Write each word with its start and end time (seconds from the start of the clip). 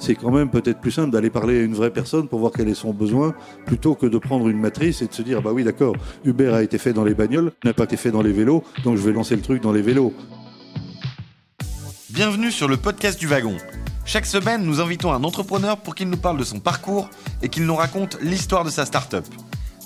c'est 0.00 0.14
quand 0.14 0.30
même 0.30 0.50
peut-être 0.50 0.80
plus 0.80 0.90
simple 0.90 1.10
d'aller 1.10 1.30
parler 1.30 1.60
à 1.60 1.62
une 1.62 1.74
vraie 1.74 1.92
personne 1.92 2.26
pour 2.26 2.40
voir 2.40 2.52
quel 2.56 2.68
est 2.68 2.74
son 2.74 2.92
besoin, 2.92 3.34
plutôt 3.66 3.94
que 3.94 4.06
de 4.06 4.18
prendre 4.18 4.48
une 4.48 4.58
matrice 4.58 5.02
et 5.02 5.06
de 5.06 5.12
se 5.12 5.22
dire, 5.22 5.42
bah 5.42 5.52
oui 5.52 5.62
d'accord, 5.62 5.94
Uber 6.24 6.52
a 6.54 6.62
été 6.62 6.78
fait 6.78 6.92
dans 6.92 7.04
les 7.04 7.14
bagnoles, 7.14 7.52
n'a 7.64 7.74
pas 7.74 7.84
été 7.84 7.96
fait 7.96 8.10
dans 8.10 8.22
les 8.22 8.32
vélos, 8.32 8.64
donc 8.82 8.96
je 8.96 9.02
vais 9.02 9.12
lancer 9.12 9.36
le 9.36 9.42
truc 9.42 9.62
dans 9.62 9.72
les 9.72 9.82
vélos. 9.82 10.12
Bienvenue 12.08 12.50
sur 12.50 12.66
le 12.66 12.76
podcast 12.76 13.20
du 13.20 13.26
wagon. 13.26 13.56
Chaque 14.04 14.26
semaine, 14.26 14.64
nous 14.64 14.80
invitons 14.80 15.12
un 15.12 15.22
entrepreneur 15.22 15.76
pour 15.76 15.94
qu'il 15.94 16.08
nous 16.08 16.16
parle 16.16 16.38
de 16.38 16.44
son 16.44 16.58
parcours 16.58 17.08
et 17.42 17.48
qu'il 17.48 17.64
nous 17.64 17.76
raconte 17.76 18.18
l'histoire 18.22 18.64
de 18.64 18.70
sa 18.70 18.86
start-up. 18.86 19.24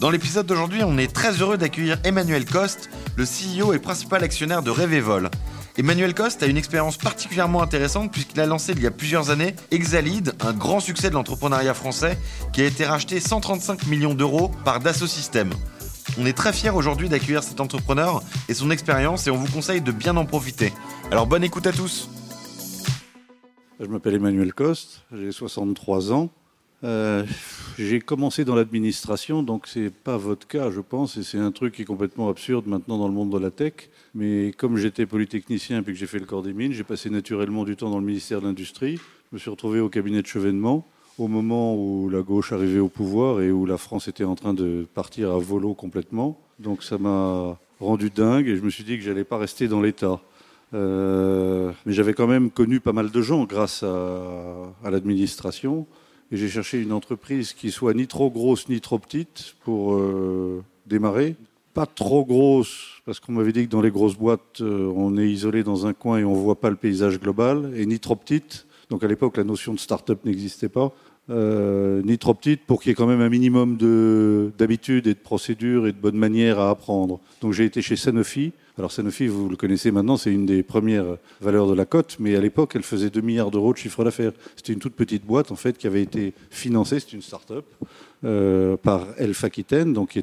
Dans 0.01 0.11
l'épisode 0.11 0.47
d'aujourd'hui, 0.47 0.83
on 0.85 0.97
est 0.97 1.13
très 1.13 1.33
heureux 1.33 1.59
d'accueillir 1.59 1.99
Emmanuel 2.05 2.45
Coste, 2.45 2.89
le 3.17 3.25
CEO 3.25 3.73
et 3.75 3.79
principal 3.79 4.25
actionnaire 4.25 4.63
de 4.63 4.71
Rêvevol. 4.71 5.31
Emmanuel 5.77 6.15
Coste 6.15 6.41
a 6.45 6.47
une 6.47 6.57
expérience 6.57 6.97
particulièrement 6.97 7.61
intéressante 7.61 8.13
puisqu'il 8.13 8.39
a 8.39 8.47
lancé 8.47 8.75
il 8.77 8.83
y 8.83 8.87
a 8.87 8.93
plusieurs 8.93 9.31
années 9.31 9.57
Exalid, 9.73 10.33
un 10.39 10.53
grand 10.53 10.79
succès 10.79 11.09
de 11.09 11.15
l'entrepreneuriat 11.15 11.75
français 11.75 12.17
qui 12.53 12.63
a 12.63 12.65
été 12.65 12.85
racheté 12.85 13.19
135 13.19 13.89
millions 13.89 14.15
d'euros 14.15 14.53
par 14.65 14.79
Dassault 14.79 15.09
Systèmes. 15.09 15.53
On 16.17 16.27
est 16.27 16.33
très 16.33 16.53
fiers 16.53 16.71
aujourd'hui 16.71 17.09
d'accueillir 17.09 17.43
cet 17.43 17.61
entrepreneur 17.61 18.23
et 18.49 18.55
son 18.55 18.71
expérience 18.71 19.27
et 19.27 19.33
on 19.33 19.37
vous 19.37 19.53
conseille 19.53 19.81
de 19.81 19.91
bien 19.91 20.17
en 20.17 20.27
profiter. 20.27 20.73
Alors 21.11 21.27
bonne 21.27 21.43
écoute 21.43 21.67
à 21.67 21.73
tous. 21.73 22.09
Je 23.81 23.87
m'appelle 23.87 24.15
Emmanuel 24.15 24.55
Coste, 24.55 25.03
j'ai 25.13 25.33
63 25.33 26.13
ans. 26.13 26.31
Euh, 26.85 27.25
j'ai 27.79 27.99
commencé 27.99 28.45
dans 28.45 28.55
l'administration, 28.55 29.43
donc 29.43 29.67
c'est 29.67 29.91
pas 29.91 30.19
votre 30.19 30.47
cas, 30.47 30.71
je 30.71 30.81
pense, 30.81 31.17
et 31.17 31.25
c'est 31.25 31.39
un 31.39 31.51
truc 31.51 31.75
qui 31.75 31.83
est 31.83 31.87
complètement 31.87 32.29
absurde 32.29 32.67
maintenant 32.69 32.99
dans 32.99 33.09
le 33.09 33.15
monde 33.15 33.33
de 33.33 33.39
la 33.39 33.51
tech. 33.51 33.89
Mais 34.15 34.53
comme 34.57 34.77
j'étais 34.77 35.07
polytechnicien 35.07 35.81
et 35.81 35.85
que 35.85 35.95
j'ai 35.95 36.07
fait 36.07 36.21
le 36.21 36.27
corps 36.27 36.43
des 36.43 36.53
mines, 36.53 36.73
j'ai 36.73 36.85
passé 36.85 37.11
naturellement 37.11 37.65
du 37.65 37.77
temps 37.77 37.91
dans 37.91 37.99
le 37.99 38.05
ministère 38.05 38.41
de 38.41 38.47
l'Industrie. 38.47 38.97
Je 38.97 39.37
me 39.37 39.39
suis 39.39 39.51
retrouvé 39.51 39.81
au 39.81 39.89
cabinet 39.89 40.23
de 40.23 40.27
Chevènement 40.27 40.87
au 41.19 41.29
moment 41.29 41.77
où 41.77 42.09
la 42.09 42.23
gauche 42.23 42.53
arrivait 42.53 42.81
au 42.81 42.89
pouvoir 42.89 43.41
et 43.41 43.51
où 43.51 43.67
la 43.67 43.77
France 43.77 44.09
était 44.09 44.25
en 44.25 44.35
train 44.35 44.55
de 44.55 44.87
partir 44.95 45.33
à 45.33 45.39
volo 45.39 45.75
complètement. 45.75 46.41
Donc 46.59 46.83
ça 46.83 46.99
m'a 46.99 47.59
rendu 47.81 48.11
dingue 48.11 48.49
et 48.49 48.57
je 48.57 48.63
me 48.63 48.71
suis 48.71 48.85
dit 48.85 48.97
que 48.97 49.05
j'allais 49.05 49.25
pas 49.25 49.39
rester 49.39 49.69
dans 49.69 49.81
l'État. 49.81 50.21
Euh, 50.73 51.71
mais 51.87 51.93
j'avais 51.93 52.15
quand 52.15 52.27
même 52.27 52.51
connu 52.51 52.81
pas 52.81 52.93
mal 52.93 53.11
de 53.11 53.23
gens 53.23 53.45
grâce 53.45 53.83
à 53.83 54.91
l'administration. 54.91 55.87
Et 56.33 56.37
j'ai 56.37 56.49
cherché 56.49 56.81
une 56.81 56.93
entreprise 56.93 57.53
qui 57.53 57.71
soit 57.71 57.95
ni 57.95 58.07
trop 58.07 58.31
grosse 58.31 58.69
ni 58.69 58.81
trop 58.81 58.99
petite 58.99 59.55
pour 59.65 59.95
euh, 59.95 60.65
démarrer. 60.87 61.37
Pas 61.75 61.87
trop 61.87 62.25
grosse, 62.25 63.03
parce 63.05 63.19
qu'on 63.19 63.33
m'avait 63.33 63.53
dit 63.53 63.67
que 63.67 63.71
dans 63.71 63.83
les 63.83 63.91
grosses 63.91 64.17
boîtes, 64.17 64.61
euh, 64.61 64.93
on 64.95 65.19
est 65.19 65.29
isolé 65.29 65.65
dans 65.65 65.87
un 65.87 65.93
coin 65.93 66.19
et 66.19 66.25
on 66.25 66.35
ne 66.35 66.41
voit 66.41 66.61
pas 66.61 66.71
le 66.71 66.77
paysage 66.77 67.19
global. 67.19 67.73
Et 67.75 67.85
ni 67.85 67.99
trop 67.99 68.15
petite. 68.15 68.67
Donc 68.91 69.03
à 69.03 69.09
l'époque, 69.09 69.37
la 69.37 69.45
notion 69.45 69.75
de 69.75 69.81
start-up 69.81 70.25
n'existait 70.25 70.69
pas. 70.69 70.93
Euh, 71.31 72.03
ni 72.03 72.19
trop 72.19 72.35
petite 72.35 72.67
pour 72.67 72.83
qu'il 72.83 72.91
y 72.91 72.93
ait 72.93 72.95
quand 72.95 73.07
même 73.07 73.23
un 73.23 73.31
minimum 73.31 73.79
d'habitude 74.59 75.07
et 75.07 75.15
de 75.15 75.19
procédures 75.19 75.87
et 75.87 75.93
de 75.93 75.97
bonnes 75.97 76.19
manières 76.19 76.59
à 76.59 76.69
apprendre. 76.69 77.19
Donc 77.41 77.55
j'ai 77.55 77.65
été 77.65 77.81
chez 77.81 77.97
Sanofi. 77.97 78.53
Alors 78.77 78.93
Sanofi, 78.93 79.27
vous 79.27 79.49
le 79.49 79.57
connaissez 79.57 79.91
maintenant, 79.91 80.19
c'est 80.19 80.33
une 80.33 80.45
des 80.45 80.63
premières 80.63 81.17
valeurs 81.41 81.67
de 81.67 81.75
la 81.75 81.87
cote, 81.87 82.17
mais 82.19 82.37
à 82.37 82.41
l'époque, 82.41 82.73
elle 82.75 82.83
faisait 82.83 83.09
2 83.09 83.23
milliards 83.23 83.51
d'euros 83.51 83.73
de 83.73 83.79
chiffre 83.79 84.05
d'affaires. 84.05 84.33
C'était 84.57 84.75
une 84.75 84.81
toute 84.81 84.95
petite 84.95 85.25
boîte 85.25 85.51
en 85.51 85.57
fait 85.57 85.79
qui 85.79 85.87
avait 85.87 86.03
été 86.03 86.35
financée, 86.51 87.01
c'est 87.01 87.15
une 87.15 87.23
start-up, 87.23 87.65
euh, 88.25 88.77
par 88.77 89.07
Elf 89.17 89.45
Aquitaine, 89.45 89.95
donc 89.95 90.11
qui, 90.11 90.19
a 90.19 90.21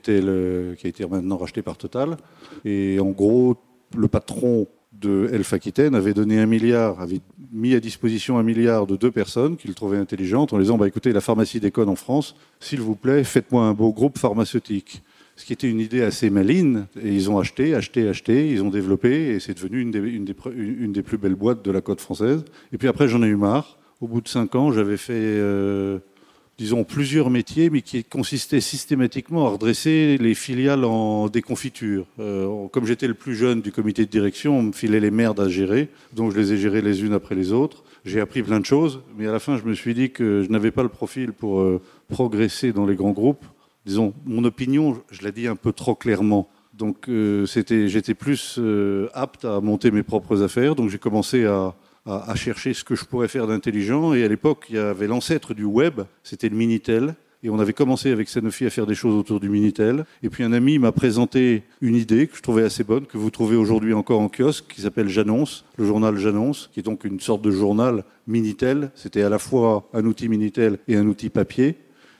été 0.88 1.08
maintenant 1.08 1.38
racheté 1.38 1.64
par 1.64 1.78
Total. 1.78 2.18
Et 2.64 3.00
en 3.00 3.10
gros, 3.10 3.56
le 3.98 4.08
patron 4.08 4.68
de 4.92 5.30
Elf 5.31 5.53
Aquitaine 5.53 5.95
avait 5.95 6.14
donné 6.14 6.39
un 6.39 6.45
milliard, 6.45 7.00
avait 7.02 7.22
mis 7.52 7.73
à 7.73 7.80
disposition 7.80 8.38
un 8.38 8.44
milliard 8.44 8.88
de 8.88 8.95
deux 8.95 9.11
personnes 9.11 9.58
qu'il 9.58 9.73
trouvait 9.73 9.97
intelligentes 9.97 10.53
en 10.53 10.59
disant 10.59 10.78
bah, 10.78 10.88
écoutez, 10.88 11.14
la 11.14 11.22
pharmacie 11.22 11.59
déconne 11.59 11.89
en 11.89 11.95
France, 11.95 12.36
s'il 12.59 12.81
vous 12.81 12.95
plaît, 12.95 13.23
faites-moi 13.23 13.64
un 13.64 13.73
beau 13.73 13.92
groupe 13.92 14.17
pharmaceutique. 14.17 15.02
Ce 15.38 15.46
qui 15.46 15.53
était 15.53 15.69
une 15.69 15.80
idée 15.80 16.03
assez 16.03 16.30
maligne. 16.30 16.85
Et 17.01 17.13
ils 17.13 17.31
ont 17.31 17.40
acheté, 17.40 17.74
acheté, 17.74 18.07
acheté, 18.07 18.51
ils 18.51 18.62
ont 18.62 18.69
développé, 18.69 19.30
et 19.30 19.40
c'est 19.40 19.56
devenu 19.56 19.81
une 19.81 20.94
des, 20.94 21.01
plus 21.01 21.18
belles 21.18 21.35
boîtes 21.35 21.63
de 21.63 21.72
la 21.72 21.81
côte 21.81 22.01
française. 22.01 22.44
Et 22.74 22.78
puis 22.78 22.88
après, 22.88 23.07
j'en 23.07 23.24
ai 23.24 23.28
eu 23.28 23.38
marre. 23.38 23.80
Au 24.01 24.07
bout 24.07 24.22
de 24.22 24.28
cinq 24.28 24.56
ans, 24.56 24.72
j'avais 24.72 24.97
fait 24.97 25.13
euh, 25.16 26.00
disons, 26.62 26.84
plusieurs 26.84 27.32
métiers, 27.32 27.72
mais 27.72 27.82
qui 27.82 28.04
consistaient 28.04 28.62
systématiquement 28.62 29.48
à 29.48 29.50
redresser 29.50 30.20
les 30.20 30.36
filiales 30.36 30.86
en 30.86 31.28
déconfiture. 31.28 32.06
Euh, 32.20 32.68
comme 32.68 32.86
j'étais 32.86 33.08
le 33.08 33.16
plus 33.16 33.34
jeune 33.34 33.62
du 33.62 33.72
comité 33.72 34.06
de 34.06 34.12
direction, 34.12 34.60
on 34.60 34.62
me 34.62 34.72
filait 34.72 35.00
les 35.00 35.10
merdes 35.10 35.40
à 35.40 35.50
gérer, 35.50 35.90
donc 36.14 36.34
je 36.34 36.38
les 36.40 36.54
ai 36.54 36.58
gérées 36.58 36.84
les 36.84 37.02
unes 37.02 37.14
après 37.14 37.34
les 37.34 37.52
autres. 37.52 37.84
J'ai 38.06 38.20
appris 38.22 38.44
plein 38.44 38.60
de 38.60 38.66
choses, 38.66 39.02
mais 39.18 39.26
à 39.26 39.32
la 39.32 39.40
fin, 39.40 39.58
je 39.58 39.64
me 39.64 39.74
suis 39.74 39.96
dit 39.96 40.12
que 40.12 40.44
je 40.44 40.52
n'avais 40.52 40.70
pas 40.70 40.84
le 40.84 40.90
profil 40.90 41.34
pour 41.34 41.62
euh, 41.62 41.82
progresser 42.10 42.72
dans 42.74 42.86
les 42.86 42.96
grands 42.96 43.10
groupes. 43.10 43.46
Disons, 43.88 44.14
mon 44.26 44.44
opinion, 44.44 45.02
je 45.10 45.24
l'ai 45.24 45.32
dit 45.32 45.48
un 45.48 45.56
peu 45.56 45.74
trop 45.74 45.96
clairement. 45.96 46.48
Donc, 46.76 47.10
euh, 47.10 47.48
j'étais 47.48 48.14
plus 48.14 48.60
apte 49.16 49.46
à 49.46 49.62
monter 49.62 49.90
mes 49.90 50.04
propres 50.04 50.44
affaires. 50.44 50.76
Donc, 50.76 50.92
j'ai 50.92 51.00
commencé 51.00 51.46
à, 51.46 51.74
à, 52.06 52.35
chercher 52.35 52.73
ce 52.73 52.84
que 52.84 52.95
je 52.95 53.06
pourrais 53.06 53.28
faire 53.28 53.47
d'intelligent. 53.47 54.13
Et 54.13 54.23
à 54.23 54.28
l'époque, 54.28 54.66
il 54.69 54.75
y 54.75 54.79
avait 54.79 55.07
l'ancêtre 55.07 55.53
du 55.53 55.63
web, 55.63 56.01
c'était 56.23 56.50
le 56.50 56.56
Minitel. 56.56 57.16
Et 57.44 57.50
on 57.50 57.59
avait 57.59 57.73
commencé 57.73 58.12
avec 58.12 58.29
Sanofi 58.29 58.67
à 58.67 58.69
faire 58.69 58.85
des 58.85 58.94
choses 58.94 59.16
autour 59.16 59.39
du 59.39 59.50
Minitel. 59.50 60.06
Et 60.22 60.29
puis 60.29 60.44
un 60.44 60.53
ami 60.53 60.78
m'a 60.78 60.91
présenté 60.91 61.63
une 61.81 61.95
idée 61.95 62.28
que 62.28 62.38
je 62.38 62.41
trouvais 62.41 62.63
assez 62.63 62.84
bonne, 62.84 63.07
que 63.07 63.17
vous 63.17 63.31
trouvez 63.31 63.56
aujourd'hui 63.56 63.94
encore 63.94 64.19
en 64.19 64.29
kiosque, 64.29 64.66
qui 64.69 64.81
s'appelle 64.81 65.07
J'annonce, 65.07 65.66
le 65.78 65.85
journal 65.85 66.17
J'annonce, 66.17 66.69
qui 66.72 66.81
est 66.81 66.84
donc 66.84 67.03
une 67.03 67.19
sorte 67.19 67.41
de 67.41 67.50
journal 67.50 68.03
Minitel. 68.28 68.91
C'était 68.94 69.23
à 69.23 69.29
la 69.29 69.39
fois 69.39 69.89
un 69.94 70.06
outil 70.06 70.29
Minitel 70.29 70.78
et 70.88 70.95
un 70.95 71.07
outil 71.07 71.29
papier. 71.29 71.78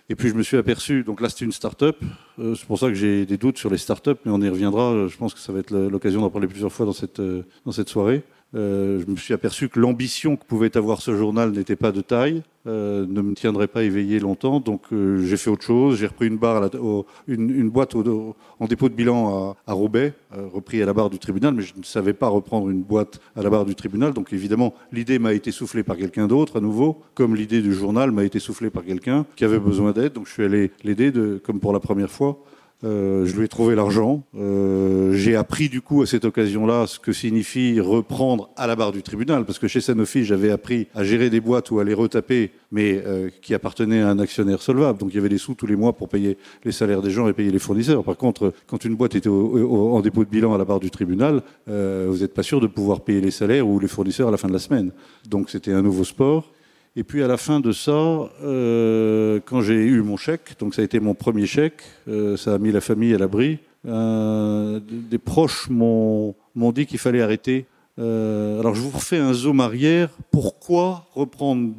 Et 0.10 0.16
puis 0.16 0.28
je 0.28 0.34
me 0.34 0.44
suis 0.44 0.58
aperçu, 0.58 1.04
donc 1.04 1.22
là 1.22 1.30
c'est 1.30 1.46
une 1.46 1.54
start-up, 1.54 1.96
euh, 2.38 2.54
c'est 2.54 2.66
pour 2.66 2.78
ça 2.78 2.88
que 2.88 2.96
j'ai 2.96 3.26
des 3.26 3.38
doutes 3.38 3.58
sur 3.58 3.70
les 3.70 3.78
start-up, 3.78 4.20
mais 4.26 4.32
on 4.34 4.42
y 4.42 4.50
reviendra, 4.50 5.08
je 5.08 5.16
pense 5.16 5.34
que 5.34 5.40
ça 5.40 5.54
va 5.54 5.60
être 5.60 5.72
l'occasion 5.72 6.20
d'en 6.20 6.30
parler 6.30 6.48
plusieurs 6.48 6.74
fois 6.74 6.86
dans 6.86 6.92
cette, 6.92 7.22
euh, 7.22 7.44
dans 7.66 7.72
cette 7.72 7.88
soirée. 7.88 8.22
Euh, 8.54 9.02
je 9.06 9.10
me 9.10 9.16
suis 9.16 9.34
aperçu 9.34 9.70
que 9.70 9.80
l'ambition 9.80 10.36
que 10.36 10.44
pouvait 10.44 10.76
avoir 10.76 11.02
ce 11.02 11.16
journal 11.16 11.52
n'était 11.52 11.78
pas 11.78 11.94
de 11.94 12.02
taille, 12.02 12.44
euh, 12.68 13.06
ne 13.08 13.22
me 13.22 13.34
tiendrait 13.34 13.68
pas 13.68 13.84
éveillé 13.84 14.20
longtemps. 14.20 14.60
Donc 14.60 14.82
euh, 14.92 15.24
j'ai 15.24 15.38
fait 15.38 15.50
autre 15.50 15.64
chose. 15.64 15.98
J'ai 15.98 16.08
repris 16.08 16.28
une, 16.28 16.38
boîte 16.38 17.96
en 17.96 18.66
dépôt 18.68 18.90
de 18.90 18.94
bilan 18.94 19.56
à, 19.66 19.74
Roubaix, 19.74 20.14
repris 20.32 20.82
à 20.82 20.86
la 20.86 20.94
barre 20.94 21.10
du 21.10 21.18
tribunal, 21.18 21.54
mais 21.54 21.64
je 21.64 21.74
ne 21.78 21.84
savais 21.84 22.14
pas 22.14 22.28
reprendre 22.28 22.70
une 22.70 22.82
boîte 22.82 23.22
à 23.36 23.42
la 23.42 23.50
barre 23.50 23.66
du 23.66 23.76
tribunal. 23.76 24.14
Donc 24.14 24.34
évidemment, 24.34 24.74
l'idée 24.92 25.18
m'a 25.18 25.34
été 25.34 25.52
soufflée 25.52 25.84
par 25.84 25.96
quelqu'un 25.96 26.28
d'autre 26.28 26.58
à 26.58 26.62
nouveau, 26.62 27.02
comme 27.16 27.36
l'idée 27.36 27.62
du 27.62 27.74
journal 27.74 28.12
m'a 28.12 28.26
été 28.26 28.40
soufflée 28.40 28.70
par 28.70 28.84
quelqu'un 28.84 29.26
qui 29.36 29.46
avait 29.46 29.60
besoin 29.60 29.92
d'aide. 29.94 30.14
Donc 30.14 30.28
je 30.28 30.34
suis 30.34 30.44
allé 30.44 30.72
l'aider, 30.84 31.12
comme 31.44 31.60
pour 31.60 31.72
la 31.72 31.80
première 31.80 32.12
fois. 32.12 32.38
Euh, 32.84 33.26
je 33.26 33.36
lui 33.36 33.46
ai 33.46 33.48
trouvé 33.48 33.76
l'argent. 33.76 34.24
Euh, 34.36 35.14
j'ai 35.14 35.36
appris 35.36 35.70
du 35.70 35.82
coup 35.82 36.02
à 36.02 36.08
cette 36.08 36.26
occasion-là 36.26 36.88
ce 36.88 37.00
que 37.00 37.14
signifie 37.14 37.80
reprendre 37.80 38.50
à 38.56 38.66
la 38.66 38.76
barre 38.76 38.92
du 38.92 39.04
tribunal, 39.04 39.46
parce 39.46 39.60
que 39.60 39.68
chez 39.68 39.82
Sanofi, 39.82 40.26
j'avais 40.26 40.50
appris 40.50 40.88
à 40.96 41.04
gérer 41.04 41.30
des 41.30 41.42
boîtes 41.42 41.70
ou 41.72 41.80
à 41.80 41.84
les 41.84 41.94
retaper, 41.94 42.52
mais 42.72 43.02
euh, 43.06 43.30
qui 43.42 43.54
appartenaient 43.54 44.02
à 44.02 44.10
un 44.10 44.20
actionnaire 44.20 44.62
solvable. 44.62 45.00
Donc 45.00 45.10
il 45.12 45.16
y 45.16 45.20
avait 45.20 45.30
des 45.30 45.38
sous 45.38 45.54
tous 45.54 45.68
les 45.68 45.76
mois 45.76 45.94
pour 45.94 46.10
payer 46.10 46.38
les 46.64 46.72
salaires 46.72 47.02
des 47.02 47.12
gens 47.12 47.28
et 47.28 47.34
payer 47.34 47.52
les 47.52 47.60
fournisseurs. 47.60 48.04
Par 48.04 48.18
contre, 48.18 48.54
quand 48.68 48.84
une 48.84 48.96
boîte 48.96 49.16
était 49.16 49.30
en 49.30 50.02
dépôt 50.02 50.24
de 50.24 50.30
bilan 50.30 50.54
à 50.54 50.58
la 50.58 50.66
barre 50.66 50.80
du 50.80 50.90
tribunal, 50.90 51.42
vous 51.68 52.18
n'êtes 52.18 52.34
pas 52.34 52.44
sûr 52.44 52.60
de 52.60 52.68
pouvoir 52.68 53.02
payer 53.02 53.22
les 53.22 53.32
salaires 53.32 53.68
ou 53.68 53.80
les 53.80 53.88
fournisseurs 53.88 54.28
à 54.30 54.32
la 54.32 54.38
fin 54.38 54.48
de 54.48 54.54
la 54.54 54.60
semaine. 54.60 54.92
Donc 55.30 55.50
c'était 55.50 55.74
un 55.74 55.82
nouveau 55.82 56.04
sport. 56.04 56.52
Et 56.96 57.04
puis 57.06 57.24
à 57.24 57.28
la 57.28 57.38
fin 57.38 57.62
de 57.62 57.72
ça, 57.72 57.92
euh, 57.92 59.40
quand 59.46 59.62
j'ai 59.62 59.76
eu 59.76 60.02
mon 60.02 60.18
chèque, 60.18 60.60
donc 60.60 60.76
ça 60.76 60.82
a 60.82 60.86
été 60.86 61.00
mon 61.00 61.14
premier 61.14 61.46
chèque, 61.46 61.84
euh, 62.10 62.36
ça 62.36 62.56
a 62.56 62.58
mis 62.58 62.72
la 62.72 62.82
famille 62.82 63.14
à 63.14 63.18
l'abri, 63.18 63.60
euh, 63.88 64.82
des 64.90 65.18
proches 65.18 65.70
m'ont 65.70 66.36
dit 66.56 66.86
qu'il 66.86 67.00
fallait 67.00 67.22
arrêter. 67.22 67.66
alors 67.98 68.76
je 68.76 68.82
vous 68.82 68.90
refais 68.90 69.20
un 69.20 69.34
zoom 69.34 69.62
arrière. 69.62 70.10
Pourquoi 70.32 71.08
reprendre 71.14 71.72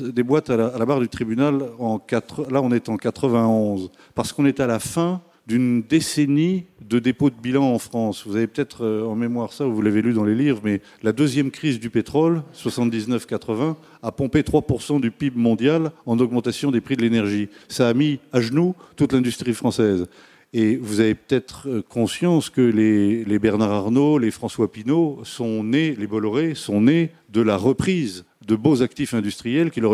des 0.00 0.22
boîtes 0.22 0.50
à 0.50 0.56
la, 0.56 0.86
barre 0.86 1.00
du 1.00 1.08
tribunal 1.08 1.62
en 1.80 1.98
4, 1.98 2.52
Là 2.52 2.62
on 2.62 2.70
est 2.70 2.88
en 2.88 2.96
91. 2.96 3.90
Parce 4.14 4.32
qu'on 4.32 4.46
est 4.46 4.60
à 4.60 4.68
la 4.68 4.78
fin 4.78 5.20
d'une 5.50 5.82
décennie 5.82 6.66
de 6.88 7.00
dépôt 7.00 7.28
de 7.28 7.34
bilan 7.34 7.64
en 7.64 7.80
France. 7.80 8.24
Vous 8.24 8.36
avez 8.36 8.46
peut-être 8.46 8.84
euh, 8.84 9.04
en 9.04 9.16
mémoire 9.16 9.52
ça, 9.52 9.64
vous 9.64 9.82
l'avez 9.82 10.00
lu 10.00 10.12
dans 10.12 10.22
les 10.22 10.36
livres, 10.36 10.60
mais 10.62 10.80
la 11.02 11.10
deuxième 11.10 11.50
crise 11.50 11.80
du 11.80 11.90
pétrole, 11.90 12.44
79-80, 12.54 13.74
a 14.00 14.12
pompé 14.12 14.42
3% 14.42 15.00
du 15.00 15.10
PIB 15.10 15.36
mondial 15.36 15.90
en 16.06 16.20
augmentation 16.20 16.70
des 16.70 16.80
prix 16.80 16.96
de 16.96 17.02
l'énergie. 17.02 17.48
Ça 17.66 17.88
a 17.88 17.94
mis 17.94 18.20
à 18.32 18.40
genoux 18.40 18.76
toute 18.94 19.12
l'industrie 19.12 19.52
française. 19.52 20.06
Et 20.52 20.76
vous 20.76 21.00
avez 21.00 21.16
peut-être 21.16 21.68
euh, 21.68 21.82
conscience 21.82 22.48
que 22.48 22.60
les, 22.60 23.24
les, 23.24 23.38
Bernard 23.40 23.72
Arnault, 23.72 24.18
les 24.18 24.30
François 24.30 24.70
Pinault 24.70 25.18
sont 25.24 25.64
nés, 25.64 25.96
les 25.98 26.06
Bolloré 26.06 26.54
sont 26.54 26.80
nés 26.80 27.10
de 27.28 27.40
la 27.40 27.56
reprise 27.56 28.24
de 28.50 28.56
beaux 28.56 28.82
actifs 28.82 29.14
industriels 29.14 29.70
qui 29.70 29.80
leur, 29.80 29.92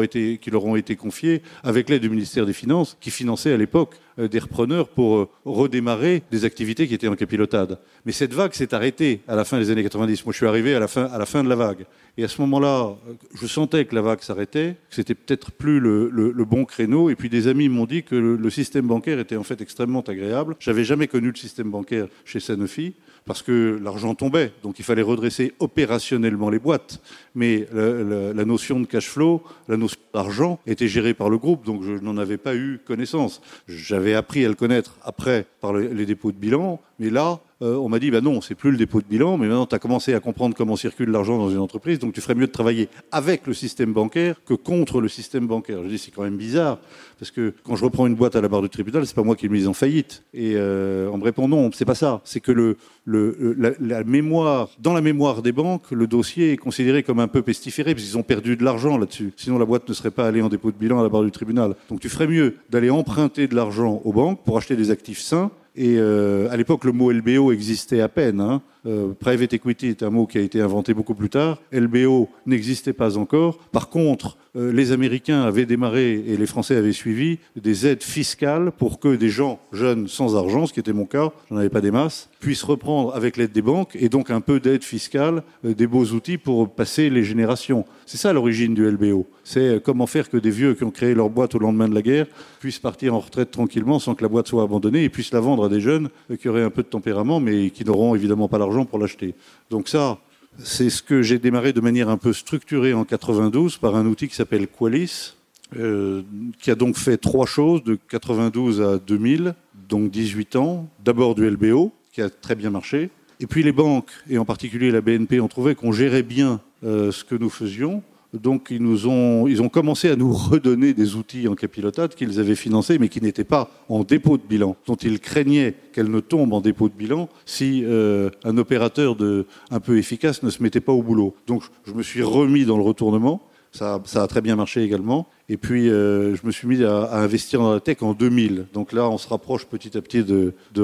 ont 0.65 0.77
été 0.77 0.97
confiés 0.97 1.43
avec 1.63 1.91
l'aide 1.91 2.03
du 2.03 2.09
ministère 2.09 2.47
des 2.47 2.55
Finances, 2.55 2.97
qui 3.01 3.11
finançait 3.11 3.53
à 3.53 3.57
l'époque 3.57 3.97
euh, 4.19 4.29
des 4.29 4.39
repreneurs 4.39 4.89
pour 4.89 5.17
euh, 5.17 5.29
redémarrer 5.45 6.23
des 6.31 6.47
activités 6.47 6.89
qui 6.89 6.95
étaient 6.95 7.09
en 7.09 7.17
capilotade. 7.17 7.79
Mais 8.07 8.13
cette 8.13 8.33
vague 8.33 8.55
s'est 8.55 8.73
arrêtée 8.73 9.21
à 9.29 9.37
la 9.37 9.45
fin 9.45 9.59
des 9.59 9.71
années 9.71 9.83
90. 9.83 10.25
Moi, 10.25 10.33
je 10.33 10.39
suis 10.39 10.47
arrivé 10.47 10.75
à 10.75 10.81
la 10.81 10.89
fin, 10.89 11.45
de 11.45 11.49
la 11.49 11.55
vague. 11.55 11.85
Et 12.17 12.25
à 12.25 12.29
ce 12.29 12.41
moment-là, 12.41 12.97
euh, 13.09 13.13
je 13.35 13.47
sentais 13.47 13.85
que 13.85 13.95
la 13.95 14.01
vague 14.01 14.23
s'arrêtait, 14.23 14.77
que 14.89 14.95
c'était 14.95 15.15
peut-être 15.15 15.53
plus 15.53 15.79
le, 15.79 16.45
bon 16.45 16.65
créneau. 16.65 17.11
Et 17.11 17.15
puis 17.15 17.29
des 17.29 17.47
amis 17.49 17.69
m'ont 17.69 17.85
dit 17.85 18.05
que 18.05 18.15
le, 18.15 18.37
le, 18.37 18.51
système 18.51 18.87
bancaire 18.87 19.19
était 19.19 19.37
en 19.37 19.43
fait 19.43 19.61
extrêmement 19.61 20.01
agréable. 20.01 20.57
J'avais 20.61 20.85
jamais 20.85 21.09
connu 21.09 21.29
le 21.29 21.37
système 21.37 21.71
bancaire 21.71 22.07
chez 22.25 22.41
Sanofi 22.41 22.95
parce 23.27 23.43
que 23.43 23.79
l'argent 23.83 24.15
tombait, 24.15 24.53
donc 24.63 24.79
il 24.79 24.85
fallait 24.85 25.03
redresser 25.03 25.53
opérationnellement 25.59 26.49
les 26.49 26.61
boîtes. 26.61 27.01
Mais 27.35 27.67
la, 27.73 28.45
notion 28.45 28.81
de 28.81 28.87
cash 28.87 29.09
flow, 29.09 29.43
la 29.69 29.77
notion 29.77 29.99
d'argent 30.15 30.61
était 30.67 30.89
gérée 30.89 31.13
par 31.13 31.29
le 31.29 31.37
groupe, 31.37 31.65
donc 31.65 31.83
je 31.83 31.93
n'en 31.93 32.17
avais 32.17 32.39
pas 32.39 32.55
eu 32.55 32.81
connaissance. 32.87 33.43
J'avais 33.67 34.15
appris 34.15 34.45
à 34.45 34.49
le 34.49 34.55
connaître 34.55 34.97
après 35.03 35.47
par 35.61 35.73
le, 35.73 35.89
les 35.89 36.07
dépôts 36.07 36.31
de 36.31 36.39
bilan, 36.39 36.81
mais 37.01 37.11
là, 37.11 37.41
euh, 37.63 37.77
on 37.77 37.89
m'a 37.89 37.99
dit 37.99 38.11
bah 38.11 38.21
non, 38.21 38.43
c'est 38.43 38.55
plus 38.55 38.71
le 38.71 38.77
dépôt 38.77 39.01
de 39.01 39.07
bilan, 39.07 39.39
mais 39.39 39.47
maintenant 39.47 39.65
tu 39.65 39.75
as 39.75 39.79
commencé 39.79 40.13
à 40.13 40.21
comprendre 40.21 40.55
comment 40.55 40.77
circule 40.77 41.11
l'argent 41.11 41.39
dans 41.39 41.49
une 41.49 41.59
entreprise, 41.59 41.99
donc 41.99 42.13
tu 42.13 42.21
ferais 42.21 42.35
mieux 42.35 42.47
de 42.47 42.53
travailler 42.53 42.89
avec 43.13 43.47
le 43.47 43.55
système 43.55 43.95
bancaire 43.95 44.37
que 44.45 44.53
contre 44.53 45.01
le 45.01 45.09
système 45.09 45.47
bancaire. 45.47 45.83
Je 45.83 45.89
dis 45.89 45.99
c'est 45.99 46.11
quand 46.11 46.23
même 46.23 46.37
bizarre 46.37 46.79
parce 47.19 47.31
que 47.31 47.55
quand 47.65 47.75
je 47.75 47.85
reprends 47.85 48.07
une 48.07 48.15
boîte 48.15 48.37
à 48.37 48.43
la 48.43 48.49
barre 48.49 48.61
du 48.61 48.69
tribunal, 48.69 49.07
c'est 49.07 49.17
pas 49.17 49.23
moi 49.23 49.37
qui 49.37 49.49
me 49.49 49.55
mise 49.55 49.69
en 49.69 49.73
faillite. 49.73 50.23
Et 50.35 50.53
euh, 50.57 51.09
on 51.11 51.17
me 51.17 51.25
répond 51.25 51.49
non, 51.49 51.71
c'est 51.73 51.87
pas 51.87 51.95
ça. 51.95 52.21
C'est 52.25 52.41
que 52.41 52.53
le 52.53 52.77
la, 53.07 53.71
la, 53.81 54.05
mémoire, 54.05 54.69
dans 54.81 54.93
la 54.93 55.01
mémoire 55.01 55.41
des 55.41 55.53
banques, 55.53 55.91
le 55.93 56.07
dossier 56.07 56.53
est 56.53 56.57
considéré 56.57 57.05
comme 57.05 57.21
un 57.21 57.29
peu 57.29 57.41
pestiféré 57.41 57.95
parce 57.95 58.05
qu'ils 58.05 58.19
ont 58.19 58.23
perdu 58.23 58.57
de 58.57 58.65
l'argent 58.65 58.99
là-dessus. 58.99 59.33
Sinon 59.37 59.59
la 59.59 59.65
boîte 59.65 59.89
ne 59.89 59.95
serait 59.95 60.11
pas 60.11 60.27
allée 60.27 60.43
en 60.43 60.49
dépôt 60.49 60.73
de 60.73 60.77
bilan 60.77 61.01
à 61.01 61.03
la 61.05 61.09
barre 61.09 61.23
du 61.23 61.31
tribunal. 61.31 61.75
Donc 61.89 62.01
tu 62.01 62.09
ferais 62.09 62.27
mieux 62.27 62.57
d'aller 62.69 62.91
emprunter 62.91 63.47
de 63.47 63.55
l'argent 63.55 64.03
aux 64.05 64.13
banques 64.13 64.45
pour 64.45 64.59
acheter 64.59 64.77
des 64.77 64.91
actifs 64.91 65.21
sains 65.21 65.51
et 65.77 65.97
euh, 65.99 66.51
à 66.51 66.57
l'époque, 66.57 66.85
le 66.85 66.93
mot 66.93 67.13
LBO 67.13 67.53
existait 67.53 68.01
à 68.01 68.09
peine. 68.09 68.41
Hein. 68.41 68.63
Euh, 68.87 69.13
private 69.19 69.53
equity 69.53 69.89
est 69.89 70.03
un 70.03 70.11
mot 70.11 70.27
qui 70.27 70.39
a 70.39 70.41
été 70.41 70.61
inventé 70.61 70.95
beaucoup 70.95 71.15
plus 71.15 71.29
tard. 71.29 71.59
LBO 71.73 72.29
n'existait 72.47 72.93
pas 72.93 73.19
encore. 73.19 73.59
Par 73.73 73.89
contre, 73.89 74.37
euh, 74.57 74.73
les 74.73 74.93
Américains 74.93 75.43
avaient 75.43 75.67
démarré 75.67 76.23
et 76.27 76.37
les 76.37 76.47
Français 76.47 76.77
avaient 76.77 76.93
suivi 76.93 77.39
des 77.57 77.87
aides 77.87 78.03
fiscales 78.03 78.71
pour 78.71 79.01
que 79.01 79.17
des 79.17 79.29
gens 79.29 79.59
jeunes 79.73 80.07
sans 80.07 80.37
argent, 80.37 80.67
ce 80.67 80.73
qui 80.73 80.81
était 80.81 80.93
mon 80.93 81.05
cas, 81.05 81.33
j'en 81.51 81.57
avais 81.57 81.69
pas 81.69 81.81
des 81.81 81.91
masses, 81.91 82.31
puissent 82.39 82.63
reprendre 82.63 83.15
avec 83.15 83.37
l'aide 83.37 83.53
des 83.53 83.63
banques 83.63 83.97
et 83.99 84.09
donc 84.09 84.31
un 84.31 84.41
peu 84.41 84.61
d'aide 84.61 84.85
fiscale, 84.85 85.43
euh, 85.65 85.75
des 85.75 85.87
beaux 85.87 86.05
outils 86.07 86.39
pour 86.39 86.71
passer 86.71 87.11
les 87.11 87.25
générations. 87.25 87.85
C'est 88.07 88.19
ça 88.19 88.33
l'origine 88.33 88.73
du 88.73 88.89
LBO. 88.89 89.27
C'est 89.43 89.83
comment 89.83 90.07
faire 90.07 90.31
que 90.31 90.37
des 90.37 90.51
vieux 90.51 90.75
qui 90.75 90.85
ont 90.85 90.91
créé 90.91 91.15
leur 91.15 91.29
boîte 91.29 91.55
au 91.55 91.59
lendemain 91.59 91.89
de 91.89 91.95
la 91.95 92.03
guerre 92.03 92.27
puissent 92.61 92.79
partir 92.79 93.15
en 93.15 93.19
retraite 93.19 93.51
tranquillement 93.51 93.99
sans 93.99 94.15
que 94.15 94.23
la 94.23 94.29
boîte 94.29 94.49
soit 94.49 94.63
abandonnée 94.63 95.05
et 95.05 95.09
puissent 95.09 95.33
la 95.33 95.41
vendre 95.41 95.65
à 95.65 95.69
des 95.69 95.81
jeunes 95.81 96.09
qui 96.41 96.49
auraient 96.49 96.63
un 96.63 96.71
peu 96.71 96.83
de 96.83 96.89
tempérament 96.89 97.41
mais 97.41 97.71
qui 97.71 97.85
n'auront 97.85 98.15
évidemment 98.15 98.49
pas 98.49 98.59
l'argent 98.59 98.76
pour 98.85 98.99
l'acheter. 98.99 99.35
Donc 99.71 99.89
ça, 99.89 100.19
c'est 100.59 100.91
ce 100.91 101.03
que 101.03 101.23
j'ai 101.23 101.39
démarré 101.39 101.73
de 101.73 101.81
manière 101.81 102.09
un 102.09 102.17
peu 102.17 102.33
structurée 102.33 102.95
en 102.95 103.05
92 103.05 103.77
par 103.79 103.97
un 103.97 104.07
outil 104.07 104.29
qui 104.29 104.35
s'appelle 104.35 104.67
Qualis, 104.69 105.35
euh, 105.77 106.23
qui 106.61 106.71
a 106.71 106.75
donc 106.75 106.97
fait 106.97 107.17
trois 107.17 107.47
choses 107.47 107.83
de 107.83 107.99
92 108.09 108.81
à 108.81 108.99
2000, 108.99 109.55
donc 109.89 110.11
18 110.11 110.57
ans. 110.57 110.89
D'abord 111.05 111.35
du 111.35 111.49
LBO, 111.49 111.93
qui 112.13 112.23
a 112.23 112.31
très 112.31 112.55
bien 112.55 112.71
marché. 112.71 113.11
Et 113.41 113.47
puis 113.47 113.63
les 113.63 113.73
banques, 113.73 114.11
et 114.29 114.39
en 114.39 114.45
particulier 114.45 114.91
la 114.91 115.01
BNP, 115.01 115.41
ont 115.41 115.49
trouvé 115.49 115.75
qu'on 115.75 115.93
gérait 115.93 116.23
bien 116.23 116.61
euh, 116.85 117.13
ce 117.13 117.25
que 117.25 117.35
nous 117.35 117.51
faisions. 117.51 118.03
Donc 118.35 118.69
ils, 118.71 118.83
nous 118.83 119.07
ont, 119.07 119.47
ils 119.47 119.63
ont 119.63 119.69
commencé 119.69 120.11
à 120.11 120.17
nous 120.17 120.33
redonner 120.33 120.95
des 120.95 121.15
outils 121.15 121.49
en 121.49 121.55
capilotade 121.55 122.15
qu'ils 122.15 122.41
avaient 122.41 122.55
financés, 122.55 122.99
mais 122.99 123.09
qui 123.09 123.21
n'étaient 123.23 123.45
pas 123.45 123.71
en 123.89 124.05
dépôt 124.05 124.37
de 124.37 124.43
bilan, 124.43 124.77
dont 124.87 124.97
ils 124.97 125.21
craignaient 125.21 125.75
qu'elles 125.93 126.11
ne 126.11 126.21
tombent 126.21 126.53
en 126.53 126.61
dépôt 126.61 126.89
de 126.89 126.95
bilan 126.95 127.29
si 127.45 127.83
euh, 127.85 128.31
un 128.45 128.59
opérateur 128.59 129.17
de, 129.17 129.47
un 129.71 129.81
peu 129.81 129.99
efficace 129.99 130.43
ne 130.43 130.51
se 130.51 130.63
mettait 130.63 130.81
pas 130.81 130.93
au 130.93 131.03
boulot. 131.03 131.35
Donc 131.47 131.63
je 131.87 131.93
me 131.93 132.03
suis 132.03 132.23
remis 132.23 132.65
dans 132.65 132.77
le 132.77 132.83
retournement. 132.83 133.43
Ça, 133.73 134.01
ça 134.07 134.23
a 134.23 134.27
très 134.27 134.41
bien 134.41 134.57
marché 134.57 134.83
également. 134.83 135.29
Et 135.51 135.59
puis, 135.59 135.91
euh, 135.91 136.35
je 136.35 136.47
me 136.47 136.51
suis 136.51 136.67
mis 136.67 136.83
à, 136.83 137.19
investir 137.19 137.61
dans 137.61 137.75
la 137.75 137.81
tech 137.81 137.99
en 138.01 138.15
2000. 138.15 138.67
Donc 138.73 138.93
là, 138.93 139.09
on 139.11 139.19
se 139.19 139.29
rapproche 139.29 139.67
petit 139.67 139.99
à 139.99 140.01
petit 140.01 140.25
de, 140.25 140.55
de. 140.73 140.83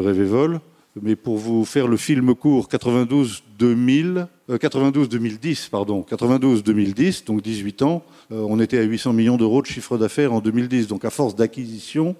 Mais 1.01 1.17
pour 1.17 1.39
vous 1.39 1.65
faire 1.65 1.89
le 1.89 1.97
film 1.97 2.35
court, 2.35 2.69
92-2000, 2.69 4.27
euh, 4.53 4.59
92-2010, 4.59 5.71
pardon, 5.71 6.05
92-2010, 6.09 7.27
donc 7.27 7.43
18 7.43 7.83
ans, 7.83 8.03
euh, 8.31 8.45
on 8.49 8.61
était 8.61 8.79
à 8.79 8.83
800 8.83 9.13
millions 9.13 9.37
d'euros 9.37 9.63
de 9.63 9.67
chiffre 9.67 9.99
d'affaires 9.99 10.33
en 10.33 10.41
2010. 10.41 10.87
Donc 10.89 11.05
à 11.05 11.11
force 11.11 11.35
d'acquisition, 11.35 12.15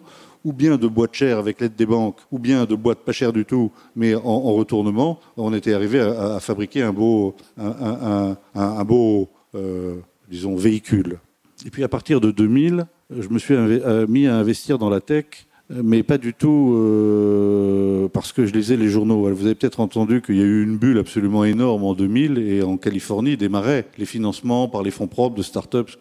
ou 0.45 0.53
bien 0.53 0.77
de 0.77 0.89
boîtes 0.89 1.15
chères 1.15 1.39
avec 1.39 1.61
l'aide 1.61 1.77
des 1.77 1.87
banques, 1.87 2.19
ou 2.31 2.39
bien 2.39 2.65
de 2.65 2.75
boîtes 2.75 3.01
pas 3.01 3.13
chères 3.13 3.33
du 3.33 3.45
tout, 3.45 3.71
mais 3.95 4.15
en, 4.15 4.23
en 4.25 4.53
retournement, 4.55 5.21
on 5.37 5.55
était 5.55 5.73
arrivé 5.73 6.01
à, 6.01 6.41
fabriquer 6.41 6.83
un 6.83 6.93
beau 6.93 7.37
euh, 9.55 9.95
disons, 10.29 10.57
véhicule. 10.57 11.19
Et 11.65 11.71
puis 11.71 11.85
à 11.85 11.89
partir 11.89 12.21
de 12.21 12.31
2000, 12.31 12.87
je 13.11 13.29
me 13.29 13.39
suis 13.39 13.55
mis 14.09 14.27
à 14.27 14.37
investir 14.37 14.79
dans 14.79 14.91
la 14.91 15.01
tech 15.01 15.47
mais 15.71 16.03
pas 16.03 16.19
du 16.19 16.35
tout 16.35 16.75
euh, 16.77 18.09
parce 18.09 18.33
que 18.33 18.47
je 18.47 18.53
lisais 18.53 18.77
les 18.77 18.89
journaux. 18.89 19.29
Vous 19.33 19.47
avez 19.47 19.55
peut-être 19.55 19.81
entendu 19.81 20.21
qu'il 20.21 20.37
y 20.37 20.43
a 20.43 20.45
eu 20.45 20.63
une 20.63 20.77
bulle 20.77 20.99
absolument 20.99 21.45
énorme 21.45 21.85
en 21.85 21.95
2000 21.95 22.39
et 22.39 22.63
en 22.63 22.77
Californie 22.77 23.37
démarraient 23.37 23.87
les 23.99 24.05
financements 24.05 24.69
par 24.69 24.83
les 24.83 24.91
fonds 24.91 25.07
propres 25.07 25.37
de 25.37 25.43
start-up, 25.43 25.91
ce 25.91 25.97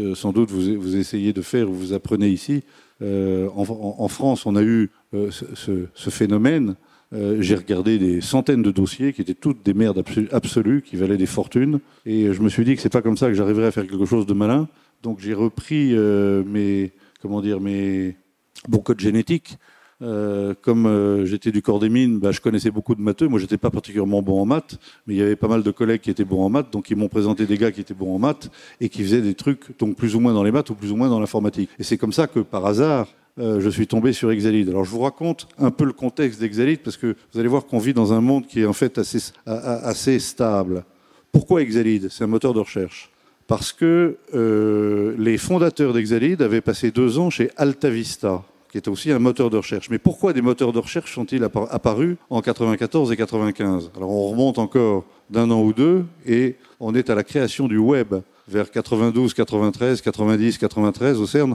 que 0.00 0.14
sans 0.14 0.32
doute 0.32 0.50
vous, 0.50 0.80
vous 0.80 0.96
essayez 0.96 1.32
de 1.32 1.42
faire 1.42 1.68
ou 1.70 1.74
vous 1.74 1.92
apprenez 1.92 2.28
ici. 2.28 2.62
Euh, 3.02 3.48
en, 3.56 4.08
France, 4.08 4.46
on 4.46 4.54
a 4.54 4.62
eu 4.62 4.90
euh, 5.14 5.30
ce, 5.30 6.10
phénomène. 6.10 6.76
Euh, 7.12 7.38
J'ai 7.40 7.56
regardé 7.56 7.98
des 7.98 8.20
centaines 8.20 8.62
de 8.62 8.70
dossiers 8.70 9.12
qui 9.12 9.20
étaient 9.22 9.34
toutes 9.34 9.64
des 9.64 9.74
merdes 9.74 10.02
absolues, 10.30 10.82
qui 10.82 10.96
valaient 10.96 11.16
des 11.16 11.26
fortunes, 11.26 11.80
et 12.06 12.32
je 12.32 12.40
me 12.40 12.48
suis 12.48 12.64
dit 12.64 12.76
que 12.76 12.80
c'est 12.80 12.92
pas 12.92 13.02
comme 13.02 13.16
ça 13.16 13.28
que 13.28 13.34
j'arriverais 13.34 13.66
à 13.66 13.70
faire 13.70 13.86
quelque 13.86 14.06
chose 14.06 14.26
de 14.26 14.34
malin. 14.34 14.68
Donc 15.02 15.18
j'ai 15.20 15.34
repris 15.34 15.90
euh, 15.92 16.44
mes 16.44 16.92
comment 17.20 17.40
dire 17.40 17.60
mes 17.60 18.16
bon 18.68 18.78
code 18.78 19.00
génétique. 19.00 19.58
Euh, 20.02 20.54
comme 20.60 20.86
euh, 20.86 21.24
j'étais 21.26 21.52
du 21.52 21.62
corps 21.62 21.78
des 21.78 21.88
mines, 21.88 22.18
bah, 22.18 22.32
je 22.32 22.40
connaissais 22.40 22.70
beaucoup 22.70 22.94
de 22.94 23.00
matheux. 23.00 23.28
Moi, 23.28 23.38
j'étais 23.38 23.58
pas 23.58 23.70
particulièrement 23.70 24.20
bon 24.20 24.40
en 24.40 24.46
maths, 24.46 24.78
mais 25.06 25.14
il 25.14 25.18
y 25.18 25.22
avait 25.22 25.36
pas 25.36 25.46
mal 25.46 25.62
de 25.62 25.70
collègues 25.70 26.00
qui 26.00 26.10
étaient 26.10 26.24
bons 26.24 26.42
en 26.42 26.48
maths, 26.48 26.72
donc 26.72 26.90
ils 26.90 26.96
m'ont 26.96 27.08
présenté 27.08 27.46
des 27.46 27.56
gars 27.56 27.70
qui 27.70 27.80
étaient 27.80 27.94
bons 27.94 28.16
en 28.16 28.18
maths 28.18 28.50
et 28.80 28.88
qui 28.88 29.02
faisaient 29.02 29.22
des 29.22 29.34
trucs, 29.34 29.78
donc 29.78 29.96
plus 29.96 30.16
ou 30.16 30.20
moins 30.20 30.34
dans 30.34 30.42
les 30.42 30.50
maths 30.50 30.70
ou 30.70 30.74
plus 30.74 30.90
ou 30.90 30.96
moins 30.96 31.08
dans 31.08 31.20
l'informatique. 31.20 31.70
Et 31.78 31.84
c'est 31.84 31.98
comme 31.98 32.12
ça 32.12 32.26
que, 32.26 32.40
par 32.40 32.66
hasard, 32.66 33.06
euh, 33.38 33.60
je 33.60 33.70
suis 33.70 33.86
tombé 33.86 34.12
sur 34.12 34.32
Exalid. 34.32 34.68
Alors, 34.68 34.84
je 34.84 34.90
vous 34.90 35.00
raconte 35.00 35.46
un 35.56 35.70
peu 35.70 35.84
le 35.84 35.92
contexte 35.92 36.40
d'Exalid 36.40 36.80
parce 36.80 36.96
que 36.96 37.14
vous 37.32 37.38
allez 37.38 37.48
voir 37.48 37.66
qu'on 37.66 37.78
vit 37.78 37.94
dans 37.94 38.12
un 38.12 38.20
monde 38.20 38.46
qui 38.46 38.60
est 38.62 38.66
en 38.66 38.72
fait 38.72 38.98
assez, 38.98 39.32
assez 39.46 40.18
stable. 40.18 40.84
Pourquoi 41.30 41.62
Exalid? 41.62 42.08
C'est 42.10 42.24
un 42.24 42.26
moteur 42.26 42.54
de 42.54 42.60
recherche 42.60 43.10
parce 43.46 43.72
que 43.72 44.16
les 45.18 45.38
fondateurs 45.38 45.92
d'Exalid 45.92 46.42
avaient 46.42 46.60
passé 46.60 46.90
deux 46.90 47.18
ans 47.18 47.30
chez 47.30 47.50
AltaVista 47.56 48.44
qui 48.72 48.78
est 48.78 48.88
aussi 48.88 49.12
un 49.12 49.18
moteur 49.18 49.50
de 49.50 49.58
recherche. 49.58 49.90
Mais 49.90 49.98
pourquoi 49.98 50.32
des 50.32 50.40
moteurs 50.40 50.72
de 50.72 50.78
recherche 50.78 51.14
sont-ils 51.14 51.44
apparus 51.44 52.16
en 52.30 52.40
94 52.40 53.12
et 53.12 53.16
95 53.18 53.90
Alors 53.94 54.10
on 54.10 54.30
remonte 54.30 54.58
encore 54.58 55.04
d'un 55.28 55.50
an 55.50 55.60
ou 55.60 55.74
deux 55.74 56.06
et 56.26 56.56
on 56.80 56.94
est 56.94 57.10
à 57.10 57.14
la 57.14 57.22
création 57.22 57.68
du 57.68 57.76
web 57.76 58.14
vers 58.48 58.70
92, 58.70 59.34
93, 59.34 60.00
90, 60.00 60.56
93 60.56 61.20
au 61.20 61.26
CERN. 61.26 61.54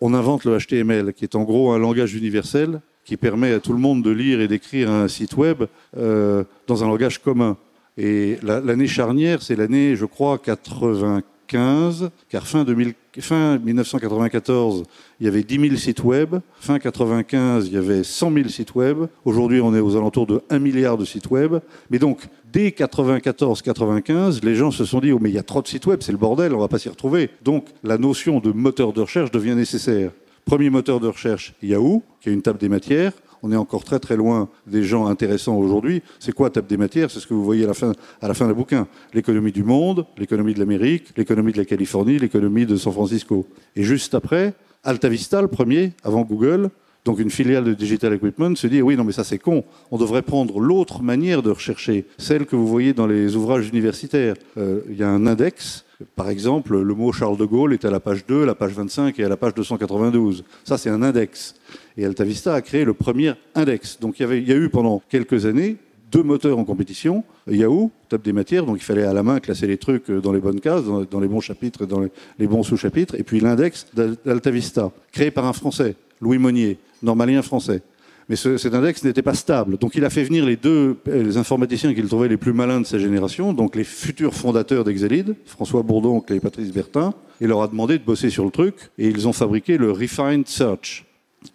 On 0.00 0.12
invente 0.12 0.44
le 0.44 0.58
HTML, 0.58 1.14
qui 1.14 1.24
est 1.24 1.36
en 1.36 1.44
gros 1.44 1.70
un 1.70 1.78
langage 1.78 2.16
universel 2.16 2.80
qui 3.04 3.16
permet 3.16 3.52
à 3.52 3.60
tout 3.60 3.72
le 3.72 3.78
monde 3.78 4.02
de 4.02 4.10
lire 4.10 4.40
et 4.40 4.48
d'écrire 4.48 4.90
un 4.90 5.06
site 5.06 5.36
web 5.36 5.62
euh, 5.96 6.42
dans 6.66 6.82
un 6.82 6.88
langage 6.88 7.22
commun. 7.22 7.56
Et 7.96 8.38
l'année 8.42 8.88
charnière, 8.88 9.40
c'est 9.40 9.54
l'année, 9.54 9.94
je 9.94 10.04
crois, 10.04 10.38
95, 10.38 11.22
car 11.46 12.46
fin 12.46 12.64
2000 12.64 12.94
fin 13.20 13.58
1994, 13.58 14.84
il 15.20 15.26
y 15.26 15.28
avait 15.28 15.42
10 15.42 15.60
000 15.60 15.76
sites 15.76 16.04
web. 16.04 16.36
Fin 16.60 16.78
95, 16.78 17.68
il 17.68 17.74
y 17.74 17.76
avait 17.76 18.02
100 18.02 18.32
000 18.32 18.48
sites 18.48 18.74
web. 18.74 19.06
Aujourd'hui, 19.24 19.60
on 19.60 19.74
est 19.74 19.80
aux 19.80 19.96
alentours 19.96 20.26
de 20.26 20.42
1 20.50 20.58
milliard 20.58 20.96
de 20.96 21.04
sites 21.04 21.30
web. 21.30 21.56
Mais 21.90 21.98
donc, 21.98 22.26
dès 22.52 22.70
94-95, 22.70 24.44
les 24.44 24.54
gens 24.54 24.70
se 24.70 24.84
sont 24.84 25.00
dit, 25.00 25.12
oh, 25.12 25.18
mais 25.20 25.30
il 25.30 25.34
y 25.34 25.38
a 25.38 25.42
trop 25.42 25.62
de 25.62 25.68
sites 25.68 25.86
web, 25.86 26.00
c'est 26.02 26.12
le 26.12 26.18
bordel, 26.18 26.54
on 26.54 26.58
va 26.58 26.68
pas 26.68 26.78
s'y 26.78 26.88
retrouver. 26.88 27.30
Donc, 27.42 27.66
la 27.82 27.98
notion 27.98 28.40
de 28.40 28.52
moteur 28.52 28.92
de 28.92 29.00
recherche 29.00 29.30
devient 29.30 29.54
nécessaire. 29.54 30.10
Premier 30.44 30.70
moteur 30.70 31.00
de 31.00 31.08
recherche, 31.08 31.54
Yahoo, 31.62 32.02
qui 32.20 32.28
a 32.28 32.32
une 32.32 32.42
table 32.42 32.58
des 32.58 32.68
matières 32.68 33.12
on 33.42 33.52
est 33.52 33.56
encore 33.56 33.84
très 33.84 33.98
très 33.98 34.16
loin 34.16 34.48
des 34.66 34.82
gens 34.82 35.06
intéressants 35.06 35.56
aujourd'hui. 35.56 36.02
C'est 36.18 36.32
quoi 36.32 36.50
Table 36.50 36.66
des 36.66 36.76
matières? 36.76 37.10
C'est 37.10 37.20
ce 37.20 37.26
que 37.26 37.34
vous 37.34 37.44
voyez 37.44 37.64
à 37.64 37.68
la 37.68 37.74
fin, 37.74 37.92
à 38.20 38.28
la 38.28 38.34
fin 38.34 38.46
du 38.46 38.54
bouquin. 38.54 38.86
L'économie 39.14 39.52
du 39.52 39.64
monde, 39.64 40.06
l'économie 40.18 40.54
de 40.54 40.58
l'Amérique, 40.58 41.12
l'économie 41.16 41.52
de 41.52 41.58
la 41.58 41.64
Californie, 41.64 42.18
l'économie 42.18 42.66
de 42.66 42.76
San 42.76 42.92
Francisco. 42.92 43.46
Et 43.74 43.82
juste 43.82 44.14
après, 44.14 44.54
Alta 44.84 45.08
Vista, 45.08 45.42
le 45.42 45.48
premier, 45.48 45.92
avant 46.04 46.22
Google, 46.22 46.70
Donc 47.06 47.20
une 47.20 47.30
filiale 47.30 47.62
de 47.62 47.72
Digital 47.72 48.12
Equipment 48.14 48.56
se 48.56 48.66
dit 48.66 48.82
oui 48.82 48.96
non 48.96 49.04
mais 49.04 49.12
ça 49.12 49.22
c'est 49.22 49.38
con, 49.38 49.62
on 49.92 49.96
devrait 49.96 50.22
prendre 50.22 50.58
l'autre 50.58 51.02
manière 51.02 51.40
de 51.40 51.50
rechercher, 51.50 52.04
celle 52.18 52.46
que 52.46 52.56
vous 52.56 52.66
voyez 52.66 52.94
dans 52.94 53.06
les 53.06 53.36
ouvrages 53.36 53.68
universitaires. 53.68 54.34
Euh, 54.58 54.80
il 54.90 54.96
y 54.96 55.04
a 55.04 55.08
un 55.08 55.24
index, 55.24 55.84
par 56.16 56.28
exemple 56.28 56.76
le 56.76 56.94
mot 56.94 57.12
Charles 57.12 57.36
de 57.36 57.44
Gaulle 57.44 57.74
est 57.74 57.84
à 57.84 57.92
la 57.92 58.00
page 58.00 58.26
2, 58.26 58.44
la 58.44 58.56
page 58.56 58.72
25 58.72 59.20
et 59.20 59.24
à 59.24 59.28
la 59.28 59.36
page 59.36 59.54
292. 59.54 60.42
Ça 60.64 60.78
c'est 60.78 60.90
un 60.90 61.00
index. 61.00 61.54
Et 61.96 62.04
Altavista 62.04 62.54
a 62.54 62.60
créé 62.60 62.84
le 62.84 62.94
premier 62.94 63.32
index. 63.54 63.98
Donc 64.00 64.18
il 64.18 64.22
y, 64.22 64.24
avait, 64.24 64.36
a 64.36 64.56
eu 64.56 64.68
pendant 64.68 65.02
quelques 65.08 65.46
années 65.46 65.76
deux 66.12 66.22
moteurs 66.22 66.58
en 66.58 66.64
compétition. 66.64 67.24
Yahoo, 67.48 67.90
top 68.08 68.22
des 68.22 68.32
matières, 68.32 68.64
donc 68.64 68.78
il 68.78 68.84
fallait 68.84 69.04
à 69.04 69.12
la 69.12 69.22
main 69.22 69.40
classer 69.40 69.66
les 69.66 69.78
trucs 69.78 70.10
dans 70.10 70.32
les 70.32 70.40
bonnes 70.40 70.60
cases, 70.60 70.84
dans, 70.84 71.20
les 71.20 71.28
bons 71.28 71.40
chapitres 71.40 71.82
et 71.82 71.86
dans 71.86 72.00
les, 72.38 72.46
bons 72.46 72.62
sous-chapitres. 72.62 73.14
Et 73.18 73.22
puis 73.22 73.40
l'index 73.40 73.86
d'Altavista, 73.94 74.92
créé 75.12 75.30
par 75.30 75.46
un 75.46 75.52
Français, 75.52 75.96
Louis 76.20 76.38
Monnier, 76.38 76.78
normalien 77.02 77.42
français. 77.42 77.82
Mais 78.28 78.34
cet 78.34 78.74
index 78.74 79.04
n'était 79.04 79.22
pas 79.22 79.34
stable. 79.34 79.78
Donc 79.78 79.94
il 79.94 80.04
a 80.04 80.10
fait 80.10 80.24
venir 80.24 80.44
les 80.44 80.56
deux 80.56 80.96
les 81.06 81.36
informaticiens 81.36 81.94
qu'il 81.94 82.08
trouvait 82.08 82.28
les 82.28 82.36
plus 82.36 82.52
malins 82.52 82.80
de 82.80 82.86
sa 82.86 82.98
génération, 82.98 83.52
donc 83.52 83.76
les 83.76 83.84
futurs 83.84 84.34
fondateurs 84.34 84.82
d'Exelid, 84.82 85.36
François 85.44 85.82
Bourdon 85.82 86.24
et 86.28 86.40
Patrice 86.40 86.72
Bertin, 86.72 87.14
et 87.40 87.46
leur 87.46 87.62
a 87.62 87.68
demandé 87.68 87.98
de 87.98 88.04
bosser 88.04 88.30
sur 88.30 88.44
le 88.44 88.50
truc. 88.50 88.74
Et 88.98 89.06
ils 89.06 89.28
ont 89.28 89.32
fabriqué 89.32 89.78
le 89.78 89.92
Refined 89.92 90.48
Search, 90.48 91.05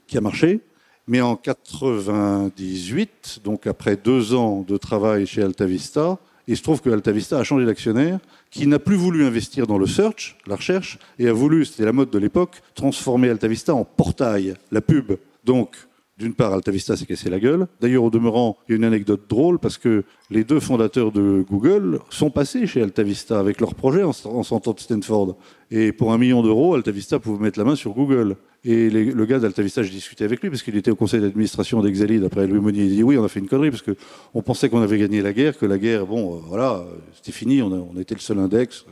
qui 0.07 0.17
a 0.17 0.21
marché, 0.21 0.61
mais 1.07 1.21
en 1.21 1.35
98, 1.35 3.41
donc 3.43 3.67
après 3.67 3.95
deux 3.95 4.33
ans 4.33 4.65
de 4.67 4.77
travail 4.77 5.25
chez 5.25 5.41
Altavista, 5.41 6.17
il 6.47 6.57
se 6.57 6.63
trouve 6.63 6.81
que 6.81 6.89
Altavista 6.89 7.39
a 7.39 7.43
changé 7.43 7.65
d'actionnaire, 7.65 8.19
qui 8.49 8.67
n'a 8.67 8.79
plus 8.79 8.95
voulu 8.95 9.25
investir 9.25 9.67
dans 9.67 9.77
le 9.77 9.87
search, 9.87 10.37
la 10.47 10.55
recherche, 10.55 10.99
et 11.19 11.27
a 11.27 11.33
voulu, 11.33 11.65
c'était 11.65 11.85
la 11.85 11.93
mode 11.93 12.09
de 12.09 12.17
l'époque, 12.17 12.61
transformer 12.75 13.29
Altavista 13.29 13.73
en 13.73 13.85
portail, 13.85 14.55
la 14.71 14.81
pub. 14.81 15.13
Donc, 15.43 15.75
d'une 16.21 16.33
part, 16.33 16.53
Altavista 16.53 16.95
s'est 16.95 17.05
cassé 17.05 17.29
la 17.29 17.39
gueule. 17.39 17.67
D'ailleurs, 17.81 18.03
au 18.03 18.09
demeurant, 18.09 18.57
il 18.67 18.71
y 18.71 18.73
a 18.73 18.77
une 18.77 18.83
anecdote 18.83 19.21
drôle 19.27 19.59
parce 19.59 19.77
que 19.77 20.03
les 20.29 20.43
deux 20.43 20.59
fondateurs 20.59 21.11
de 21.11 21.43
Google 21.49 21.99
sont 22.09 22.29
passés 22.29 22.65
chez 22.67 22.81
Altavista 22.81 23.39
avec 23.39 23.59
leur 23.59 23.75
projet 23.75 24.03
en, 24.03 24.13
sortant 24.13 24.73
de 24.73 24.79
Stanford. 24.79 25.35
Et 25.69 25.91
pour 25.91 26.13
un 26.13 26.17
million 26.17 26.41
d'euros, 26.41 26.75
Altavista 26.75 27.19
pouvait 27.19 27.43
mettre 27.43 27.59
la 27.59 27.65
main 27.65 27.75
sur 27.75 27.91
Google. 27.93 28.37
Et 28.63 28.91
le 28.91 29.25
gars 29.25 29.39
d'Altavista, 29.39 29.81
j'ai 29.81 29.89
discuté 29.89 30.23
avec 30.23 30.41
lui 30.43 30.51
parce 30.51 30.61
qu'il 30.61 30.77
était 30.77 30.91
au 30.91 30.95
conseil 30.95 31.19
d'administration 31.19 31.81
d'Exalid. 31.81 32.23
Après, 32.23 32.45
Louis 32.45 32.59
Monnier 32.59 32.83
il 32.83 32.95
dit 32.95 33.03
oui, 33.03 33.17
on 33.17 33.23
a 33.23 33.27
fait 33.27 33.39
une 33.39 33.47
connerie 33.47 33.71
parce 33.71 33.81
qu'on 33.81 34.41
pensait 34.43 34.69
qu'on 34.69 34.81
avait 34.81 34.99
gagné 34.99 35.21
la 35.23 35.33
guerre, 35.33 35.57
que 35.57 35.65
la 35.65 35.79
guerre, 35.79 36.05
bon, 36.05 36.35
euh, 36.35 36.39
voilà, 36.45 36.85
c'était 37.15 37.31
fini, 37.31 37.63
on, 37.63 37.99
était 37.99 38.13
le 38.13 38.19
seul 38.19 38.37
index. 38.37 38.85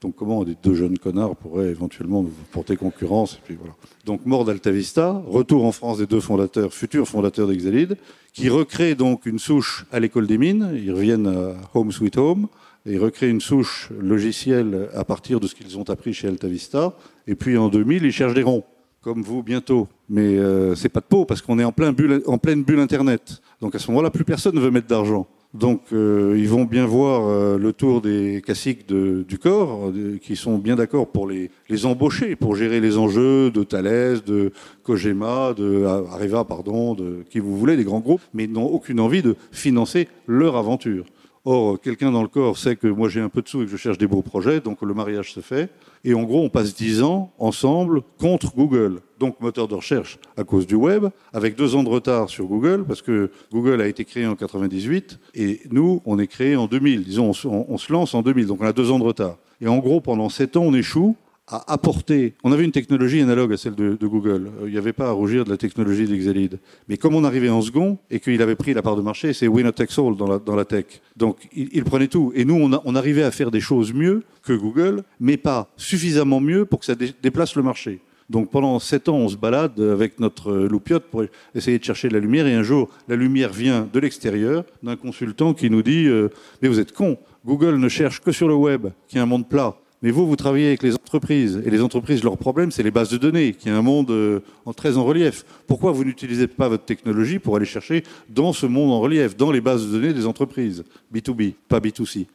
Donc 0.00 0.14
comment 0.14 0.44
des 0.44 0.54
deux 0.62 0.74
jeunes 0.74 0.96
connards 0.96 1.34
pourraient 1.34 1.70
éventuellement 1.70 2.24
porter 2.52 2.76
concurrence 2.76 3.34
et 3.34 3.38
puis 3.44 3.56
voilà. 3.56 3.74
Donc 4.04 4.24
mort 4.26 4.44
d'Altavista, 4.44 5.22
retour 5.26 5.64
en 5.64 5.72
France 5.72 5.98
des 5.98 6.06
deux 6.06 6.20
fondateurs, 6.20 6.72
futurs 6.72 7.08
fondateurs 7.08 7.48
d'Exalid, 7.48 7.96
qui 8.32 8.48
recréent 8.48 8.94
donc 8.94 9.26
une 9.26 9.40
souche 9.40 9.86
à 9.90 9.98
l'école 9.98 10.28
des 10.28 10.38
mines. 10.38 10.70
Ils 10.74 10.92
reviennent 10.92 11.26
à 11.26 11.56
Home 11.74 11.90
Sweet 11.90 12.16
Home 12.16 12.46
et 12.86 12.96
recréent 12.96 13.30
une 13.30 13.40
souche 13.40 13.90
logicielle 13.98 14.88
à 14.94 15.04
partir 15.04 15.40
de 15.40 15.48
ce 15.48 15.56
qu'ils 15.56 15.76
ont 15.78 15.90
appris 15.90 16.14
chez 16.14 16.28
Altavista. 16.28 16.94
Et 17.26 17.34
puis 17.34 17.58
en 17.58 17.68
2000, 17.68 18.04
ils 18.04 18.12
cherchent 18.12 18.34
des 18.34 18.44
ronds 18.44 18.64
comme 19.00 19.22
vous 19.22 19.42
bientôt. 19.42 19.88
Mais 20.08 20.38
euh, 20.38 20.74
c'est 20.74 20.88
pas 20.88 21.00
de 21.00 21.06
peau 21.06 21.24
parce 21.24 21.42
qu'on 21.42 21.58
est 21.58 21.64
en, 21.64 21.72
plein 21.72 21.92
bulle, 21.92 22.22
en 22.26 22.38
pleine 22.38 22.62
bulle 22.62 22.80
Internet. 22.80 23.40
Donc 23.60 23.74
à 23.74 23.78
ce 23.78 23.90
moment-là, 23.90 24.10
plus 24.10 24.24
personne 24.24 24.54
ne 24.54 24.60
veut 24.60 24.70
mettre 24.70 24.86
d'argent. 24.86 25.26
Donc 25.54 25.80
euh, 25.92 26.34
ils 26.36 26.48
vont 26.48 26.64
bien 26.64 26.84
voir 26.84 27.26
euh, 27.26 27.56
le 27.56 27.72
tour 27.72 28.02
des 28.02 28.42
classiques 28.42 28.86
du 28.86 29.38
corps, 29.38 29.90
qui 30.20 30.36
sont 30.36 30.58
bien 30.58 30.76
d'accord 30.76 31.08
pour 31.08 31.26
les, 31.26 31.50
embaucher, 31.86 32.36
pour 32.36 32.54
gérer 32.54 32.80
les 32.80 32.98
enjeux 32.98 33.50
de 33.50 33.62
Thales, 33.62 34.20
de 34.26 34.52
Kojima, 34.82 35.54
de 35.54 35.84
Areva, 35.84 36.44
pardon, 36.44 36.94
de 36.94 37.24
qui 37.30 37.38
vous 37.38 37.56
voulez, 37.56 37.76
des 37.76 37.84
grands 37.84 38.00
groupes, 38.00 38.20
mais 38.34 38.46
n'ont 38.46 38.66
aucune 38.66 39.00
envie 39.00 39.22
de 39.22 39.36
financer 39.50 40.08
leur 40.26 40.56
aventure. 40.56 41.06
Or, 41.50 41.80
quelqu'un 41.80 42.12
dans 42.12 42.20
le 42.20 42.28
corps 42.28 42.58
sait 42.58 42.76
que 42.76 42.86
moi 42.86 43.08
j'ai 43.08 43.22
un 43.22 43.30
peu 43.30 43.40
de 43.40 43.48
sous 43.48 43.62
et 43.62 43.64
que 43.64 43.70
je 43.70 43.78
cherche 43.78 43.96
des 43.96 44.06
beaux 44.06 44.20
projets, 44.20 44.60
donc 44.60 44.82
le 44.82 44.92
mariage 44.92 45.32
se 45.32 45.40
fait. 45.40 45.70
Et 46.04 46.12
en 46.12 46.24
gros, 46.24 46.44
on 46.44 46.50
passe 46.50 46.74
dix 46.74 47.02
ans 47.02 47.32
ensemble 47.38 48.02
contre 48.18 48.54
Google, 48.54 49.00
donc 49.18 49.40
moteur 49.40 49.66
de 49.66 49.74
recherche 49.74 50.18
à 50.36 50.44
cause 50.44 50.66
du 50.66 50.74
web, 50.74 51.06
avec 51.32 51.56
deux 51.56 51.74
ans 51.74 51.82
de 51.82 51.88
retard 51.88 52.28
sur 52.28 52.44
Google, 52.44 52.84
parce 52.86 53.00
que 53.00 53.30
Google 53.50 53.80
a 53.80 53.88
été 53.88 54.04
créé 54.04 54.26
en 54.26 54.36
98 54.36 55.18
et 55.36 55.60
nous, 55.70 56.02
on 56.04 56.18
est 56.18 56.26
créé 56.26 56.54
en 56.54 56.66
2000. 56.66 57.04
Disons, 57.04 57.32
on, 57.46 57.78
se 57.78 57.92
lance 57.94 58.12
en 58.12 58.20
2000, 58.20 58.48
donc 58.48 58.60
on 58.60 58.66
a 58.66 58.74
deux 58.74 58.90
ans 58.90 58.98
de 58.98 59.04
retard. 59.04 59.38
Et 59.62 59.68
en 59.68 59.78
gros, 59.78 60.02
pendant 60.02 60.28
sept 60.28 60.54
ans, 60.58 60.64
on 60.64 60.74
échoue 60.74 61.16
à 61.48 61.72
apporter. 61.72 62.34
On 62.44 62.52
avait 62.52 62.64
une 62.64 62.72
technologie 62.72 63.20
analogue 63.20 63.52
à 63.52 63.56
celle 63.56 63.74
de, 63.74 63.96
Google. 64.06 64.50
Euh, 64.60 64.66
il 64.66 64.72
n'y 64.72 64.78
avait 64.78 64.92
pas 64.92 65.08
à 65.08 65.12
rougir 65.12 65.44
de 65.44 65.50
la 65.50 65.56
technologie 65.56 66.06
d'Exelid. 66.06 66.58
Mais 66.88 66.96
comme 66.96 67.14
on 67.14 67.24
arrivait 67.24 67.48
en 67.48 67.62
second 67.62 67.98
et 68.10 68.20
qu'il 68.20 68.40
avait 68.42 68.54
pris 68.54 68.74
la 68.74 68.82
part 68.82 68.96
de 68.96 69.02
marché, 69.02 69.32
c'est 69.32 69.48
winner 69.48 69.72
takes 69.72 69.98
all 69.98 70.16
dans 70.16 70.28
la, 70.28 70.38
dans 70.38 70.54
la 70.54 70.64
tech. 70.64 70.84
Donc 71.16 71.38
il, 71.54 71.84
prenait 71.84 72.08
tout. 72.08 72.32
Et 72.34 72.44
nous, 72.44 72.54
on, 72.84 72.94
arrivait 72.94 73.22
à 73.22 73.30
faire 73.30 73.50
des 73.50 73.60
choses 73.60 73.92
mieux 73.92 74.22
que 74.42 74.52
Google, 74.52 75.02
mais 75.20 75.36
pas 75.36 75.70
suffisamment 75.76 76.40
mieux 76.40 76.64
pour 76.64 76.80
que 76.80 76.84
ça 76.84 76.94
déplace 76.94 77.56
le 77.56 77.62
marché. 77.62 78.00
Donc 78.28 78.50
pendant 78.50 78.78
sept 78.78 79.08
ans, 79.08 79.16
on 79.16 79.28
se 79.28 79.36
balade 79.36 79.80
avec 79.80 80.20
notre 80.20 80.52
loupiote 80.52 81.04
pour 81.04 81.24
essayer 81.54 81.78
de 81.78 81.84
chercher 81.84 82.10
la 82.10 82.18
lumière. 82.18 82.46
Et 82.46 82.54
un 82.54 82.62
jour, 82.62 82.90
la 83.08 83.16
lumière 83.16 83.52
vient 83.52 83.88
de 83.90 83.98
l'extérieur 83.98 84.64
d'un 84.82 84.96
consultant 84.96 85.54
qui 85.54 85.70
nous 85.70 85.82
dit 85.82 86.06
euh, 86.06 86.28
Mais 86.60 86.68
vous 86.68 86.78
êtes 86.78 86.92
con, 86.92 87.16
Google 87.46 87.76
ne 87.76 87.88
cherche 87.88 88.20
que 88.20 88.32
sur 88.32 88.48
le 88.48 88.54
web, 88.54 88.88
qui 89.08 89.16
est 89.16 89.20
un 89.20 89.26
monde 89.26 89.48
plat. 89.48 89.74
Mais 90.02 90.10
vous, 90.10 90.26
vous 90.26 90.36
travaillez 90.36 90.68
avec 90.68 90.82
les 90.82 90.94
entreprises. 90.94 91.60
Et 91.64 91.70
les 91.70 91.82
entreprises, 91.82 92.22
leur 92.22 92.38
problème, 92.38 92.70
c'est 92.70 92.82
les 92.82 92.90
bases 92.90 93.10
de 93.10 93.16
données, 93.16 93.52
qui 93.52 93.68
est 93.68 93.72
un 93.72 93.82
monde 93.82 94.10
euh, 94.10 94.40
très 94.76 94.96
en 94.96 95.04
relief. 95.04 95.44
Pourquoi 95.66 95.90
vous 95.92 96.04
n'utilisez 96.04 96.46
pas 96.46 96.68
votre 96.68 96.84
technologie 96.84 97.38
pour 97.38 97.56
aller 97.56 97.66
chercher 97.66 98.04
dans 98.28 98.52
ce 98.52 98.66
monde 98.66 98.92
en 98.92 99.00
relief, 99.00 99.36
dans 99.36 99.50
les 99.50 99.60
bases 99.60 99.86
de 99.86 99.92
données 99.92 100.12
des 100.12 100.26
entreprises? 100.26 100.84
B2B, 101.12 101.54
pas 101.68 101.80
B2C 101.80 102.26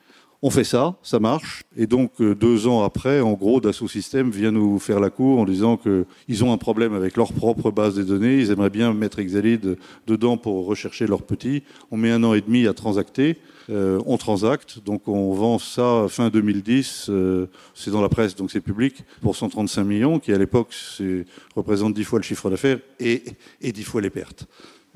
on 0.46 0.50
fait 0.50 0.66
ça, 0.66 0.98
ça 1.04 1.20
marche, 1.20 1.64
et 1.78 1.88
donc 1.88 2.20
euh, 2.20 2.36
deux 2.36 2.68
ans 2.68 2.84
après, 2.84 3.22
en 3.22 3.32
gros, 3.32 3.62
Dassault 3.62 3.88
Systèmes 3.88 4.30
vient 4.30 4.52
nous 4.52 4.78
faire 4.78 5.00
la 5.00 5.10
cour 5.10 5.40
en 5.40 5.46
disant 5.46 5.78
qu'ils 5.78 6.44
ont 6.44 6.52
un 6.52 6.58
problème 6.58 6.94
avec 6.94 7.16
leur 7.16 7.32
propre 7.32 7.72
base 7.72 7.96
de 7.96 8.04
données, 8.04 8.40
ils 8.40 8.52
aimeraient 8.52 8.70
bien 8.70 8.94
mettre 8.94 9.20
Exalid 9.20 9.78
dedans 10.06 10.36
pour 10.36 10.66
rechercher 10.66 11.08
leurs 11.08 11.22
petits. 11.22 11.64
On 11.92 11.98
met 11.98 12.12
un 12.12 12.26
an 12.26 12.34
et 12.34 12.42
demi 12.42 12.68
à 12.68 12.74
transacter, 12.74 13.38
euh, 13.70 14.02
on 14.06 14.18
transacte, 14.18 14.84
donc 14.84 15.08
on 15.08 15.32
vend 15.32 15.60
ça 15.60 16.08
fin 16.10 16.30
2010, 16.30 17.06
euh, 17.08 17.46
c'est 17.74 17.92
dans 17.92 18.02
la 18.02 18.10
presse, 18.10 18.36
donc 18.36 18.52
c'est 18.52 18.60
public, 18.60 19.06
pour 19.22 19.38
135 19.38 19.86
millions, 19.86 20.20
qui 20.20 20.34
à 20.34 20.38
l'époque 20.38 20.76
représente 21.56 21.94
10 21.94 22.04
fois 22.04 22.20
le 22.20 22.24
chiffre 22.24 22.50
d'affaires 22.50 22.80
et, 23.00 23.24
et 23.62 23.72
10 23.72 23.84
fois 23.84 24.02
les 24.02 24.10
pertes. 24.10 24.46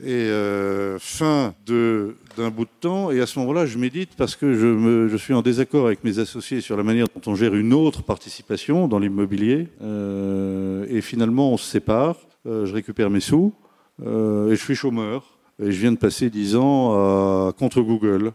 Et 0.04 0.12
euh, 0.12 1.00
fin 1.00 1.56
d'un 1.66 2.50
bout 2.51 2.66
de 2.66 2.70
temps, 2.80 3.10
et 3.10 3.20
à 3.20 3.25
ce 3.25 3.39
moment-là, 3.39 3.66
je 3.66 3.80
médite 3.80 4.12
parce 4.16 4.36
que 4.36 4.54
je, 4.54 5.18
suis 5.18 5.34
en 5.34 5.42
désaccord 5.42 5.88
avec 5.88 6.04
mes 6.04 6.20
associés 6.20 6.62
sur 6.62 6.77
la 6.77 6.84
manière 6.84 7.08
dont 7.08 7.32
on 7.32 7.36
gère 7.36 7.56
une 7.56 7.74
autre 7.74 8.04
participation 8.04 8.88
dans 8.88 9.00
l'immobilier. 9.00 9.68
Euh, 9.82 10.86
et 10.88 11.01
finalement, 11.01 11.51
on 11.51 11.58
se 11.58 11.66
sépare, 11.66 12.18
euh, 12.46 12.68
je 12.68 12.74
récupère 12.75 13.10
mes 13.10 13.20
sous, 13.20 13.54
et 14.04 14.06
je 14.06 14.62
suis 14.62 14.75
chômeur. 14.75 15.39
Et 15.60 15.72
je 15.72 15.80
viens 15.80 15.92
de 15.92 15.98
passer 15.98 16.30
10 16.30 16.56
ans 16.56 17.51
contre 17.58 17.82
Google. 17.82 18.34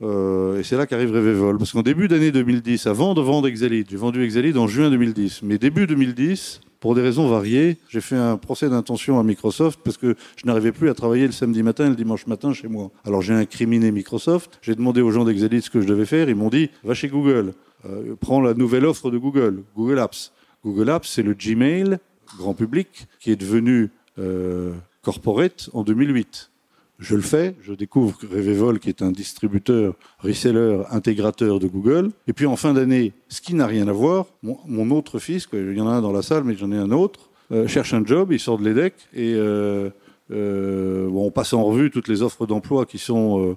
Et 0.00 0.62
c'est 0.62 0.76
là 0.76 0.86
qu'arrive 0.86 1.10
Revevol. 1.12 1.58
Parce 1.58 1.72
qu'en 1.72 1.82
début 1.82 2.06
d'année 2.06 2.30
2010, 2.30 2.86
avant 2.86 3.14
de 3.14 3.20
vendre 3.20 3.48
Exalid, 3.48 3.88
j'ai 3.90 3.96
vendu 3.96 4.22
Exalid 4.22 4.56
en 4.56 4.68
juin 4.68 4.88
2010, 4.88 5.42
mais 5.42 5.58
début 5.58 5.88
2010, 5.88 6.60
pour 6.80 6.94
des 6.94 7.02
raisons 7.02 7.28
variées, 7.28 7.76
j'ai 7.88 8.00
fait 8.00 8.16
un 8.16 8.36
procès 8.36 8.68
d'intention 8.68 9.20
à 9.20 9.22
Microsoft 9.22 9.80
parce 9.84 9.98
que 9.98 10.16
je 10.36 10.46
n'arrivais 10.46 10.72
plus 10.72 10.88
à 10.88 10.94
travailler 10.94 11.26
le 11.26 11.32
samedi 11.32 11.62
matin 11.62 11.86
et 11.86 11.90
le 11.90 11.94
dimanche 11.94 12.26
matin 12.26 12.52
chez 12.52 12.68
moi. 12.68 12.90
Alors 13.04 13.22
j'ai 13.22 13.34
incriminé 13.34 13.92
Microsoft, 13.92 14.58
j'ai 14.62 14.74
demandé 14.74 15.02
aux 15.02 15.10
gens 15.10 15.24
d'Exalid 15.24 15.62
ce 15.62 15.70
que 15.70 15.80
je 15.80 15.86
devais 15.86 16.06
faire, 16.06 16.28
ils 16.28 16.34
m'ont 16.34 16.48
dit 16.48 16.70
va 16.82 16.94
chez 16.94 17.08
Google, 17.08 17.52
euh, 17.84 18.16
prends 18.18 18.40
la 18.40 18.54
nouvelle 18.54 18.86
offre 18.86 19.10
de 19.10 19.18
Google, 19.18 19.62
Google 19.76 19.98
Apps. 19.98 20.32
Google 20.64 20.90
Apps, 20.90 21.08
c'est 21.08 21.22
le 21.22 21.34
Gmail 21.34 21.98
grand 22.38 22.54
public 22.54 23.06
qui 23.18 23.30
est 23.30 23.36
devenu 23.36 23.90
euh, 24.18 24.72
corporate 25.02 25.70
en 25.72 25.82
2008. 25.82 26.49
Je 27.00 27.16
le 27.16 27.22
fais, 27.22 27.56
je 27.62 27.72
découvre 27.72 28.18
Revevol, 28.30 28.78
qui 28.78 28.90
est 28.90 29.00
un 29.00 29.10
distributeur, 29.10 29.94
reseller, 30.18 30.82
intégrateur 30.90 31.58
de 31.58 31.66
Google. 31.66 32.10
Et 32.26 32.34
puis 32.34 32.44
en 32.44 32.56
fin 32.56 32.74
d'année, 32.74 33.14
ce 33.28 33.40
qui 33.40 33.54
n'a 33.54 33.66
rien 33.66 33.88
à 33.88 33.92
voir, 33.92 34.26
mon, 34.42 34.90
autre 34.90 35.18
fils, 35.18 35.48
il 35.54 35.78
y 35.78 35.80
en 35.80 35.88
a 35.88 35.92
un 35.92 36.02
dans 36.02 36.12
la 36.12 36.20
salle, 36.20 36.44
mais 36.44 36.54
j'en 36.56 36.70
ai 36.70 36.76
un 36.76 36.90
autre, 36.90 37.30
euh, 37.52 37.66
cherche 37.66 37.94
un 37.94 38.04
job, 38.04 38.32
il 38.32 38.38
sort 38.38 38.58
de 38.58 38.64
l'EDEC, 38.64 38.92
et 39.14 39.32
euh, 39.34 39.88
euh, 40.30 41.08
on 41.08 41.30
passe 41.30 41.54
en 41.54 41.64
revue 41.64 41.90
toutes 41.90 42.06
les 42.06 42.20
offres 42.20 42.46
d'emploi 42.46 42.84
qui 42.84 42.98
sont 42.98 43.56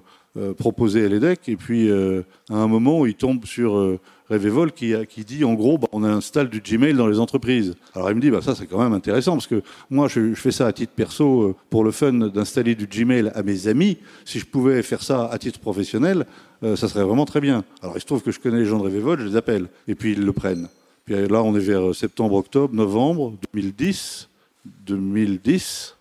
proposées 0.56 1.04
à 1.04 1.08
l'EDEC, 1.08 1.48
et 1.50 1.56
puis 1.56 1.90
à 1.92 2.56
un 2.56 2.66
moment, 2.66 3.04
il 3.04 3.14
tombe 3.14 3.44
sur 3.44 3.98
Revevol 4.28 4.72
qui, 4.72 4.94
qui 5.08 5.24
dit 5.24 5.44
en 5.44 5.54
gros, 5.54 5.78
bah, 5.78 5.88
on 5.92 6.02
installe 6.04 6.48
du 6.48 6.60
Gmail 6.60 6.94
dans 6.94 7.06
les 7.06 7.18
entreprises. 7.18 7.74
Alors 7.94 8.10
il 8.10 8.16
me 8.16 8.20
dit, 8.20 8.30
bah, 8.30 8.40
ça 8.42 8.54
c'est 8.54 8.66
quand 8.66 8.82
même 8.82 8.92
intéressant 8.92 9.32
parce 9.32 9.46
que 9.46 9.62
moi 9.90 10.08
je, 10.08 10.34
fais 10.34 10.52
ça 10.52 10.66
à 10.66 10.72
titre 10.72 10.92
perso 10.94 11.42
euh, 11.42 11.56
pour 11.70 11.84
le 11.84 11.90
fun 11.90 12.12
d'installer 12.12 12.74
du 12.74 12.86
Gmail 12.86 13.30
à 13.34 13.42
mes 13.42 13.68
amis. 13.68 13.98
Si 14.24 14.38
je 14.38 14.46
pouvais 14.46 14.82
faire 14.82 15.02
ça 15.02 15.26
à 15.26 15.38
titre 15.38 15.60
professionnel, 15.60 16.26
euh, 16.62 16.76
ça 16.76 16.88
serait 16.88 17.04
vraiment 17.04 17.26
très 17.26 17.40
bien. 17.40 17.64
Alors 17.82 17.96
il 17.96 18.00
se 18.00 18.06
trouve 18.06 18.22
que 18.22 18.30
je 18.30 18.40
connais 18.40 18.58
les 18.58 18.66
gens 18.66 18.78
de 18.78 18.84
Revevol, 18.84 19.20
je 19.20 19.26
les 19.26 19.36
appelle 19.36 19.68
et 19.88 19.94
puis 19.94 20.12
ils 20.12 20.24
le 20.24 20.32
prennent. 20.32 20.68
Puis 21.04 21.28
là 21.28 21.42
on 21.42 21.54
est 21.54 21.60
vers 21.60 21.94
septembre, 21.94 22.36
octobre, 22.36 22.74
novembre 22.74 23.34
2010. 23.52 24.28
2010. 24.64 25.96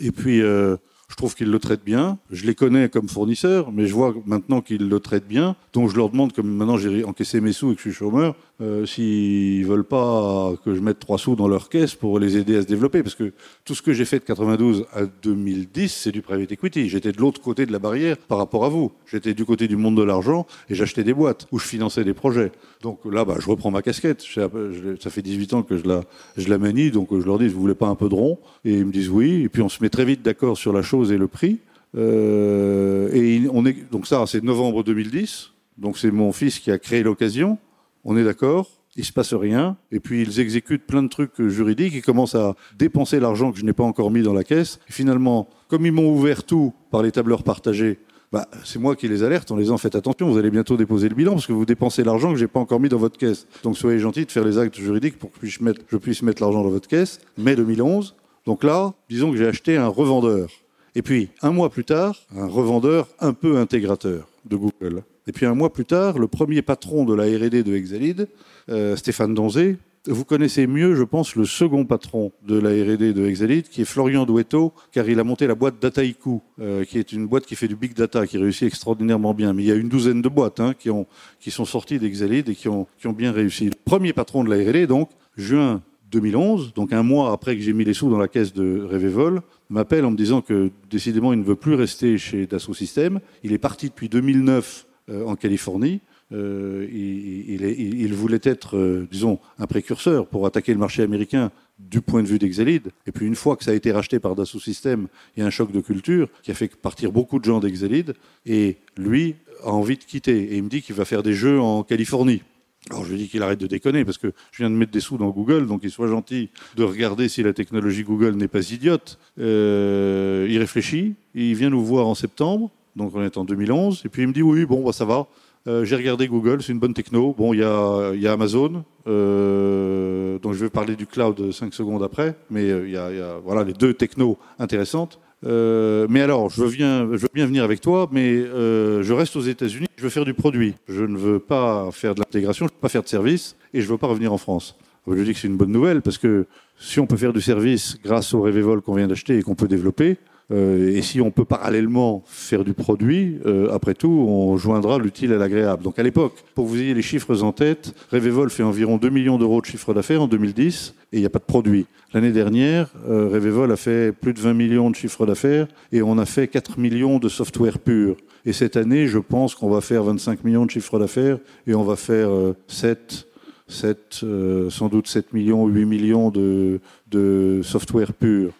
Et 0.00 0.10
puis, 0.10 0.42
euh, 0.42 0.76
je 1.12 1.16
trouve 1.18 1.34
qu'ils 1.34 1.50
le 1.50 1.58
traitent 1.58 1.84
bien. 1.84 2.16
Je 2.30 2.46
les 2.46 2.54
connais 2.54 2.88
comme 2.88 3.06
fournisseurs, 3.06 3.70
mais 3.70 3.86
je 3.86 3.92
vois 3.92 4.14
maintenant 4.24 4.62
qu'ils 4.62 4.88
le 4.88 4.98
traitent 4.98 5.28
bien. 5.28 5.56
Donc 5.74 5.90
je 5.90 5.96
leur 5.96 6.08
demande, 6.08 6.32
comme 6.32 6.48
maintenant 6.48 6.78
j'ai 6.78 7.04
encaissé 7.04 7.42
mes 7.42 7.52
sous 7.52 7.70
et 7.70 7.74
que 7.74 7.82
je 7.82 7.90
suis 7.90 7.92
chômeur, 7.92 8.34
euh, 8.60 8.86
s'ils 8.86 9.64
veulent 9.66 9.84
pas 9.84 10.52
que 10.64 10.74
je 10.74 10.80
mette 10.80 10.98
trois 10.98 11.18
sous 11.18 11.34
dans 11.34 11.48
leur 11.48 11.68
caisse 11.68 11.94
pour 11.94 12.18
les 12.18 12.36
aider 12.36 12.56
à 12.56 12.62
se 12.62 12.66
développer. 12.66 13.02
Parce 13.02 13.14
que 13.14 13.32
tout 13.64 13.74
ce 13.74 13.82
que 13.82 13.92
j'ai 13.92 14.04
fait 14.04 14.18
de 14.18 14.24
92 14.24 14.84
à 14.92 15.06
2010, 15.06 15.88
c'est 15.88 16.12
du 16.12 16.22
private 16.22 16.52
equity. 16.52 16.88
J'étais 16.88 17.12
de 17.12 17.18
l'autre 17.18 17.40
côté 17.40 17.66
de 17.66 17.72
la 17.72 17.78
barrière 17.78 18.16
par 18.18 18.38
rapport 18.38 18.64
à 18.64 18.68
vous. 18.68 18.92
J'étais 19.06 19.34
du 19.34 19.44
côté 19.44 19.66
du 19.68 19.76
monde 19.76 19.96
de 19.96 20.02
l'argent 20.02 20.46
et 20.68 20.74
j'achetais 20.74 21.02
des 21.02 21.14
boîtes 21.14 21.46
où 21.50 21.58
je 21.58 21.66
finançais 21.66 22.04
des 22.04 22.14
projets. 22.14 22.52
Donc 22.82 23.00
là, 23.04 23.24
bah, 23.24 23.36
je 23.40 23.48
reprends 23.48 23.70
ma 23.70 23.82
casquette. 23.82 24.22
Ça 24.22 25.10
fait 25.10 25.22
18 25.22 25.54
ans 25.54 25.62
que 25.62 25.76
je 25.76 25.88
la, 25.88 26.02
je 26.36 26.48
la 26.48 26.58
manie, 26.58 26.90
donc 26.90 27.08
je 27.10 27.26
leur 27.26 27.38
dis, 27.38 27.48
vous 27.48 27.60
voulez 27.60 27.74
pas 27.74 27.88
un 27.88 27.96
peu 27.96 28.08
de 28.08 28.14
rond? 28.14 28.38
Et 28.64 28.74
ils 28.74 28.86
me 28.86 28.92
disent 28.92 29.10
oui. 29.10 29.42
Et 29.42 29.48
puis 29.48 29.62
on 29.62 29.68
se 29.68 29.82
met 29.82 29.88
très 29.90 30.04
vite 30.04 30.22
d'accord 30.22 30.56
sur 30.56 30.72
la 30.72 30.82
chose 30.82 31.10
et 31.10 31.18
le 31.18 31.26
prix. 31.26 31.58
Euh, 31.96 33.12
et 33.12 33.42
on 33.52 33.66
est, 33.66 33.90
donc 33.90 34.06
ça, 34.06 34.24
c'est 34.26 34.42
novembre 34.42 34.84
2010. 34.84 35.50
Donc 35.78 35.98
c'est 35.98 36.10
mon 36.10 36.32
fils 36.32 36.58
qui 36.58 36.70
a 36.70 36.78
créé 36.78 37.02
l'occasion. 37.02 37.58
On 38.04 38.16
est 38.16 38.24
d'accord. 38.24 38.70
Il 38.96 39.04
se 39.04 39.12
passe 39.12 39.32
rien. 39.32 39.76
Et 39.90 40.00
puis 40.00 40.22
ils 40.22 40.40
exécutent 40.40 40.86
plein 40.86 41.02
de 41.02 41.08
trucs 41.08 41.40
juridiques. 41.40 41.94
Ils 41.94 42.02
commencent 42.02 42.34
à 42.34 42.54
dépenser 42.78 43.20
l'argent 43.20 43.52
que 43.52 43.58
je 43.58 43.64
n'ai 43.64 43.72
pas 43.72 43.84
encore 43.84 44.10
mis 44.10 44.22
dans 44.22 44.34
la 44.34 44.44
caisse. 44.44 44.80
Finalement, 44.88 45.48
comme 45.68 45.86
ils 45.86 45.92
m'ont 45.92 46.12
ouvert 46.12 46.44
tout 46.44 46.74
par 46.90 47.02
les 47.02 47.12
tableurs 47.12 47.42
partagés, 47.42 47.98
bah, 48.32 48.48
c'est 48.64 48.78
moi 48.78 48.96
qui 48.96 49.08
les 49.08 49.22
alerte 49.22 49.50
en 49.50 49.56
les 49.56 49.64
disant 49.64 49.76
faites 49.76 49.94
attention, 49.94 50.30
vous 50.30 50.38
allez 50.38 50.50
bientôt 50.50 50.78
déposer 50.78 51.08
le 51.10 51.14
bilan 51.14 51.32
parce 51.32 51.46
que 51.46 51.52
vous 51.52 51.66
dépensez 51.66 52.02
l'argent 52.02 52.32
que 52.32 52.38
j'ai 52.38 52.48
pas 52.48 52.60
encore 52.60 52.80
mis 52.80 52.88
dans 52.88 52.96
votre 52.96 53.18
caisse. 53.18 53.46
Donc 53.62 53.76
soyez 53.76 53.98
gentil 53.98 54.24
de 54.24 54.30
faire 54.30 54.44
les 54.44 54.58
actes 54.58 54.76
juridiques 54.78 55.18
pour 55.18 55.30
que 55.32 55.46
je, 55.46 55.62
mettre, 55.62 55.84
puisse 55.84 56.22
mettre 56.22 56.42
l'argent 56.42 56.62
dans 56.62 56.70
votre 56.70 56.88
caisse. 56.88 57.20
Mai 57.36 57.56
2011. 57.56 58.14
Donc 58.46 58.64
là, 58.64 58.94
disons 59.08 59.30
que 59.30 59.36
j'ai 59.36 59.46
acheté 59.46 59.76
un 59.76 59.88
revendeur. 59.88 60.48
Et 60.94 61.02
puis, 61.02 61.30
un 61.42 61.50
mois 61.50 61.70
plus 61.70 61.84
tard, 61.84 62.16
un 62.36 62.46
revendeur 62.46 63.08
un 63.20 63.32
peu 63.32 63.56
intégrateur 63.58 64.28
de 64.44 64.56
Google. 64.56 65.02
Et 65.26 65.32
puis, 65.32 65.46
un 65.46 65.54
mois 65.54 65.72
plus 65.72 65.84
tard, 65.84 66.18
le 66.18 66.28
premier 66.28 66.62
patron 66.62 67.04
de 67.04 67.14
la 67.14 67.24
R&D 67.24 67.62
de 67.62 67.74
Exalid, 67.74 68.28
euh, 68.68 68.96
Stéphane 68.96 69.34
Donzé, 69.34 69.76
vous 70.08 70.24
connaissez 70.24 70.66
mieux, 70.66 70.96
je 70.96 71.04
pense, 71.04 71.36
le 71.36 71.44
second 71.44 71.84
patron 71.84 72.32
de 72.44 72.58
la 72.58 72.70
R&D 72.70 73.12
de 73.12 73.24
Exalit, 73.24 73.62
qui 73.62 73.82
est 73.82 73.84
Florian 73.84 74.26
Douetto, 74.26 74.72
car 74.90 75.08
il 75.08 75.20
a 75.20 75.24
monté 75.24 75.46
la 75.46 75.54
boîte 75.54 75.80
Dataiku, 75.80 76.42
euh, 76.60 76.84
qui 76.84 76.98
est 76.98 77.12
une 77.12 77.26
boîte 77.26 77.46
qui 77.46 77.54
fait 77.54 77.68
du 77.68 77.76
big 77.76 77.94
data, 77.94 78.26
qui 78.26 78.36
réussit 78.36 78.66
extraordinairement 78.66 79.32
bien. 79.32 79.52
Mais 79.52 79.62
il 79.62 79.66
y 79.66 79.70
a 79.70 79.76
une 79.76 79.88
douzaine 79.88 80.20
de 80.20 80.28
boîtes 80.28 80.58
hein, 80.58 80.74
qui, 80.76 80.90
ont, 80.90 81.06
qui 81.38 81.52
sont 81.52 81.64
sorties 81.64 82.00
d'Exalit 82.00 82.42
et 82.48 82.54
qui 82.56 82.68
ont, 82.68 82.86
bien 83.16 83.30
réussi. 83.30 83.66
Le 83.66 83.76
premier 83.84 84.12
patron 84.12 84.42
de 84.42 84.50
la 84.50 84.56
R&D, 84.56 84.88
donc, 84.88 85.08
juin 85.36 85.82
2011, 86.10 86.74
donc 86.74 86.92
un 86.92 87.04
mois 87.04 87.32
après 87.32 87.56
que 87.56 87.62
j'ai 87.62 87.72
mis 87.72 87.84
les 87.84 87.94
sous 87.94 88.10
dans 88.10 88.18
la 88.18 88.28
caisse 88.28 88.52
de 88.52 88.86
Revevol, 88.90 89.40
m'appelle 89.70 90.04
en 90.04 90.10
me 90.10 90.16
disant 90.16 90.42
que 90.42 90.70
décidément 90.90 91.32
il 91.32 91.38
ne 91.38 91.44
veut 91.44 91.54
plus 91.54 91.74
rester 91.74 92.18
chez 92.18 92.46
Dassault 92.46 92.74
Systèmes. 92.74 93.20
Il 93.44 93.52
est 93.52 93.58
parti 93.58 93.86
depuis 93.88 94.08
2009 94.08 94.86
euh, 94.86 94.91
en 95.08 95.36
Californie 95.36 96.00
euh, 96.32 96.86
il, 96.90 98.14
voulait 98.14 98.40
être, 98.42 98.76
euh, 98.76 99.06
disons, 99.10 99.38
un 99.58 99.66
précurseur 99.66 100.26
pour 100.26 100.46
attaquer 100.46 100.72
le 100.72 100.78
marché 100.78 101.02
américain 101.02 101.50
du 101.78 102.00
point 102.00 102.22
de 102.22 102.28
vue 102.28 102.38
d'Exalid. 102.38 102.90
Et 103.06 103.12
puis 103.12 103.26
une 103.26 103.34
fois 103.34 103.56
que 103.56 103.64
ça 103.64 103.72
a 103.72 103.74
été 103.74 103.92
racheté 103.92 104.18
par 104.18 104.34
Dassault 104.34 104.60
Systèmes, 104.60 105.08
il 105.36 105.40
y 105.40 105.42
a 105.42 105.46
un 105.46 105.50
choc 105.50 105.72
de 105.72 105.80
culture 105.80 106.28
qui 106.42 106.50
a 106.50 106.54
fait 106.54 106.74
partir 106.74 107.12
beaucoup 107.12 107.38
de 107.38 107.44
gens 107.44 107.60
d'Exalid. 107.60 108.14
Et 108.46 108.76
lui 108.96 109.36
a 109.64 109.70
envie 109.70 109.96
de 109.96 110.04
quitter. 110.04 110.52
Et 110.52 110.56
il 110.56 110.62
me 110.62 110.68
dit 110.68 110.82
qu'il 110.82 110.94
va 110.94 111.04
faire 111.04 111.22
des 111.22 111.34
jeux 111.34 111.60
en 111.60 111.82
Californie. 111.82 112.42
Alors 112.90 113.04
je 113.04 113.12
lui 113.12 113.18
dis 113.18 113.28
qu'il 113.28 113.42
arrête 113.42 113.60
de 113.60 113.68
déconner 113.68 114.04
parce 114.04 114.18
que 114.18 114.32
je 114.50 114.58
viens 114.58 114.70
de 114.70 114.74
mettre 114.74 114.90
des 114.90 114.98
sous 114.98 115.16
dans 115.16 115.30
Google, 115.30 115.68
donc 115.68 115.82
il 115.84 115.90
soit 115.90 116.08
gentil 116.08 116.50
de 116.74 116.82
regarder 116.82 117.28
si 117.28 117.44
la 117.44 117.52
technologie 117.52 118.02
Google 118.02 118.34
n'est 118.34 118.48
pas 118.48 118.72
idiote. 118.72 119.20
Euh, 119.38 120.48
il 120.50 120.58
réfléchit, 120.58 121.14
il 121.36 121.54
vient 121.54 121.70
nous 121.70 121.84
voir 121.84 122.08
en 122.08 122.16
septembre, 122.16 122.72
donc 122.96 123.12
on 123.14 123.22
est 123.22 123.36
en 123.36 123.44
2011, 123.44 124.02
et 124.04 124.08
puis 124.08 124.22
il 124.22 124.28
me 124.28 124.32
dit 124.32 124.42
oui, 124.42 124.64
bon, 124.64 124.84
bah, 124.84 124.92
ça 124.92 125.04
va, 125.04 125.26
euh, 125.68 125.84
j'ai 125.84 125.96
regardé 125.96 126.26
Google, 126.26 126.62
c'est 126.62 126.72
une 126.72 126.80
bonne 126.80 126.94
techno. 126.94 127.34
Bon, 127.36 127.52
il 127.52 127.60
y 127.60 127.62
a, 127.62 128.12
y 128.14 128.26
a, 128.26 128.32
Amazon, 128.32 128.84
euh, 129.06 130.38
donc 130.40 130.54
je 130.54 130.64
vais 130.64 130.70
parler 130.70 130.96
du 130.96 131.06
cloud 131.06 131.52
5 131.52 131.72
secondes 131.72 132.02
après, 132.02 132.34
mais 132.50 132.68
euh, 132.70 132.86
il 132.86 132.92
y, 132.92 132.96
a, 132.96 133.38
voilà 133.44 133.62
les 133.62 133.72
deux 133.72 133.94
technos 133.94 134.38
intéressantes. 134.58 135.20
Mais 135.44 136.20
alors, 136.20 136.50
je, 136.50 136.64
viens, 136.64 137.08
je 137.12 137.22
veux 137.22 137.30
bien 137.34 137.46
venir 137.46 137.64
avec 137.64 137.80
toi, 137.80 138.08
mais 138.12 138.42
je 138.42 139.12
reste 139.12 139.34
aux 139.34 139.40
États-Unis. 139.40 139.88
Je 139.96 140.04
veux 140.04 140.10
faire 140.10 140.24
du 140.24 140.34
produit. 140.34 140.74
Je 140.88 141.04
ne 141.04 141.16
veux 141.16 141.40
pas 141.40 141.90
faire 141.90 142.14
de 142.14 142.20
l'intégration, 142.20 142.66
je 142.66 142.70
ne 142.72 142.76
veux 142.76 142.80
pas 142.80 142.88
faire 142.88 143.02
de 143.02 143.08
service, 143.08 143.56
et 143.74 143.80
je 143.80 143.86
ne 143.86 143.92
veux 143.92 143.98
pas 143.98 144.06
revenir 144.06 144.32
en 144.32 144.38
France. 144.38 144.76
Je 145.08 145.20
dis 145.22 145.32
que 145.32 145.38
c'est 145.40 145.48
une 145.48 145.56
bonne 145.56 145.72
nouvelle 145.72 146.00
parce 146.00 146.16
que 146.16 146.46
si 146.78 147.00
on 147.00 147.06
peut 147.06 147.16
faire 147.16 147.32
du 147.32 147.40
service 147.40 147.98
grâce 148.04 148.34
au 148.34 148.42
Revevol 148.42 148.82
qu'on 148.82 148.94
vient 148.94 149.08
d'acheter 149.08 149.36
et 149.36 149.42
qu'on 149.42 149.56
peut 149.56 149.66
développer, 149.66 150.16
euh, 150.52 150.94
et 150.94 151.02
si 151.02 151.20
on 151.20 151.30
peut 151.30 151.44
parallèlement 151.44 152.22
faire 152.26 152.64
du 152.64 152.74
produit, 152.74 153.38
euh, 153.46 153.72
après 153.72 153.94
tout, 153.94 154.26
on 154.28 154.56
joindra 154.56 154.98
l'utile 154.98 155.32
à 155.32 155.38
l'agréable. 155.38 155.82
Donc 155.82 155.98
à 155.98 156.02
l'époque, 156.02 156.34
pour 156.54 156.66
que 156.66 156.70
vous 156.70 156.80
ayez 156.80 156.94
les 156.94 157.02
chiffres 157.02 157.42
en 157.42 157.52
tête, 157.52 157.94
Revevol 158.10 158.50
fait 158.50 158.62
environ 158.62 158.98
2 158.98 159.08
millions 159.08 159.38
d'euros 159.38 159.60
de 159.60 159.66
chiffre 159.66 159.94
d'affaires 159.94 160.22
en 160.22 160.28
2010 160.28 160.94
et 161.12 161.16
il 161.16 161.20
n'y 161.20 161.26
a 161.26 161.30
pas 161.30 161.38
de 161.38 161.44
produit. 161.44 161.86
L'année 162.12 162.32
dernière, 162.32 162.88
euh, 163.08 163.70
a 163.72 163.76
fait 163.76 164.12
plus 164.12 164.34
de 164.34 164.40
20 164.40 164.54
millions 164.54 164.90
de 164.90 164.96
chiffre 164.96 165.24
d'affaires 165.24 165.68
et 165.90 166.02
on 166.02 166.18
a 166.18 166.26
fait 166.26 166.48
4 166.48 166.78
millions 166.78 167.18
de 167.18 167.28
software 167.28 167.78
pur. 167.78 168.16
Et 168.44 168.52
cette 168.52 168.76
année, 168.76 169.06
je 169.06 169.18
pense 169.18 169.54
qu'on 169.54 169.70
va 169.70 169.80
faire 169.80 170.02
25 170.02 170.44
millions 170.44 170.66
de 170.66 170.70
chiffre 170.70 170.98
d'affaires 170.98 171.38
et 171.66 171.74
on 171.74 171.84
va 171.84 171.96
faire 171.96 172.28
7, 172.66 173.26
7 173.68 174.24
sans 174.68 174.88
doute 174.88 175.06
7 175.06 175.32
millions, 175.32 175.66
8 175.66 175.84
millions 175.86 176.30
de 176.30 177.60
software 177.62 178.12
pur. 178.12 178.50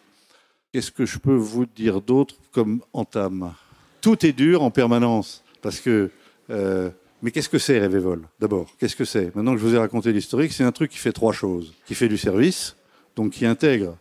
Qu'est-ce 0.73 0.91
que 0.91 1.05
je 1.05 1.19
peux 1.19 1.35
vous 1.35 1.67
dire 1.67 2.01
d'autre 2.01 2.37
comme 2.51 2.81
entame? 2.95 3.53
Tout 4.01 4.25
est 4.25 4.33
dur 4.33 4.63
en 4.63 4.71
permanence. 4.71 5.45
Parce 5.61 5.81
que. 5.81 6.11
Euh, 6.49 6.89
mais 7.23 7.31
qu'est-ce 7.31 7.51
que 7.51 7.59
c'est 7.59 7.79
Revevol 7.79 8.23
D'abord, 8.41 8.67
qu'est-ce 8.79 8.97
que 8.97 9.05
c'est? 9.05 9.37
Maintenant 9.37 9.53
que 9.53 9.61
je 9.61 9.67
vous 9.67 9.75
ai 9.75 9.79
raconté 9.79 10.13
l'historique, 10.13 10.53
c'est 10.53 10.65
un 10.65 10.73
truc 10.73 10.91
qui 10.91 10.99
fait 10.99 11.13
trois 11.13 11.33
choses. 11.33 11.75
Qui 11.87 11.95
fait 11.95 12.09
du 12.09 12.17
service, 12.17 12.75
donc 13.15 13.33
qui 13.33 13.45
intègre, 13.47 13.97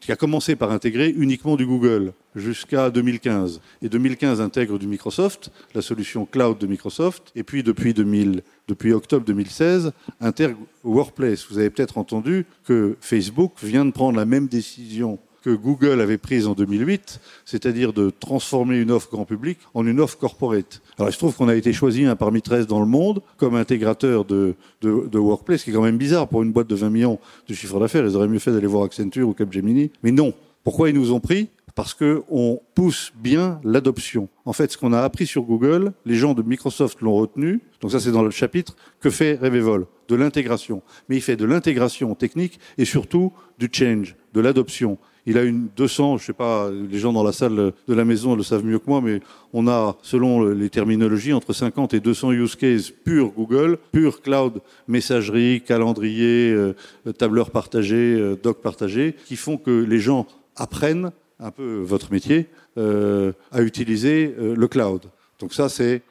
qui 0.00 0.10
a 0.10 0.16
commencé 0.16 0.56
par 0.56 0.72
intégrer 0.72 1.10
uniquement 1.10 1.56
du 1.56 1.66
Google 1.66 2.12
jusqu'à 2.34 2.88
2015. 2.90 3.60
Et 3.82 3.88
2015 3.88 4.40
intègre 4.40 4.78
du 4.78 4.86
Microsoft, 4.86 5.50
la 5.74 5.82
solution 5.82 6.24
cloud 6.24 6.58
de 6.58 6.66
Microsoft. 6.66 7.30
Et 7.36 7.42
puis 7.42 7.62
depuis, 7.62 7.92
2000, 7.92 8.42
depuis 8.68 8.92
octobre 8.92 9.26
2016, 9.26 9.92
intègre 10.20 10.56
Workplace. 10.82 11.46
Vous 11.50 11.58
avez 11.58 11.68
peut-être 11.70 11.98
entendu 11.98 12.46
que 12.64 12.96
Facebook 13.00 13.52
vient 13.62 13.84
de 13.84 13.90
prendre 13.90 14.16
la 14.16 14.24
même 14.24 14.46
décision 14.48 15.18
que 15.42 15.50
Google 15.50 16.00
avait 16.00 16.18
prise 16.18 16.46
en 16.46 16.54
2008, 16.54 17.20
c'est-à-dire 17.44 17.92
de 17.92 18.10
transformer 18.10 18.78
une 18.78 18.90
offre 18.90 19.10
grand 19.10 19.24
public 19.24 19.58
en 19.74 19.86
une 19.86 20.00
offre 20.00 20.18
corporate. 20.18 20.82
Alors 20.98 21.08
il 21.08 21.12
se 21.12 21.18
trouve 21.18 21.34
qu'on 21.34 21.48
a 21.48 21.54
été 21.54 21.72
choisi 21.72 22.04
un 22.04 22.16
parmi 22.16 22.42
13 22.42 22.66
dans 22.66 22.80
le 22.80 22.86
monde 22.86 23.22
comme 23.36 23.54
intégrateur 23.54 24.24
de, 24.24 24.54
de, 24.82 25.18
Workplace, 25.18 25.60
ce 25.60 25.64
qui 25.64 25.70
est 25.70 25.74
quand 25.74 25.82
même 25.82 25.98
bizarre 25.98 26.28
pour 26.28 26.42
une 26.42 26.52
boîte 26.52 26.68
de 26.68 26.74
20 26.74 26.90
millions 26.90 27.18
de 27.48 27.54
chiffre 27.54 27.78
d'affaires. 27.78 28.04
Ils 28.04 28.16
auraient 28.16 28.28
mieux 28.28 28.38
fait 28.38 28.52
d'aller 28.52 28.66
voir 28.66 28.84
Accenture 28.84 29.28
ou 29.28 29.34
Capgemini. 29.34 29.90
Mais 30.02 30.12
non. 30.12 30.34
Pourquoi 30.64 30.90
ils 30.90 30.94
nous 30.94 31.12
ont 31.12 31.20
pris? 31.20 31.48
Parce 31.74 31.94
qu'on 31.94 32.60
pousse 32.74 33.12
bien 33.16 33.60
l'adoption. 33.64 34.28
En 34.44 34.52
fait, 34.52 34.72
ce 34.72 34.76
qu'on 34.76 34.92
a 34.92 35.00
appris 35.00 35.26
sur 35.26 35.42
Google, 35.42 35.92
les 36.04 36.16
gens 36.16 36.34
de 36.34 36.42
Microsoft 36.42 37.00
l'ont 37.00 37.14
retenu. 37.14 37.60
Donc 37.80 37.92
ça, 37.92 38.00
c'est 38.00 38.12
dans 38.12 38.22
le 38.22 38.30
chapitre 38.30 38.76
que 39.00 39.08
fait 39.08 39.38
Revevol 39.40 39.86
de 40.08 40.16
l'intégration. 40.16 40.82
Mais 41.08 41.16
il 41.16 41.22
fait 41.22 41.36
de 41.36 41.44
l'intégration 41.44 42.14
technique 42.14 42.58
et 42.76 42.84
surtout 42.84 43.32
du 43.58 43.70
change, 43.72 44.16
de 44.34 44.40
l'adoption. 44.40 44.98
Il 45.30 45.38
a 45.38 45.44
une 45.44 45.68
200, 45.76 46.18
je 46.18 46.24
sais 46.24 46.32
pas, 46.32 46.68
les 46.70 46.98
gens 46.98 47.12
dans 47.12 47.22
la 47.22 47.30
salle 47.30 47.54
de 47.86 47.94
la 47.94 48.04
maison 48.04 48.34
le 48.34 48.42
savent 48.42 48.64
mieux 48.64 48.80
que 48.80 48.88
moi, 48.88 49.00
mais 49.00 49.20
on 49.52 49.68
a, 49.68 49.96
selon 50.02 50.44
les 50.44 50.68
terminologies, 50.68 51.32
entre 51.32 51.52
50 51.52 51.94
et 51.94 52.00
200 52.00 52.32
use 52.32 52.56
cases 52.56 52.90
pur 52.90 53.30
Google, 53.30 53.78
pur 53.92 54.22
cloud, 54.22 54.60
messagerie, 54.88 55.62
calendrier, 55.64 56.50
euh, 56.50 56.74
tableur 57.16 57.52
partagé, 57.52 57.94
euh, 57.96 58.36
doc 58.42 58.60
partagé, 58.60 59.14
qui 59.26 59.36
font 59.36 59.56
que 59.56 59.70
les 59.70 60.00
gens 60.00 60.26
apprennent 60.56 61.12
un 61.38 61.52
peu 61.52 61.76
votre 61.76 62.10
métier 62.10 62.48
euh, 62.76 63.30
à 63.52 63.62
utiliser 63.62 64.34
le 64.36 64.66
cloud. 64.66 65.02
Donc 65.38 65.54
ça, 65.54 65.68
c'est 65.68 66.02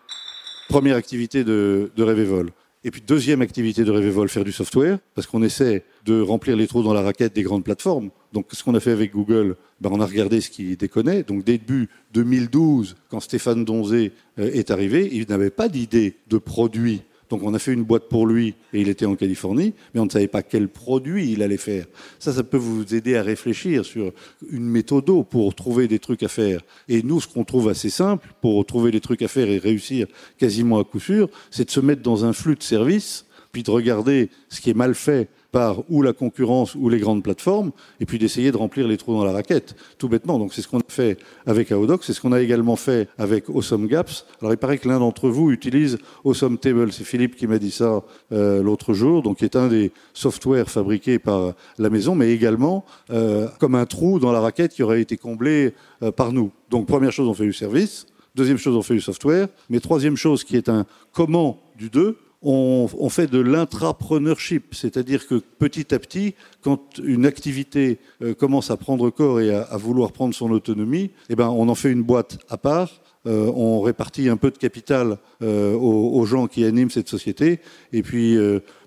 première 0.70 0.96
activité 0.96 1.44
de, 1.44 1.92
de 1.94 2.04
Revevol. 2.04 2.52
Et 2.86 2.92
puis 2.92 3.02
deuxième 3.02 3.42
activité 3.42 3.84
de 3.84 3.92
Revevol, 3.92 4.30
faire 4.30 4.46
du 4.46 4.54
software, 4.54 5.00
parce 5.14 5.28
qu'on 5.28 5.44
essaie 5.44 5.84
de 6.06 6.22
remplir 6.22 6.56
les 6.56 6.66
trous 6.66 6.82
dans 6.82 6.94
la 6.94 7.02
raquette 7.02 7.36
des 7.36 7.44
grandes 7.44 7.66
plateformes. 7.66 8.10
Donc 8.32 8.48
ce 8.54 8.64
qu'on 8.64 8.74
a 8.74 8.80
fait 8.80 8.92
avec 8.92 9.12
Google, 9.12 9.58
ben, 9.82 9.90
on 9.92 10.00
a 10.00 10.06
regardé 10.06 10.40
ce 10.40 10.50
qui 10.50 10.78
déconnait. 10.78 11.24
Donc 11.24 11.44
début 11.44 11.90
2012, 12.14 12.96
quand 13.10 13.20
Stéphane 13.20 13.66
Donzé 13.66 14.14
euh, 14.38 14.50
est 14.54 14.72
arrivé, 14.72 15.10
il 15.12 15.26
n'avait 15.28 15.50
pas 15.50 15.68
d'idée 15.68 16.16
de 16.30 16.38
produit 16.38 17.02
donc 17.30 17.44
on 17.44 17.54
a 17.54 17.60
fait 17.60 17.74
une 17.74 17.84
boîte 17.84 18.10
pour 18.10 18.26
lui 18.26 18.56
et 18.74 18.82
il 18.82 18.90
était 18.90 19.06
en 19.06 19.16
Californie, 19.16 19.74
mais 19.94 20.00
on 20.00 20.06
ne 20.06 20.10
savait 20.10 20.28
pas 20.28 20.42
quel 20.42 20.68
produit 20.68 21.32
il 21.32 21.44
allait 21.44 21.58
faire. 21.58 21.86
Ça, 22.18 22.34
ça 22.34 22.44
peut 22.44 22.58
vous 22.58 22.96
aider 22.96 23.16
à 23.16 23.24
réfléchir 23.24 23.86
sur 23.86 24.12
une 24.50 24.66
méthode 24.66 25.10
pour 25.30 25.56
trouver 25.56 25.88
des 25.88 26.00
trucs 26.00 26.24
à 26.24 26.28
faire. 26.28 26.62
Et 26.88 27.04
nous, 27.04 27.22
ce 27.22 27.28
qu'on 27.28 27.44
trouve 27.44 27.70
assez 27.70 27.90
simple 27.90 28.28
pour 28.42 28.66
trouver 28.66 28.92
des 28.92 29.00
trucs 29.00 29.22
à 29.22 29.28
faire 29.28 29.50
et 29.50 29.58
réussir 29.58 30.08
quasiment 30.38 30.80
à 30.80 30.84
coup 30.84 31.00
sûr, 31.00 31.30
c'est 31.52 31.66
de 31.66 31.72
se 31.72 31.80
mettre 31.80 32.02
dans 32.02 32.26
un 32.26 32.34
flux 32.34 32.56
de 32.56 32.64
services, 32.64 33.26
puis 33.52 33.64
de 33.64 33.72
regarder 33.72 34.30
ce 34.50 34.62
qui 34.62 34.70
est 34.70 34.76
mal 34.76 34.96
fait 34.96 35.30
par 35.52 35.84
ou 35.90 36.02
la 36.02 36.14
concurrence 36.14 36.76
ou 36.76 36.90
les 36.90 37.00
grandes 37.00 37.24
plateformes, 37.24 37.72
et 38.00 38.06
puis 38.06 38.20
d'essayer 38.20 38.52
de 38.52 38.58
remplir 38.58 38.88
les 38.88 38.98
trous 38.98 39.14
dans 39.14 39.24
la 39.24 39.32
raquette, 39.32 39.76
tout 39.98 40.08
bêtement. 40.08 40.38
Donc 40.38 40.54
c'est 40.54 40.62
ce 40.62 40.68
qu'on 40.68 40.80
a 40.80 40.84
fait 40.88 41.18
avec 41.46 41.72
AODoc, 41.72 42.04
c'est 42.04 42.14
ce 42.14 42.22
qu'on 42.22 42.32
a 42.32 42.42
également 42.42 42.76
fait 42.76 43.10
avec 43.18 43.50
Awesome 43.50 43.88
Gaps. 43.88 44.26
Alors 44.42 44.54
il 44.54 44.58
paraît 44.58 44.78
que 44.78 44.88
l'un 44.88 45.00
d'entre 45.00 45.30
vous 45.30 45.52
utilise 45.52 45.98
Awesome 46.26 46.58
Table, 46.58 46.92
c'est 46.92 47.04
Philippe 47.04 47.36
qui 47.36 47.48
m'a 47.48 47.58
dit 47.58 47.72
ça 47.72 48.04
euh, 48.32 48.62
l'autre 48.62 48.94
jour, 48.94 49.24
donc 49.24 49.38
qui 49.38 49.46
est 49.46 49.56
un 49.56 49.68
des 49.68 49.92
softwares 50.14 50.70
fabriqués 50.70 51.20
par 51.20 51.54
la 51.78 51.90
maison, 51.90 52.16
mais 52.16 52.32
également 52.32 52.86
euh, 53.10 53.48
comme 53.60 53.76
un 53.76 53.86
trou 53.86 54.20
dans 54.20 54.32
la 54.32 54.40
raquette 54.40 54.74
qui 54.74 54.84
aurait 54.84 55.02
été 55.02 55.18
comblé 55.18 55.74
euh, 56.04 56.12
par 56.12 56.32
nous. 56.32 56.52
Donc 56.70 56.88
première 56.88 57.12
chose, 57.12 57.28
on 57.28 57.34
fait 57.34 57.46
du 57.46 57.54
service. 57.54 58.06
Deuxième 58.36 58.58
chose, 58.58 58.76
on 58.76 58.82
fait 58.82 58.94
du 58.94 59.02
software. 59.02 59.48
Mais 59.70 59.80
troisième 59.80 60.16
chose, 60.16 60.44
qui 60.44 60.56
est 60.56 60.70
un 60.70 60.86
comment 61.12 61.60
du 61.78 61.90
deux, 61.90 62.18
on, 62.42 63.10
fait 63.10 63.28
de 63.28 63.40
l'intrapreneurship, 63.40 64.74
c'est-à-dire 64.74 65.28
que 65.28 65.36
petit 65.36 65.94
à 65.94 66.00
petit, 66.00 66.36
quand 66.62 66.98
une 67.04 67.26
activité 67.26 68.00
euh, 68.22 68.34
commence 68.34 68.72
à 68.72 68.78
prendre 68.78 69.10
corps 69.10 69.42
et 69.42 69.54
à, 69.54 69.78
vouloir 69.78 70.12
prendre 70.12 70.34
son 70.34 70.52
autonomie, 70.52 71.12
eh 71.30 71.36
ben, 71.36 71.50
on 71.50 71.68
en 71.68 71.76
fait 71.76 71.92
une 71.92 72.04
boîte 72.04 72.40
à 72.50 72.58
part. 72.58 73.02
Euh, 73.28 73.52
on 73.54 73.82
répartit 73.82 74.30
un 74.30 74.38
peu 74.38 74.50
de 74.50 74.58
capital 74.58 75.18
euh, 75.44 75.74
aux, 75.74 76.26
gens 76.26 76.48
qui 76.48 76.64
animent 76.64 76.90
cette 76.90 77.10
société, 77.10 77.60
et 77.92 78.02
puis 78.02 78.38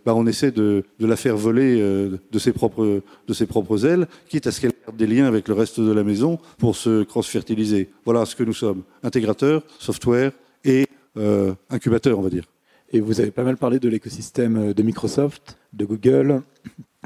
ben, 0.07 0.15
on 0.15 0.27
essaie 0.27 0.51
de, 0.51 0.85
la 0.99 1.17
faire 1.17 1.37
voler 1.37 1.77
de, 1.79 2.38
ses 2.38 2.53
propres, 2.53 3.03
de 3.29 3.35
ses 3.35 3.45
propres 3.45 3.85
ailes, 3.85 4.09
quitte 4.31 4.47
à 4.47 4.53
ce 4.53 4.62
qu'elle 4.62 4.73
garde 4.87 4.97
des 4.97 5.07
liens 5.07 5.27
avec 5.27 5.49
le 5.49 5.55
reste 5.55 5.79
de 5.81 5.93
la 5.93 6.05
maison 6.05 6.38
pour 6.57 6.77
se 6.77 7.03
cross-fertiliser. 7.03 7.91
Voilà 8.07 8.25
ce 8.25 8.35
que 8.35 8.45
nous 8.45 8.55
sommes 8.55 8.83
intégrateur, 9.03 9.62
software 9.79 10.33
et 10.65 10.87
incubateur, 11.69 12.19
on 12.19 12.23
va 12.23 12.31
dire. 12.31 12.45
Et 12.92 13.00
vous 13.00 13.20
avez 13.20 13.31
pas 13.31 13.42
mal 13.42 13.57
parlé 13.57 13.78
de 13.78 13.88
l'écosystème 13.88 14.74
de 14.74 14.83
Microsoft, 14.83 15.57
de 15.72 15.87
Google 15.87 16.42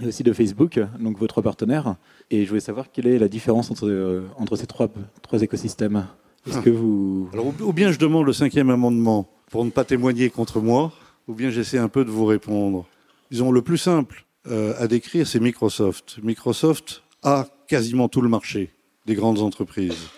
et 0.02 0.06
aussi 0.06 0.24
de 0.24 0.32
Facebook, 0.32 0.80
donc 0.98 1.16
votre 1.18 1.42
partenaire. 1.42 1.94
Et 2.30 2.44
je 2.44 2.48
voulais 2.48 2.60
savoir 2.60 2.90
quelle 2.90 3.06
est 3.06 3.18
la 3.18 3.28
différence 3.28 3.70
entre, 3.70 3.88
euh, 3.88 4.26
entre 4.36 4.56
ces 4.56 4.66
trois, 4.66 4.88
trois 5.22 5.42
écosystèmes. 5.42 6.06
Est-ce 6.46 6.58
que 6.58 6.70
vous... 6.70 7.28
Alors, 7.32 7.52
ou 7.60 7.72
bien 7.72 7.92
je 7.92 7.98
demande 7.98 8.26
le 8.26 8.32
cinquième 8.32 8.70
amendement 8.70 9.28
pour 9.50 9.64
ne 9.64 9.70
pas 9.70 9.84
témoigner 9.84 10.28
contre 10.28 10.60
moi, 10.60 10.92
ou 11.28 11.34
bien 11.34 11.50
j'essaie 11.50 11.78
un 11.78 11.88
peu 11.88 12.04
de 12.04 12.10
vous 12.10 12.24
répondre. 12.24 12.86
Disons, 13.30 13.52
le 13.52 13.62
plus 13.62 13.78
simple 13.78 14.26
euh, 14.48 14.74
à 14.78 14.88
décrire, 14.88 15.26
c'est 15.26 15.40
Microsoft. 15.40 16.18
Microsoft 16.22 17.02
a 17.22 17.46
quasiment 17.68 18.08
tout 18.08 18.20
le 18.20 18.28
marché 18.28 18.72
des 19.06 19.14
grandes 19.14 19.38
entreprises. 19.38 20.08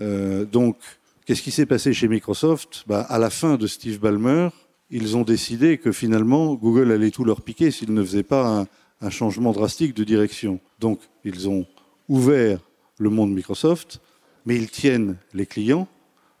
Euh, 0.00 0.44
donc, 0.44 0.76
qu'est-ce 1.24 1.42
qui 1.42 1.52
s'est 1.52 1.66
passé 1.66 1.92
chez 1.92 2.08
Microsoft? 2.08 2.84
Bah, 2.88 3.00
À 3.00 3.18
la 3.18 3.30
fin 3.30 3.56
de 3.56 3.66
Steve 3.66 4.00
Ballmer, 4.00 4.48
ils 4.90 5.16
ont 5.16 5.22
décidé 5.22 5.78
que 5.78 5.92
finalement, 5.92 6.54
Google 6.54 6.92
allait 6.92 7.10
tout 7.10 7.24
leur 7.24 7.42
piquer 7.42 7.70
s'ils 7.70 7.92
ne 7.92 8.02
faisaient 8.02 8.22
pas 8.22 8.66
un, 9.00 9.10
changement 9.10 9.52
drastique 9.52 9.94
de 9.94 10.02
direction. 10.02 10.58
Donc, 10.80 11.00
ils 11.24 11.48
ont 11.48 11.66
ouvert 12.08 12.60
le 12.98 13.10
monde 13.10 13.32
Microsoft, 13.32 14.00
mais 14.44 14.56
ils 14.56 14.70
tiennent 14.70 15.16
les 15.34 15.46
clients, 15.46 15.86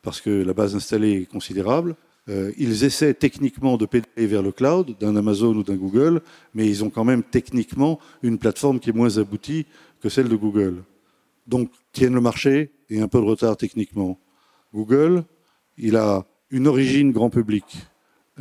parce 0.02 0.20
que 0.20 0.30
la 0.30 0.54
base 0.54 0.74
installée 0.74 1.22
est 1.22 1.26
considérable. 1.26 1.94
Euh, 2.28 2.52
ils 2.58 2.82
essaient 2.84 3.14
techniquement 3.14 3.76
de 3.76 3.86
pédaler 3.86 4.26
vers 4.26 4.42
le 4.42 4.50
cloud, 4.50 4.96
d'un 4.98 5.14
Amazon 5.14 5.54
ou 5.54 5.62
d'un 5.62 5.76
Google, 5.76 6.20
mais 6.52 6.66
ils 6.66 6.82
ont 6.82 6.90
quand 6.90 7.04
même 7.04 7.22
techniquement 7.22 8.00
une 8.22 8.38
plateforme 8.38 8.80
qui 8.80 8.90
est 8.90 8.92
moins 8.92 9.18
aboutie 9.18 9.66
que 10.00 10.08
celle 10.08 10.28
de 10.28 10.36
Google. 10.36 10.82
Donc, 11.46 11.70
tiennent 11.92 12.14
le 12.14 12.20
marché 12.20 12.72
et 12.90 13.00
un 13.00 13.08
peu 13.08 13.20
de 13.20 13.24
retard 13.24 13.56
techniquement. 13.56 14.18
Google, 14.74 15.24
il 15.76 15.96
a 15.96 16.26
une 16.50 16.66
origine 16.66 17.12
grand 17.12 17.30
public. 17.30 17.64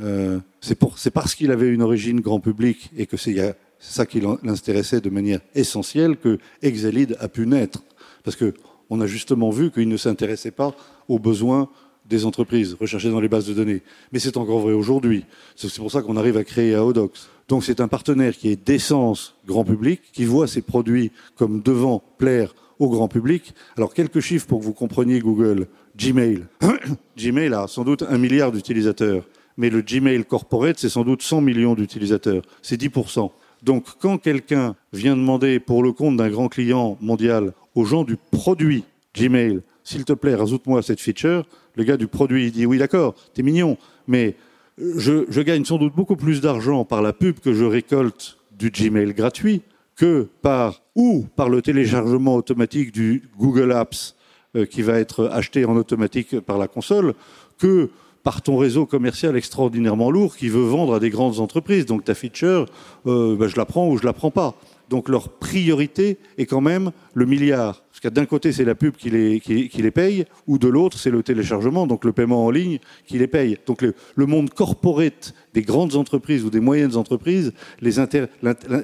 Euh, 0.01 0.39
c'est 0.61 1.11
parce 1.11 1.35
qu'il 1.35 1.51
avait 1.51 1.69
une 1.69 1.81
origine 1.81 2.19
grand 2.19 2.39
public 2.39 2.91
et 2.97 3.05
que 3.05 3.17
c'est 3.17 3.55
ça 3.79 4.05
qui 4.05 4.21
l'intéressait 4.43 5.01
de 5.01 5.09
manière 5.09 5.39
essentielle 5.55 6.17
que 6.17 6.39
Exalid 6.61 7.17
a 7.19 7.27
pu 7.27 7.47
naître. 7.47 7.83
Parce 8.23 8.35
qu'on 8.35 9.01
a 9.01 9.07
justement 9.07 9.49
vu 9.49 9.71
qu'il 9.71 9.87
ne 9.87 9.97
s'intéressait 9.97 10.51
pas 10.51 10.75
aux 11.07 11.19
besoins 11.19 11.69
des 12.07 12.25
entreprises 12.25 12.75
recherchées 12.79 13.09
dans 13.09 13.19
les 13.19 13.27
bases 13.27 13.47
de 13.47 13.53
données. 13.53 13.81
Mais 14.11 14.19
c'est 14.19 14.37
encore 14.37 14.59
vrai 14.59 14.73
aujourd'hui. 14.73 15.25
C'est 15.55 15.73
pour 15.77 15.91
ça 15.91 16.01
qu'on 16.01 16.17
arrive 16.17 16.37
à 16.37 16.43
créer 16.43 16.73
Aodox. 16.75 17.29
Donc 17.47 17.63
c'est 17.63 17.79
un 17.81 17.87
partenaire 17.87 18.35
qui 18.37 18.49
est 18.49 18.67
d'essence 18.67 19.35
grand 19.45 19.63
public, 19.63 20.01
qui 20.13 20.25
voit 20.25 20.47
ses 20.47 20.61
produits 20.61 21.11
comme 21.35 21.61
devant 21.61 22.01
plaire 22.17 22.53
au 22.79 22.89
grand 22.89 23.07
public. 23.07 23.53
Alors 23.75 23.93
quelques 23.93 24.19
chiffres 24.19 24.47
pour 24.47 24.59
que 24.59 24.65
vous 24.65 24.73
compreniez 24.73 25.19
Google. 25.19 25.67
Gmail. 25.97 26.45
Gmail 27.17 27.53
a 27.53 27.67
sans 27.67 27.83
doute 27.83 28.03
un 28.07 28.17
milliard 28.17 28.51
d'utilisateurs 28.51 29.23
mais 29.57 29.69
le 29.69 29.81
Gmail 29.81 30.23
Corporate, 30.25 30.77
c'est 30.77 30.89
sans 30.89 31.03
doute 31.03 31.21
100 31.21 31.41
millions 31.41 31.75
d'utilisateurs. 31.75 32.43
C'est 32.61 32.79
10%. 32.79 33.31
Donc 33.63 33.85
quand 33.99 34.17
quelqu'un 34.17 34.75
vient 34.93 35.15
demander 35.15 35.59
pour 35.59 35.83
le 35.83 35.91
compte 35.91 36.17
d'un 36.17 36.29
grand 36.29 36.47
client 36.47 36.97
mondial 37.01 37.53
aux 37.75 37.85
gens 37.85 38.03
du 38.03 38.15
produit 38.15 38.83
Gmail, 39.15 39.61
s'il 39.83 40.05
te 40.05 40.13
plaît, 40.13 40.35
rajoute-moi 40.35 40.81
cette 40.83 41.01
feature, 41.01 41.45
le 41.75 41.83
gars 41.83 41.97
du 41.97 42.07
produit 42.07 42.45
il 42.45 42.51
dit 42.51 42.65
oui 42.65 42.77
d'accord, 42.77 43.15
t'es 43.33 43.41
mignon, 43.41 43.77
mais 44.07 44.35
je, 44.77 45.25
je, 45.29 45.41
gagne 45.41 45.65
sans 45.65 45.77
doute 45.77 45.95
beaucoup 45.95 46.15
plus 46.15 46.39
d'argent 46.39 46.85
par 46.85 47.01
la 47.01 47.13
pub 47.13 47.39
que 47.39 47.53
je 47.53 47.65
récolte 47.65 48.37
du 48.51 48.69
Gmail 48.69 49.13
gratuit 49.13 49.63
que 49.95 50.27
par 50.43 50.81
ou 50.95 51.25
par 51.35 51.49
le 51.49 51.63
téléchargement 51.63 52.35
automatique 52.35 52.91
du 52.91 53.23
Google 53.39 53.71
Apps 53.71 54.15
euh, 54.55 54.65
qui 54.65 54.83
va 54.83 54.99
être 54.99 55.25
acheté 55.27 55.65
en 55.65 55.75
automatique 55.75 56.39
par 56.41 56.59
la 56.59 56.67
console 56.67 57.15
que 57.57 57.89
par 58.27 58.41
ton 58.41 58.57
réseau 58.57 58.85
commercial 58.85 59.37
extraordinairement 59.37 60.11
lourd 60.11 60.35
qui 60.35 60.49
veut 60.49 60.65
vendre 60.65 60.95
à 60.95 60.99
des 60.99 61.09
grandes 61.09 61.39
entreprises. 61.39 61.85
Donc 61.85 62.03
ta 62.03 62.13
feature, 62.13 62.65
euh, 63.05 63.37
bah, 63.37 63.47
je 63.47 63.55
la 63.55 63.63
prends 63.63 63.87
ou 63.87 63.97
je 63.97 64.05
la 64.05 64.11
prends 64.11 64.31
pas. 64.31 64.55
Donc 64.89 65.07
leur 65.07 65.29
priorité 65.29 66.17
est 66.37 66.45
quand 66.45 66.59
même 66.59 66.91
le 67.13 67.25
milliard. 67.25 67.83
Parce 67.89 68.01
que 68.01 68.09
d'un 68.09 68.25
côté, 68.25 68.51
c'est 68.51 68.65
la 68.65 68.75
pub 68.75 68.97
qui 68.97 69.09
les, 69.09 69.39
qui, 69.39 69.81
les, 69.81 69.91
paye, 69.91 70.25
ou 70.45 70.57
de 70.57 70.67
l'autre, 70.67 70.97
c'est 70.97 71.09
le 71.09 71.23
téléchargement, 71.23 71.87
donc 71.87 72.03
le 72.03 72.11
paiement 72.11 72.43
en 72.43 72.51
ligne, 72.51 72.79
qui 73.05 73.17
les 73.17 73.27
paye. 73.27 73.59
Donc 73.65 73.81
le, 73.81 74.25
monde 74.25 74.49
corporate 74.49 75.33
des 75.53 75.61
grandes 75.61 75.95
entreprises 75.95 76.43
ou 76.43 76.49
des 76.49 76.59
moyennes 76.59 76.97
entreprises 76.97 77.53
les, 77.79 77.93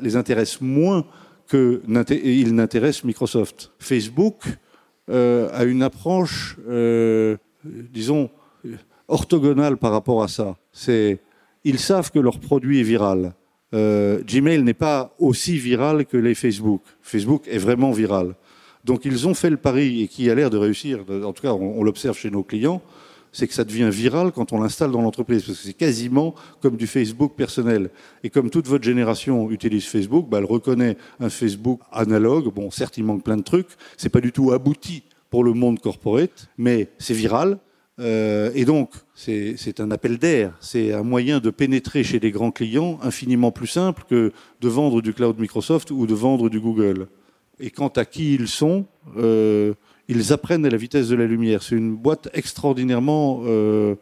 les 0.01 0.15
intéresse 0.15 0.61
moins 0.61 1.05
qu'il 1.49 1.81
n'intéresse 2.55 3.03
Microsoft. 3.03 3.73
Facebook 3.77 4.41
euh, 5.09 5.49
a 5.51 5.65
une 5.65 5.83
approche, 5.83 6.55
euh, 6.69 7.35
disons, 7.65 8.29
orthogonal 9.07 9.77
par 9.77 9.91
rapport 9.91 10.23
à 10.23 10.27
ça. 10.27 10.55
C'est 10.71 11.19
ils 11.63 11.79
savent 11.79 12.11
que 12.11 12.19
leur 12.19 12.39
produit 12.39 12.79
est 12.79 12.83
viral. 12.83 13.33
Euh, 13.73 14.21
Gmail 14.23 14.61
n'est 14.63 14.73
pas 14.73 15.15
aussi 15.17 15.57
viral 15.57 16.05
que 16.05 16.17
les 16.17 16.35
Facebook. 16.35 16.81
Facebook 17.01 17.47
est 17.47 17.57
vraiment 17.57 17.91
viral. 17.91 18.35
Donc 18.83 19.05
ils 19.05 19.27
ont 19.27 19.33
fait 19.33 19.49
le 19.49 19.57
pari 19.57 20.03
et 20.03 20.07
qui 20.07 20.29
a 20.29 20.35
l'air 20.35 20.49
de 20.49 20.57
réussir. 20.57 20.99
En 21.23 21.33
tout 21.33 21.41
cas, 21.41 21.53
on, 21.53 21.83
l'observe 21.83 22.17
chez 22.17 22.29
nos 22.29 22.43
clients. 22.43 22.81
C'est 23.31 23.47
que 23.47 23.53
ça 23.55 23.63
devient 23.63 23.89
viral 23.91 24.31
quand 24.31 24.53
on 24.53 24.61
l'installe 24.61 24.91
dans 24.91 25.01
l'entreprise, 25.01 25.43
parce 25.43 25.57
que 25.57 25.65
c'est 25.65 25.73
quasiment 25.73 26.35
comme 26.61 26.77
du 26.77 26.85
Facebook 26.85 27.33
personnel. 27.35 27.89
Et 28.23 28.29
comme 28.29 28.51
toute 28.51 28.67
votre 28.67 28.83
génération 28.83 29.49
utilise 29.49 29.85
Facebook, 29.85 30.29
bah, 30.29 30.37
elle 30.37 30.45
reconnaît 30.45 30.97
un 31.19 31.29
Facebook 31.29 31.79
analogue. 31.91 32.53
Bon, 32.53 32.69
certes, 32.69 32.97
il 32.97 33.05
manque 33.05 33.23
plein 33.23 33.37
de 33.37 33.41
trucs. 33.41 33.69
C'est 33.97 34.09
pas 34.09 34.21
du 34.21 34.31
tout 34.31 34.51
abouti 34.51 35.01
pour 35.31 35.43
le 35.43 35.53
monde 35.53 35.79
corporate, 35.79 36.47
mais 36.59 36.89
c'est 36.99 37.15
viral. 37.15 37.57
Euh, 37.99 38.51
et 38.55 38.65
donc, 38.65 38.91
c'est 39.13 39.79
un 39.79 39.91
appel 39.91 40.17
d'air, 40.17 40.53
c'est 40.59 40.93
un 40.93 41.03
moyen 41.03 41.39
de 41.39 41.49
pénétrer 41.49 42.03
chez 42.03 42.19
les 42.19 42.31
grands 42.31 42.51
clients 42.51 42.99
infiniment 43.03 43.51
plus 43.51 43.67
simple 43.67 44.03
que 44.09 44.31
de 44.61 44.67
vendre 44.67 45.01
du 45.01 45.13
cloud 45.13 45.39
Microsoft 45.39 45.91
ou 45.91 46.07
de 46.07 46.13
vendre 46.13 46.49
du 46.49 46.59
Google. 46.59 47.07
Et 47.59 47.69
quant 47.69 47.89
à 47.89 48.05
qui 48.05 48.33
ils 48.33 48.47
sont, 48.47 48.85
euh, 49.17 49.73
ils 50.07 50.33
apprennent 50.33 50.65
à 50.65 50.69
la 50.69 50.77
vitesse 50.77 51.07
de 51.07 51.15
la 51.15 51.27
lumière. 51.27 51.61
C'est 51.61 51.75
une 51.75 51.95
boîte 51.95 52.29
extraordinairement 52.33 53.43
euh, 53.45 53.95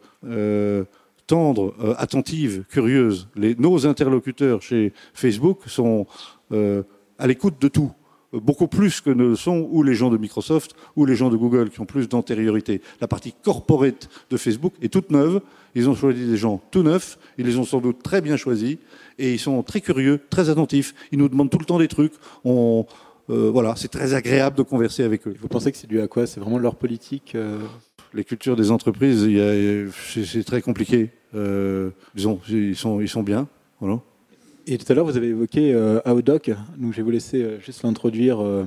tendre, 1.26 1.74
attentive, 1.98 2.64
curieuse. 2.68 3.28
nos 3.36 3.86
interlocuteurs 3.86 4.62
chez 4.62 4.92
Facebook 5.12 5.60
sont 5.66 6.06
à 6.50 7.26
l'écoute 7.26 7.60
de 7.60 7.68
tout 7.68 7.92
beaucoup 8.32 8.66
plus 8.66 9.00
que 9.00 9.10
ne 9.10 9.28
le 9.28 9.36
sont 9.36 9.68
ou 9.70 9.82
les 9.82 9.94
gens 9.94 10.10
de 10.10 10.16
Microsoft 10.16 10.74
ou 10.96 11.04
les 11.04 11.14
gens 11.14 11.30
de 11.30 11.36
Google 11.36 11.70
qui 11.70 11.80
ont 11.80 11.86
plus 11.86 12.08
d'antériorité. 12.08 12.80
La 13.00 13.08
partie 13.08 13.34
corporate 13.42 14.08
de 14.30 14.36
Facebook 14.36 14.74
est 14.82 14.92
toute 14.92 15.10
neuve. 15.10 15.40
Ils 15.74 15.88
ont 15.88 15.94
choisi 15.94 16.26
des 16.26 16.36
gens 16.36 16.60
tout 16.70 16.82
neufs. 16.82 17.18
Ils 17.38 17.46
les 17.46 17.58
ont 17.58 17.64
sans 17.64 17.80
doute 17.80 18.02
très 18.02 18.20
bien 18.20 18.36
choisis. 18.36 18.76
Et 19.18 19.32
ils 19.32 19.38
sont 19.38 19.62
très 19.62 19.80
curieux, 19.80 20.20
très 20.30 20.50
attentifs. 20.50 20.94
Ils 21.12 21.18
nous 21.18 21.28
demandent 21.28 21.50
tout 21.50 21.58
le 21.58 21.64
temps 21.64 21.78
des 21.78 21.88
trucs. 21.88 22.12
On, 22.44 22.86
euh, 23.30 23.50
voilà, 23.50 23.74
c'est 23.76 23.88
très 23.88 24.14
agréable 24.14 24.56
de 24.56 24.62
converser 24.62 25.02
avec 25.02 25.26
eux. 25.26 25.34
Vous 25.40 25.48
pensez 25.48 25.70
que 25.72 25.78
c'est 25.78 25.86
dû 25.86 26.00
à 26.00 26.08
quoi? 26.08 26.26
C'est 26.26 26.40
vraiment 26.40 26.58
leur 26.58 26.76
politique 26.76 27.32
euh? 27.34 27.58
Les 28.14 28.24
cultures 28.24 28.56
des 28.56 28.70
entreprises, 28.70 29.26
c'est 29.94 30.44
très 30.44 30.60
compliqué. 30.60 31.08
Euh, 31.34 31.90
disons, 32.14 32.40
ils 32.50 32.76
sont, 32.76 33.00
ils 33.00 33.08
sont 33.08 33.22
bien. 33.22 33.48
Voilà. 33.80 34.00
Et 34.66 34.78
tout 34.78 34.90
à 34.90 34.94
l'heure, 34.94 35.04
vous 35.04 35.16
avez 35.16 35.28
évoqué 35.28 35.72
euh, 35.74 36.00
Outdoc, 36.06 36.50
donc 36.76 36.92
je 36.92 36.98
vais 36.98 37.02
vous 37.02 37.10
laisser 37.10 37.42
euh, 37.42 37.60
juste 37.60 37.82
l'introduire 37.82 38.40
euh, 38.40 38.64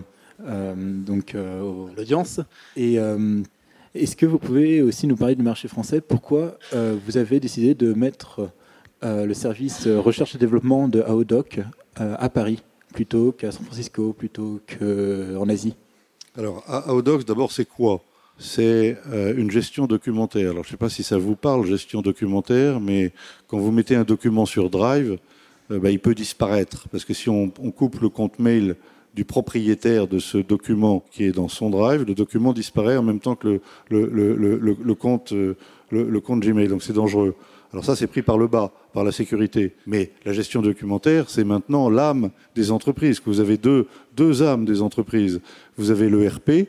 donc 0.75 1.35
à 1.35 1.95
l'audience. 1.95 2.41
Et 2.75 2.97
est-ce 3.93 4.17
que 4.17 4.25
vous 4.25 4.37
pouvez 4.37 4.81
aussi 4.81 5.07
nous 5.07 5.15
parler 5.15 5.35
du 5.35 5.43
marché 5.43 5.69
français? 5.69 6.01
Pourquoi 6.01 6.57
vous 6.73 7.17
avez 7.17 7.39
décidé 7.39 7.73
de 7.73 7.93
mettre 7.93 8.49
le 9.01 9.33
service 9.33 9.87
recherche 9.87 10.35
et 10.35 10.37
développement 10.37 10.89
de 10.89 11.01
Outdoc 11.01 11.61
à 11.95 12.27
Paris 12.27 12.61
plutôt 12.93 13.31
qu'à 13.31 13.53
San 13.53 13.63
Francisco, 13.63 14.11
plutôt 14.11 14.59
qu'en 14.67 15.47
Asie? 15.47 15.75
Alors, 16.37 16.63
AODocs, 16.67 17.23
d'abord, 17.25 17.53
c'est 17.53 17.63
quoi? 17.63 18.01
C'est 18.37 18.97
une 19.13 19.49
gestion 19.49 19.87
documentaire. 19.87 20.51
Alors, 20.51 20.65
je 20.65 20.67
ne 20.67 20.71
sais 20.71 20.77
pas 20.77 20.89
si 20.89 21.03
ça 21.03 21.17
vous 21.17 21.37
parle, 21.37 21.65
gestion 21.65 22.01
documentaire, 22.01 22.81
mais 22.81 23.13
quand 23.47 23.57
vous 23.57 23.71
mettez 23.71 23.95
un 23.95 24.03
document 24.03 24.45
sur 24.45 24.69
Drive, 24.69 25.17
bah, 25.69 25.89
il 25.89 25.99
peut 25.99 26.15
disparaître. 26.15 26.87
Parce 26.89 27.05
que 27.05 27.13
si 27.13 27.29
on, 27.29 27.49
coupe 27.49 27.99
le 28.01 28.09
compte 28.09 28.39
mail 28.39 28.75
du 29.13 29.25
propriétaire 29.25 30.07
de 30.07 30.19
ce 30.19 30.37
document 30.37 31.03
qui 31.11 31.23
est 31.23 31.31
dans 31.31 31.47
son 31.47 31.69
drive, 31.69 32.03
le 32.03 32.13
document 32.13 32.53
disparaît 32.53 32.97
en 32.97 33.03
même 33.03 33.19
temps 33.19 33.35
que 33.35 33.61
le, 33.89 34.05
le, 34.09 34.93
compte, 34.95 35.33
Gmail. 35.91 36.67
Donc 36.67 36.83
c'est 36.83 36.93
dangereux. 36.93 37.35
Alors 37.71 37.83
ça, 37.83 37.95
c'est 37.95 38.07
pris 38.07 38.21
par 38.21 38.37
le 38.37 38.47
bas, 38.47 38.71
par 38.93 39.03
la 39.03 39.11
sécurité. 39.11 39.73
Mais 39.85 40.11
la 40.25 40.33
gestion 40.33 40.61
documentaire, 40.61 41.29
c'est 41.29 41.43
maintenant 41.43 41.89
l'âme 41.89 42.29
des 42.55 42.71
entreprises. 42.71 43.21
Vous 43.25 43.39
avez 43.39 43.57
deux, 43.57 43.87
deux 44.15 44.43
âmes 44.43 44.65
des 44.65 44.81
entreprises. 44.81 45.41
Vous 45.77 45.91
avez 45.91 46.09
le 46.09 46.27
RP, 46.27 46.67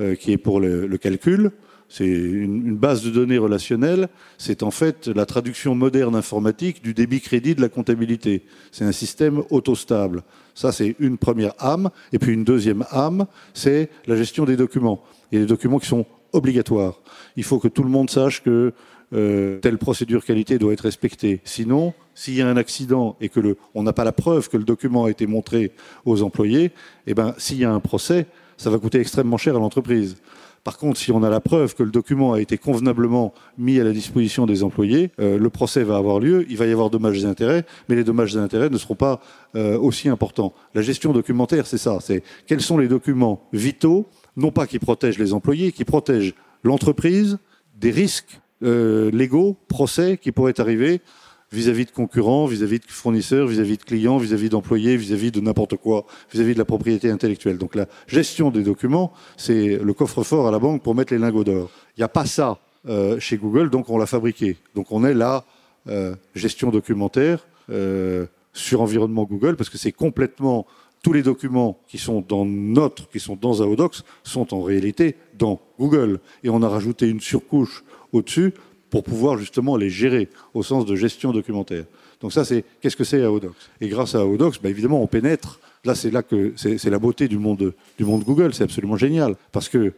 euh, 0.00 0.14
qui 0.14 0.32
est 0.32 0.38
pour 0.38 0.60
le 0.60 0.96
calcul, 0.96 1.50
c'est 1.88 2.06
une, 2.06 2.76
base 2.76 3.02
de 3.02 3.10
données 3.10 3.38
relationnelle. 3.38 4.08
C'est 4.38 4.62
en 4.62 4.70
fait 4.70 5.08
la 5.08 5.26
traduction 5.26 5.74
moderne 5.74 6.16
informatique 6.16 6.82
du 6.82 6.94
débit-crédit 6.94 7.54
de 7.54 7.60
la 7.60 7.68
comptabilité. 7.68 8.42
C'est 8.72 8.84
un 8.84 8.92
système 8.92 9.42
autostable. 9.50 10.22
Ça, 10.54 10.72
c'est 10.72 10.96
une 10.98 11.18
première 11.18 11.54
âme. 11.58 11.90
Et 12.12 12.18
puis 12.18 12.32
une 12.32 12.44
deuxième 12.44 12.84
âme, 12.90 13.26
c'est 13.52 13.90
la 14.06 14.16
gestion 14.16 14.44
des 14.44 14.56
documents. 14.56 15.02
Et 15.32 15.38
les 15.38 15.46
documents 15.46 15.78
qui 15.78 15.86
sont 15.86 16.06
obligatoires. 16.32 17.00
Il 17.36 17.44
faut 17.44 17.58
que 17.58 17.68
tout 17.68 17.82
le 17.82 17.90
monde 17.90 18.10
sache 18.10 18.42
que 18.42 18.72
euh, 19.12 19.58
telle 19.60 19.78
procédure 19.78 20.24
qualité 20.24 20.58
doit 20.58 20.72
être 20.72 20.80
respectée. 20.80 21.40
Sinon, 21.44 21.94
s'il 22.14 22.34
y 22.34 22.42
a 22.42 22.48
un 22.48 22.56
accident 22.56 23.16
et 23.20 23.28
que 23.28 23.38
le, 23.38 23.56
on 23.74 23.82
n'a 23.82 23.92
pas 23.92 24.04
la 24.04 24.12
preuve 24.12 24.48
que 24.48 24.56
le 24.56 24.64
document 24.64 25.04
a 25.04 25.10
été 25.10 25.26
montré 25.26 25.70
aux 26.04 26.22
employés, 26.22 26.72
eh 27.06 27.14
ben, 27.14 27.34
s'il 27.38 27.58
y 27.58 27.64
a 27.64 27.70
un 27.70 27.80
procès, 27.80 28.26
ça 28.56 28.70
va 28.70 28.78
coûter 28.78 28.98
extrêmement 28.98 29.36
cher 29.36 29.54
à 29.54 29.58
l'entreprise. 29.58 30.16
Par 30.64 30.78
contre, 30.78 30.98
si 30.98 31.12
on 31.12 31.22
a 31.22 31.28
la 31.28 31.40
preuve 31.40 31.74
que 31.74 31.82
le 31.82 31.90
document 31.90 32.32
a 32.32 32.40
été 32.40 32.56
convenablement 32.56 33.34
mis 33.58 33.78
à 33.78 33.84
la 33.84 33.92
disposition 33.92 34.46
des 34.46 34.62
employés, 34.62 35.12
euh, 35.20 35.38
le 35.38 35.50
procès 35.50 35.84
va 35.84 35.98
avoir 35.98 36.20
lieu, 36.20 36.46
il 36.48 36.56
va 36.56 36.64
y 36.64 36.72
avoir 36.72 36.88
dommages 36.88 37.22
et 37.22 37.26
intérêts, 37.26 37.66
mais 37.88 37.96
les 37.96 38.04
dommages 38.04 38.34
et 38.34 38.38
intérêts 38.38 38.70
ne 38.70 38.78
seront 38.78 38.94
pas 38.94 39.20
euh, 39.56 39.78
aussi 39.78 40.08
importants. 40.08 40.54
La 40.74 40.80
gestion 40.80 41.12
documentaire, 41.12 41.66
c'est 41.66 41.78
ça, 41.78 41.98
c'est 42.00 42.22
quels 42.46 42.62
sont 42.62 42.78
les 42.78 42.88
documents 42.88 43.46
vitaux, 43.52 44.06
non 44.38 44.50
pas 44.50 44.66
qui 44.66 44.78
protègent 44.78 45.18
les 45.18 45.34
employés, 45.34 45.70
qui 45.70 45.84
protègent 45.84 46.34
l'entreprise 46.62 47.38
des 47.78 47.90
risques 47.90 48.40
euh, 48.62 49.10
légaux, 49.10 49.58
procès 49.68 50.16
qui 50.16 50.32
pourraient 50.32 50.58
arriver 50.58 51.02
vis-à-vis 51.52 51.84
de 51.84 51.90
concurrents, 51.90 52.46
vis-à-vis 52.46 52.80
de 52.80 52.84
fournisseurs, 52.88 53.46
vis-à-vis 53.46 53.76
de 53.76 53.84
clients, 53.84 54.18
vis-à-vis 54.18 54.48
d'employés, 54.48 54.96
vis-à-vis 54.96 55.30
de 55.30 55.40
n'importe 55.40 55.76
quoi, 55.76 56.06
vis-à-vis 56.32 56.54
de 56.54 56.58
la 56.58 56.64
propriété 56.64 57.10
intellectuelle. 57.10 57.58
Donc 57.58 57.74
la 57.74 57.86
gestion 58.06 58.50
des 58.50 58.62
documents, 58.62 59.12
c'est 59.36 59.78
le 59.78 59.92
coffre-fort 59.92 60.48
à 60.48 60.50
la 60.50 60.58
banque 60.58 60.82
pour 60.82 60.94
mettre 60.94 61.12
les 61.12 61.18
lingots 61.18 61.44
d'or. 61.44 61.70
Il 61.96 62.00
n'y 62.00 62.04
a 62.04 62.08
pas 62.08 62.26
ça 62.26 62.58
euh, 62.88 63.18
chez 63.18 63.36
Google, 63.36 63.70
donc 63.70 63.88
on 63.88 63.98
l'a 63.98 64.06
fabriqué. 64.06 64.56
Donc 64.74 64.90
on 64.90 65.04
est 65.04 65.14
là, 65.14 65.44
euh, 65.88 66.14
gestion 66.34 66.70
documentaire 66.70 67.46
euh, 67.70 68.26
sur 68.52 68.80
environnement 68.80 69.24
Google, 69.24 69.56
parce 69.56 69.70
que 69.70 69.78
c'est 69.78 69.92
complètement 69.92 70.66
tous 71.02 71.12
les 71.12 71.22
documents 71.22 71.78
qui 71.86 71.98
sont 71.98 72.24
dans 72.26 72.46
notre, 72.46 73.08
qui 73.10 73.20
sont 73.20 73.36
dans 73.36 73.60
Aodox, 73.60 74.04
sont 74.22 74.54
en 74.54 74.62
réalité 74.62 75.16
dans 75.38 75.60
Google. 75.78 76.18
Et 76.42 76.48
on 76.48 76.62
a 76.62 76.68
rajouté 76.68 77.08
une 77.08 77.20
surcouche 77.20 77.84
au-dessus 78.12 78.54
pour 78.94 79.02
pouvoir 79.02 79.38
justement 79.38 79.76
les 79.76 79.90
gérer 79.90 80.28
au 80.54 80.62
sens 80.62 80.86
de 80.86 80.94
gestion 80.94 81.32
documentaire. 81.32 81.84
Donc 82.20 82.32
ça, 82.32 82.44
c'est 82.44 82.64
qu'est-ce 82.80 82.94
que 82.94 83.02
c'est 83.02 83.24
AODocs 83.24 83.56
Et 83.80 83.88
grâce 83.88 84.14
à 84.14 84.20
AODocs, 84.20 84.62
bah, 84.62 84.70
évidemment, 84.70 85.02
on 85.02 85.08
pénètre. 85.08 85.58
Là, 85.84 85.96
c'est 85.96 86.12
là 86.12 86.22
que 86.22 86.52
c'est 86.54 86.90
la 86.90 87.00
beauté 87.00 87.26
du 87.26 87.36
monde, 87.36 87.74
Google. 87.98 88.54
C'est 88.54 88.62
absolument 88.62 88.96
génial 88.96 89.34
parce 89.50 89.68
que 89.68 89.94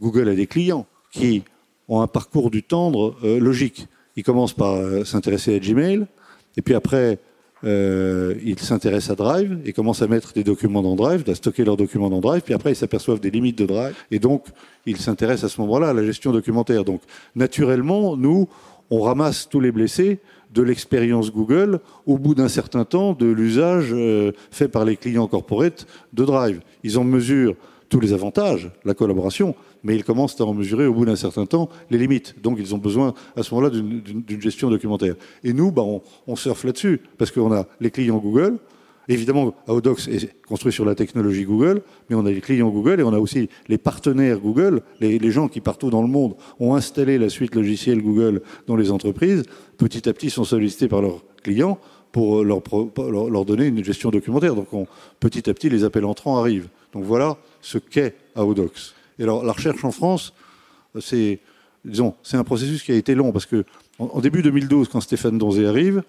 Google 0.00 0.28
a 0.28 0.34
des 0.34 0.48
clients 0.48 0.86
qui 1.12 1.44
ont 1.86 2.00
un 2.00 2.08
parcours 2.08 2.50
du 2.50 2.64
tendre 2.64 3.14
euh, 3.22 3.38
logique. 3.38 3.86
Ils 4.16 4.24
commencent 4.24 4.54
par 4.54 4.74
euh, 4.74 5.04
s'intéresser 5.04 5.54
à 5.54 5.60
Gmail, 5.60 6.04
et 6.56 6.62
puis 6.62 6.74
après, 6.74 7.20
euh, 7.64 8.34
ils 8.44 8.58
s'intéressent 8.58 9.10
à 9.10 9.14
Drive 9.14 9.58
et 9.64 9.72
commencent 9.72 10.02
à 10.02 10.08
mettre 10.08 10.32
des 10.32 10.44
documents 10.44 10.82
dans 10.82 10.96
Drive, 10.96 11.24
à 11.28 11.34
stocker 11.34 11.64
leurs 11.64 11.76
documents 11.76 12.10
dans 12.10 12.20
Drive, 12.20 12.42
puis 12.42 12.54
après 12.54 12.72
ils 12.72 12.76
s'aperçoivent 12.76 13.20
des 13.20 13.30
limites 13.30 13.58
de 13.58 13.66
Drive, 13.66 13.94
et 14.10 14.18
donc 14.18 14.46
ils 14.86 14.96
s'intéressent 14.96 15.52
à 15.52 15.54
ce 15.54 15.60
moment-là 15.60 15.90
à 15.90 15.92
la 15.92 16.04
gestion 16.04 16.32
documentaire. 16.32 16.84
Donc 16.84 17.02
naturellement, 17.36 18.16
nous, 18.16 18.48
on 18.90 19.00
ramasse 19.00 19.48
tous 19.48 19.60
les 19.60 19.72
blessés 19.72 20.18
de 20.52 20.62
l'expérience 20.62 21.32
Google 21.32 21.80
au 22.06 22.18
bout 22.18 22.34
d'un 22.34 22.48
certain 22.48 22.84
temps 22.84 23.14
de 23.14 23.26
l'usage 23.26 23.88
euh, 23.92 24.32
fait 24.50 24.68
par 24.68 24.84
les 24.84 24.96
clients 24.96 25.26
corporate 25.26 25.86
de 26.12 26.24
Drive. 26.24 26.60
Ils 26.82 26.98
en 26.98 27.04
mesurent 27.04 27.54
tous 27.88 28.00
les 28.00 28.12
avantages, 28.12 28.70
la 28.84 28.94
collaboration, 28.94 29.54
mais 29.84 29.96
ils 29.96 30.04
commencent 30.04 30.40
à 30.40 30.44
en 30.44 30.54
mesurer 30.54 30.86
au 30.86 30.94
bout 30.94 31.04
d'un 31.04 31.16
certain 31.16 31.46
temps 31.46 31.68
les 31.90 31.98
limites. 31.98 32.34
Donc 32.42 32.58
ils 32.60 32.74
ont 32.74 32.78
besoin 32.78 33.14
à 33.36 33.42
ce 33.42 33.54
moment-là 33.54 33.70
d'une 33.70 34.40
gestion 34.40 34.70
documentaire. 34.70 35.14
Et 35.44 35.52
nous, 35.52 35.72
bah, 35.72 35.82
on, 36.26 36.36
surfe 36.36 36.64
là-dessus, 36.64 37.00
parce 37.18 37.30
qu'on 37.30 37.52
a 37.52 37.66
les 37.80 37.90
clients 37.90 38.18
Google. 38.18 38.58
Évidemment, 39.08 39.52
Aodox 39.66 40.06
est 40.08 40.32
construit 40.46 40.72
sur 40.72 40.84
la 40.84 40.94
technologie 40.94 41.44
Google, 41.44 41.82
mais 42.08 42.14
on 42.14 42.24
a 42.24 42.30
les 42.30 42.40
clients 42.40 42.70
Google 42.70 43.00
et 43.00 43.02
on 43.02 43.12
a 43.12 43.18
aussi 43.18 43.48
les 43.68 43.76
partenaires 43.76 44.38
Google, 44.38 44.82
les, 45.00 45.30
gens 45.30 45.48
qui 45.48 45.60
partout 45.60 45.90
dans 45.90 46.02
le 46.02 46.08
monde 46.08 46.34
ont 46.60 46.74
installé 46.74 47.18
la 47.18 47.28
suite 47.28 47.54
logicielle 47.56 48.00
Google 48.00 48.42
dans 48.68 48.76
les 48.76 48.92
entreprises, 48.92 49.42
petit 49.76 50.08
à 50.08 50.12
petit 50.12 50.30
sont 50.30 50.44
sollicités 50.44 50.86
par 50.86 51.02
leurs 51.02 51.24
clients 51.42 51.78
pour 52.12 52.44
leur, 52.44 52.60
leur, 53.10 53.44
donner 53.44 53.66
une 53.66 53.82
gestion 53.82 54.10
documentaire. 54.10 54.54
Donc 54.54 54.68
petit 55.18 55.50
à 55.50 55.54
petit, 55.54 55.68
les 55.68 55.82
appels 55.82 56.04
entrants 56.04 56.38
arrivent. 56.38 56.68
Donc 56.92 57.02
voilà 57.02 57.38
ce 57.60 57.78
qu'est 57.78 58.14
Aodox. 58.36 58.94
Alors, 59.22 59.44
la 59.44 59.52
recherche 59.52 59.84
en 59.84 59.92
France, 59.92 60.32
c'est, 61.00 61.38
disons, 61.84 62.14
c'est 62.22 62.36
un 62.36 62.44
processus 62.44 62.82
qui 62.82 62.92
a 62.92 62.96
été 62.96 63.14
long 63.14 63.32
parce 63.32 63.46
que 63.46 63.64
en, 63.98 64.20
début 64.20 64.42
2012, 64.42 64.88
quand 64.88 65.00
Stéphane 65.00 65.38
Donzé 65.38 65.66
arrive, 65.66 66.02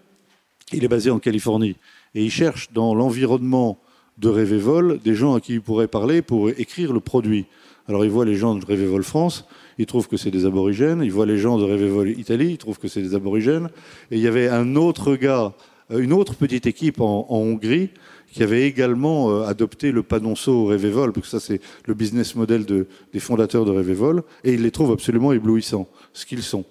il 0.71 0.83
est 0.83 0.87
basé 0.87 1.11
en 1.11 1.19
Californie 1.19 1.75
et 2.15 2.23
il 2.23 2.31
cherche 2.31 2.71
dans 2.73 2.95
l'environnement 2.95 3.77
de 4.17 4.29
Révévol 4.29 4.99
des 5.03 5.15
gens 5.15 5.35
à 5.35 5.41
qui 5.41 5.53
il 5.53 5.61
pourrait 5.61 5.87
parler 5.87 6.21
pour 6.21 6.49
écrire 6.49 6.93
le 6.93 6.99
produit. 6.99 7.45
Alors 7.87 8.05
il 8.05 8.11
voit 8.11 8.25
les 8.25 8.35
gens 8.35 8.55
de 8.55 8.65
Révévol 8.65 9.03
France, 9.03 9.45
il 9.77 9.85
trouve 9.85 10.07
que 10.07 10.17
c'est 10.17 10.31
des 10.31 10.45
aborigènes, 10.45 11.01
il 11.03 11.11
voit 11.11 11.25
les 11.25 11.37
gens 11.37 11.57
de 11.57 11.65
Révévol 11.65 12.09
Italie, 12.09 12.51
il 12.51 12.57
trouve 12.57 12.79
que 12.79 12.87
c'est 12.87 13.01
des 13.01 13.13
aborigènes, 13.13 13.69
et 14.09 14.15
il 14.15 14.21
y 14.21 14.27
avait 14.27 14.47
un 14.47 14.75
autre 14.75 15.15
gars, 15.15 15.53
une 15.89 16.13
autre 16.13 16.35
petite 16.35 16.65
équipe 16.65 17.01
en 17.01 17.27
Hongrie 17.29 17.89
qui 18.33 18.43
avait 18.43 18.67
également 18.67 19.29
euh, 19.29 19.45
adopté 19.45 19.91
le 19.91 20.03
panonceau 20.03 20.65
Révévol, 20.65 21.13
parce 21.13 21.27
que 21.27 21.31
ça 21.31 21.39
c'est 21.39 21.61
le 21.85 21.93
business 21.93 22.35
model 22.35 22.65
des 22.65 23.19
fondateurs 23.19 23.63
de 23.63 23.71
Révévol, 23.71 24.23
et 24.43 24.53
il 24.53 24.63
les 24.63 24.71
trouve 24.71 24.91
absolument 24.91 25.31
éblouissants, 25.31 25.87
ce 26.13 26.25
qu'ils 26.25 26.43
sont. 26.43 26.65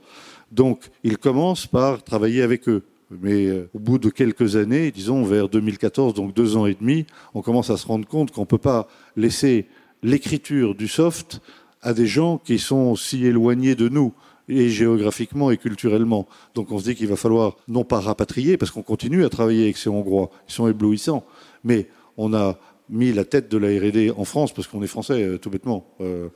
Donc 0.50 0.90
il 1.04 1.16
commence 1.18 1.66
par 1.66 2.02
travailler 2.02 2.42
avec 2.42 2.68
eux. 2.68 2.82
Mais 3.20 3.46
euh, 3.46 3.68
au 3.74 3.78
bout 3.78 3.98
de 3.98 4.10
quelques 4.10 4.56
années, 4.56 4.90
disons 4.90 5.22
vers 5.22 5.48
2014, 5.48 6.14
donc 6.14 6.34
deux 6.34 6.56
ans 6.56 6.66
et 6.66 6.74
demi, 6.74 7.06
on 7.34 7.42
commence 7.42 7.70
à 7.70 7.76
se 7.76 7.86
rendre 7.86 8.06
compte 8.06 8.32
qu'on 8.32 8.42
ne 8.42 8.46
peut 8.46 8.58
pas 8.58 8.88
laisser 9.16 9.66
l'écriture 10.02 10.74
du 10.74 10.88
soft 10.88 11.40
à 11.80 11.94
des 11.94 12.06
gens 12.06 12.38
qui 12.38 12.58
sont 12.58 12.96
si 12.96 13.24
éloignés 13.26 13.74
de 13.74 13.88
nous 13.88 14.12
et 14.48 14.68
géographiquement 14.68 15.50
et 15.50 15.56
culturellement. 15.56 16.26
Donc 16.54 16.72
on 16.72 16.78
se 16.78 16.84
dit 16.84 16.94
qu'il 16.94 17.06
va 17.06 17.16
falloir 17.16 17.56
non 17.68 17.84
pas 17.84 18.00
rapatrier, 18.00 18.56
parce 18.56 18.70
qu'on 18.70 18.82
continue 18.82 19.24
à 19.24 19.28
travailler 19.28 19.64
avec 19.64 19.76
ces 19.76 19.88
Hongrois, 19.88 20.30
ils 20.48 20.52
sont 20.52 20.68
éblouissants, 20.68 21.24
mais 21.64 21.88
on 22.16 22.34
a 22.34 22.58
mis 22.88 23.12
la 23.12 23.24
tête 23.24 23.50
de 23.50 23.58
la 23.58 23.68
R&D 23.68 24.12
en 24.16 24.24
France 24.24 24.52
parce 24.52 24.68
qu'on 24.68 24.82
est 24.82 24.86
français, 24.86 25.22
euh, 25.22 25.38
tout 25.38 25.50
bêtement. 25.50 25.86
Euh, 26.00 26.28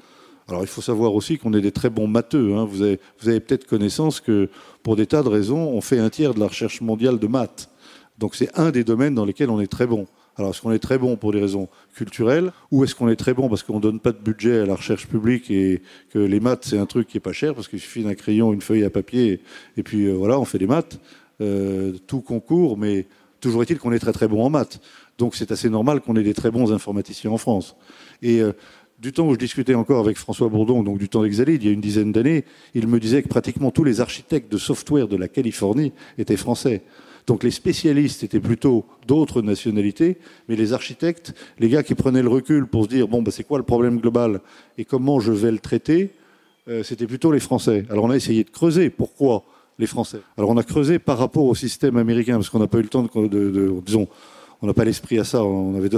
alors 0.49 0.63
il 0.63 0.69
faut 0.69 0.81
savoir 0.81 1.15
aussi 1.15 1.39
qu'on 1.39 1.53
est 1.53 1.61
des 1.61 1.73
très 1.73 1.91
bons 1.91 2.07
matheux. 2.07 2.55
Hein. 2.55 2.65
Vous 2.65 2.83
avez, 2.83 3.41
peut-être 3.41 3.67
connaissance 3.67 4.21
que 4.21 4.49
pour 4.83 4.97
des 4.97 5.07
tas 5.07 5.23
de 5.23 5.29
raisons, 5.29 5.69
on 5.71 5.81
fait 5.81 5.99
un 5.99 6.09
tiers 6.09 6.35
de 6.35 6.41
la 6.41 6.47
recherche 6.47 6.81
mondiale 6.81 7.19
de 7.19 7.27
maths. 7.27 7.71
Donc 8.19 8.35
c'est 8.35 8.57
un 8.59 8.71
des 8.71 8.85
domaines 8.85 9.15
dans 9.15 9.25
lesquels 9.25 9.51
on 9.51 9.61
est 9.61 9.67
très 9.67 9.87
bon. 9.87 10.07
Alors 10.37 10.51
est-ce 10.51 10.63
qu'on 10.63 10.73
est 10.73 10.79
très 10.79 10.99
bon 10.99 11.17
pour 11.17 11.33
des 11.33 11.41
raisons 11.41 11.69
culturelles 11.95 12.53
ou 12.71 12.85
est-ce 12.85 12.95
qu'on 12.95 13.09
est 13.09 13.17
très 13.17 13.35
bon 13.35 13.49
parce 13.49 13.63
qu'on 13.63 13.77
ne 13.77 13.81
donne 13.81 14.01
pas 14.01 14.13
de 14.13 14.19
budget 14.19 14.61
à 14.61 14.67
la 14.67 14.75
recherche 14.75 15.07
publique 15.07 15.51
et 15.51 15.83
que 16.11 16.19
les 16.19 16.41
maths 16.41 16.67
c'est 16.67 16.79
un 16.79 16.85
truc 16.85 17.09
qui 17.09 17.17
est 17.17 17.21
pas 17.21 17.33
cher 17.33 17.55
parce 17.55 17.69
qu'il 17.69 17.81
suffit 17.81 18.05
d'un 18.05 18.15
crayon, 18.15 18.53
une 18.53 18.61
feuille 18.61 18.85
à 18.85 18.91
papier 18.91 19.41
et 19.79 19.83
puis 19.83 20.05
euh, 20.05 20.13
voilà 20.13 20.39
on 20.39 20.45
fait 20.45 20.59
des 20.59 20.67
maths. 20.67 21.01
tout 22.07 22.21
concours, 22.21 22.79
mais 22.79 23.07
toujours 23.41 23.63
est-il 23.63 23.79
qu'on 23.79 23.93
est 23.93 23.99
très 23.99 24.13
très 24.13 24.29
bon 24.29 24.45
en 24.45 24.51
maths. 24.51 24.81
Donc 25.19 25.35
c'est 25.35 25.51
assez 25.51 25.71
normal 25.71 26.01
qu'on 26.01 26.17
ait 26.17 26.23
des 26.23 26.35
très 26.35 26.51
bons 26.51 26.73
informaticiens 26.73 27.31
en 27.31 27.39
France. 27.39 27.77
Et 28.23 28.41
euh, 28.41 28.53
du 28.99 29.13
temps 29.13 29.29
où 29.29 29.35
je 29.35 29.39
discutais 29.39 29.75
encore 29.75 30.01
avec 30.01 30.17
François 30.17 30.49
Bourdon, 30.49 30.83
donc 30.83 30.99
du 30.99 31.09
temps 31.09 31.23
d'Exalide, 31.23 31.63
il 31.63 31.67
y 31.67 31.71
a 31.71 31.73
une 31.73 31.81
dizaine 31.81 32.13
d'années, 32.13 32.45
il 32.75 32.87
me 32.87 32.99
disait 32.99 33.23
que 33.23 33.29
pratiquement 33.29 33.71
tous 33.71 33.85
les 33.85 34.01
architectes 34.01 34.51
de 34.51 34.59
software 34.59 35.09
de 35.09 35.17
la 35.17 35.29
Californie 35.29 35.93
étaient 36.19 36.37
français. 36.37 36.83
Donc 37.27 37.43
les 37.43 37.51
spécialistes 37.51 38.23
étaient 38.23 38.41
plutôt 38.41 38.85
d'autres 39.07 39.43
nationalités, 39.43 40.17
mais 40.49 40.55
les 40.57 40.73
architectes, 40.73 41.35
les 41.59 41.69
gars 41.69 41.83
qui 41.83 41.95
prenaient 41.95 42.23
le 42.23 42.29
recul 42.29 42.67
pour 42.67 42.85
se 42.85 42.89
dire 42.89 43.09
bon, 43.09 43.23
bah, 43.23 43.33
c'est 43.33 43.45
quoi 43.45 43.59
le 43.59 43.65
problème 43.65 43.99
global 44.01 44.41
et 44.79 44.85
comment 44.85 45.19
je 45.19 45.33
vais 45.33 45.51
le 45.51 45.59
traiter, 45.59 46.11
euh, 46.69 46.83
c'était 46.83 47.07
plutôt 47.07 47.33
les 47.33 47.41
Français. 47.41 47.85
Alors 47.91 48.05
on 48.05 48.11
a 48.11 48.17
essayé 48.17 48.45
de 48.45 48.51
creuser 48.51 48.91
pourquoi 48.91 49.43
les 49.79 49.87
Français. 49.87 50.21
Alors 50.39 50.51
on 50.51 50.57
a 50.57 50.63
creusé 50.63 50.99
par 50.99 51.19
rapport 51.19 51.45
au 51.45 51.55
système 51.55 51.97
américain 51.97 52.35
parce 52.37 52.49
qu'on 52.49 52.61
n'a 52.61 52.69
pas 52.69 52.79
eu 52.79 52.83
le 52.83 52.89
temps 52.89 53.03
de, 53.03 53.27
de 53.29 53.75
disons, 53.85 54.09
on 54.63 54.67
n'a 54.67 54.75
pas 54.75 54.85
l'esprit 54.85 55.19
à 55.19 55.25
ça, 55.25 55.45
on 55.45 55.75
avait 55.75 55.91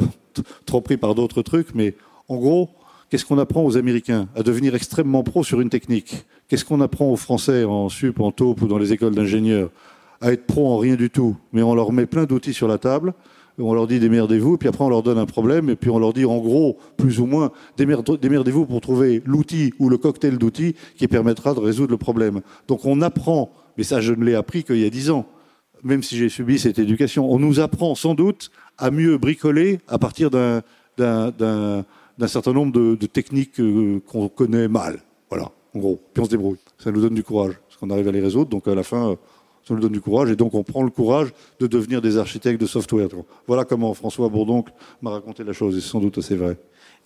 trop 0.67 0.81
pris 0.81 0.97
par 0.97 1.15
d'autres 1.15 1.43
trucs, 1.43 1.75
mais 1.75 1.95
en 2.29 2.37
gros, 2.37 2.71
qu'est-ce 3.11 3.25
qu'on 3.25 3.39
apprend 3.39 3.65
aux 3.65 3.77
Américains 3.77 4.29
À 4.35 4.43
devenir 4.43 4.75
extrêmement 4.75 5.23
pro 5.23 5.45
sur 5.45 5.61
une 5.61 5.71
technique? 5.71 6.27
Qu'est-ce 6.49 6.65
qu'on 6.65 6.81
apprend 6.81 7.11
aux 7.11 7.17
Français 7.17 7.65
en 7.65 7.89
sup, 7.89 8.21
en 8.21 8.33
taupe 8.33 8.63
ou 8.63 8.67
dans 8.67 8.79
les 8.79 8.93
écoles 8.93 9.15
d'ingénieurs? 9.15 9.71
À 10.21 10.33
être 10.33 10.47
pro 10.47 10.73
en 10.73 10.79
rien 10.79 10.97
du 10.97 11.11
tout, 11.11 11.37
mais 11.53 11.63
on 11.63 11.75
leur 11.75 11.93
met 11.93 12.07
plein 12.07 12.25
d'outils 12.25 12.55
sur 12.55 12.67
la 12.67 12.79
table, 12.79 13.15
on 13.59 13.75
leur 13.75 13.87
dit 13.87 13.99
démerdez-vous, 13.99 14.57
puis 14.57 14.69
après 14.69 14.85
on 14.85 14.89
leur 14.89 15.03
donne 15.03 15.19
un 15.19 15.27
problème, 15.27 15.71
et 15.71 15.77
puis 15.77 15.91
on 15.91 15.99
leur 15.99 16.13
dit 16.13 16.25
en 16.25 16.39
gros, 16.39 16.79
plus 16.97 17.21
ou 17.21 17.27
moins, 17.27 17.51
démerdez-vous 17.77 18.67
pour 18.67 18.81
trouver 18.81 19.23
l'outil 19.25 19.73
ou 19.79 19.89
le 19.89 19.99
cocktail 19.99 20.39
d'outils 20.39 20.75
qui 20.97 21.09
permettra 21.09 21.55
de 21.55 21.61
résoudre 21.61 21.91
le 21.91 21.99
problème. 21.99 22.41
Donc 22.67 22.85
on 22.85 23.01
apprend, 23.01 23.51
mais 23.77 23.85
ça 23.85 24.01
je 24.01 24.13
ne 24.13 24.25
l'ai 24.25 24.35
appris 24.35 24.65
qu'il 24.65 24.79
y 24.79 24.85
a 24.85 24.91
dix 24.91 25.11
ans, 25.11 25.27
même 25.83 26.03
si 26.03 26.17
j'ai 26.17 26.29
subi 26.29 26.59
cette 26.59 26.79
éducation, 26.79 27.31
on 27.31 27.39
nous 27.39 27.61
apprend 27.61 27.95
sans 27.95 28.15
doute 28.15 28.51
à 28.77 28.91
mieux 28.91 29.19
bricoler 29.19 29.81
à 29.89 29.99
partir 29.99 30.31
d'un 30.31 30.63
certain 32.27 32.53
nombre 32.53 32.73
de, 32.73 33.07
techniques 33.07 33.61
euh, 33.61 34.01
qu'on 34.07 34.29
connaît 34.29 34.69
mal. 34.69 35.01
Voilà, 35.31 35.51
en 35.75 35.79
gros. 35.79 36.01
Puis 36.13 36.23
on 36.23 36.25
se 36.25 36.31
débrouille. 36.31 36.59
Ça 36.79 36.91
nous 36.91 37.01
donne 37.01 37.15
du 37.15 37.23
courage, 37.23 37.55
parce 37.67 37.79
qu'on 37.79 37.91
arrive 37.91 38.09
à 38.09 38.13
les 38.13 38.21
résoudre. 38.21 38.51
Donc 38.51 38.69
à 38.69 38.75
la 38.75 38.83
fin, 38.83 39.17
ça 39.67 39.75
nous 39.75 39.81
donne 39.81 39.93
du 39.93 40.01
courage. 40.01 40.31
Et 40.31 40.37
donc 40.37 40.55
on 40.55 40.63
prend 40.63 40.83
le 40.83 40.91
courage 40.91 41.33
de 41.61 41.67
devenir 41.67 42.01
des 42.01 42.17
architectes 42.17 42.61
de 42.61 42.67
software. 42.67 43.09
Voilà 43.47 43.65
comment 43.65 43.93
François 43.95 44.29
Bourdoncle 44.29 44.73
m'a 45.03 45.11
raconté 45.11 45.45
la 45.45 45.53
chose. 45.53 45.77
Et 45.77 45.81
c'est 45.81 45.89
sans 45.89 46.01
doute 46.01 46.19
assez 46.19 46.37
vrai. 46.37 46.57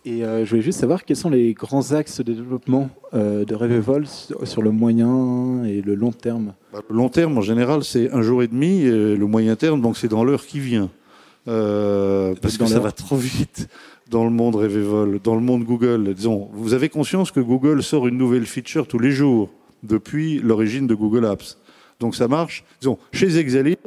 Et 0.05 0.25
euh, 0.25 0.45
je 0.45 0.51
voulais 0.51 0.63
juste 0.63 0.81
savoir 0.81 1.05
quels 1.05 1.17
sont 1.17 1.31
les 1.31 1.55
grands 1.55 1.93
axes 1.93 2.21
de 2.21 2.33
développement 2.33 2.91
euh, 3.15 3.45
de 3.45 3.55
Revevol 3.55 4.07
sur 4.07 4.63
le 4.63 4.71
moyen 4.73 5.65
et 5.65 5.81
le 5.81 5.95
long 5.95 6.11
terme? 6.11 6.55
Bah, 6.73 6.81
le 6.89 6.97
long 6.97 7.09
terme, 7.09 7.39
en 7.39 7.43
général, 7.43 7.85
c'est 7.85 8.11
un 8.11 8.23
jour 8.23 8.43
et 8.43 8.49
demi. 8.49 8.81
Et 8.81 9.17
le 9.17 9.27
moyen 9.27 9.55
terme, 9.55 9.81
donc 9.81 9.97
c'est 9.97 10.09
dans 10.09 10.25
l'heure 10.25 10.45
qui 10.45 10.59
vient. 10.59 10.91
Euh, 11.49 12.35
parce 12.41 12.57
que 12.57 12.67
ça 12.67 12.81
va 12.81 12.93
trop 12.93 13.17
vite 13.17 13.69
dans 14.11 14.25
le 14.25 14.31
monde 14.31 14.57
Revevol, 14.57 15.21
dans 15.23 15.35
le 15.35 15.41
monde 15.41 15.65
Google. 15.65 16.15
Disons, 16.15 16.49
vous 16.53 16.75
avez 16.75 16.89
conscience 16.89 17.31
que 17.31 17.41
Google 17.41 17.83
sort 17.83 18.09
une 18.09 18.19
nouvelle 18.19 18.47
feature 18.47 18.89
tous 18.89 18.99
les 18.99 19.13
jours 19.13 19.51
depuis 19.83 20.39
l'origine 20.39 20.87
de 20.87 20.95
Google 20.95 21.27
Apps. 21.27 21.59
Donc 22.01 22.17
ça 22.17 22.27
marche. 22.27 22.65
Disons, 22.81 22.99
chez 23.13 23.37
Exalid, 23.39 23.79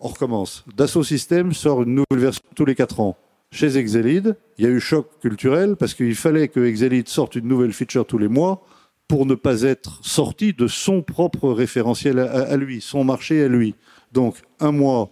on 0.00 0.08
recommence. 0.08 0.64
Dassault 0.74 1.04
Systèmes 1.04 1.52
sort 1.52 1.82
une 1.82 1.94
nouvelle 1.96 2.24
version 2.24 2.42
tous 2.54 2.64
les 2.64 2.74
4 2.74 3.00
ans 3.00 3.16
chez 3.54 3.76
Exelid, 3.78 4.36
il 4.58 4.64
y 4.64 4.66
a 4.66 4.70
eu 4.70 4.80
choc 4.80 5.06
culturel 5.20 5.76
parce 5.76 5.94
qu'il 5.94 6.16
fallait 6.16 6.48
que 6.48 6.58
Exelid 6.58 7.08
sorte 7.08 7.36
une 7.36 7.46
nouvelle 7.46 7.72
feature 7.72 8.04
tous 8.04 8.18
les 8.18 8.28
mois 8.28 8.66
pour 9.06 9.26
ne 9.26 9.34
pas 9.34 9.62
être 9.62 10.00
sorti 10.02 10.52
de 10.52 10.66
son 10.66 11.02
propre 11.02 11.50
référentiel 11.50 12.18
à, 12.18 12.56
lui, 12.56 12.80
son 12.80 13.04
marché 13.04 13.44
à 13.44 13.48
lui. 13.48 13.76
Donc, 14.12 14.42
un 14.58 14.72
mois, 14.72 15.10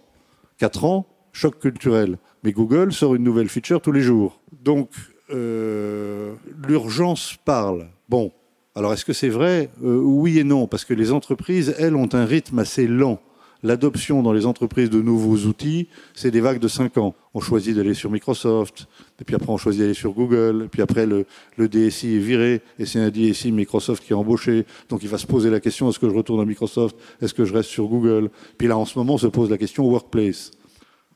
quatre 0.57 0.83
ans, 0.83 1.07
choc 1.31 1.57
culturel. 1.59 2.17
Mais 2.43 2.51
Google 2.51 2.91
sort 2.91 3.15
une 3.15 3.23
nouvelle 3.23 3.47
feature 3.47 3.81
tous 3.81 3.93
les 3.93 4.01
jours. 4.01 4.41
Donc, 4.51 4.89
euh, 5.29 6.33
l'urgence 6.67 7.37
parle. 7.45 7.87
Bon, 8.09 8.31
alors 8.75 8.91
est-ce 8.91 9.05
que 9.05 9.13
c'est 9.13 9.29
vrai? 9.29 9.69
Euh, 9.83 10.01
Oui 10.03 10.39
et 10.39 10.43
non, 10.43 10.67
parce 10.67 10.83
que 10.83 10.93
les 10.93 11.13
entreprises, 11.13 11.75
elles, 11.79 11.95
ont 11.95 12.09
un 12.13 12.25
rythme 12.25 12.59
assez 12.59 12.87
lent 12.87 13.21
l'adoption 13.63 14.21
dans 14.21 14.33
les 14.33 14.45
entreprises 14.45 14.89
de 14.89 15.01
nouveaux 15.01 15.47
outils, 15.47 15.87
c'est 16.13 16.31
des 16.31 16.41
vagues 16.41 16.59
de 16.59 16.67
5 16.67 16.97
ans. 16.97 17.15
On 17.33 17.39
choisit 17.39 17.75
d'aller 17.75 17.93
sur 17.93 18.11
Microsoft, 18.11 18.87
puis 19.25 19.35
après 19.35 19.49
on 19.49 19.57
choisit 19.57 19.81
d'aller 19.81 19.93
sur 19.93 20.11
Google, 20.11 20.67
puis 20.71 20.81
après 20.81 21.05
le, 21.05 21.25
DSI 21.57 22.15
est 22.15 22.19
viré, 22.19 22.61
et 22.77 22.85
c'est 22.85 22.99
un 22.99 23.09
DSI 23.09 23.51
Microsoft 23.51 24.03
qui 24.03 24.11
est 24.11 24.15
embauché, 24.15 24.65
donc 24.89 25.01
il 25.01 25.09
va 25.09 25.17
se 25.17 25.25
poser 25.25 25.49
la 25.49 25.59
question, 25.59 25.89
est-ce 25.89 25.99
que 25.99 26.09
je 26.09 26.13
retourne 26.13 26.41
à 26.41 26.45
Microsoft, 26.45 26.95
est-ce 27.21 27.33
que 27.33 27.45
je 27.45 27.53
reste 27.53 27.69
sur 27.69 27.87
Google? 27.87 28.29
Puis 28.57 28.67
là 28.67 28.77
en 28.77 28.85
ce 28.85 28.99
moment 28.99 29.15
on 29.15 29.17
se 29.17 29.27
pose 29.27 29.49
la 29.49 29.57
question 29.57 29.85
Workplace. 29.85 30.51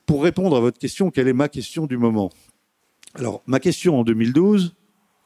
Pour 0.05 0.23
répondre 0.23 0.55
à 0.55 0.61
votre 0.61 0.79
question, 0.79 1.11
quelle 1.11 1.27
est 1.27 1.33
ma 1.33 1.49
question 1.49 1.85
du 1.85 1.97
moment? 1.97 2.31
Alors 3.15 3.43
ma 3.45 3.59
question 3.59 3.99
en 3.99 4.03
2012, 4.03 4.73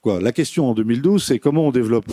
quoi? 0.02 0.20
La 0.20 0.32
question 0.32 0.70
en 0.70 0.74
2012, 0.74 1.24
c'est 1.24 1.40
comment 1.40 1.68
on 1.68 1.72
développe 1.72 2.12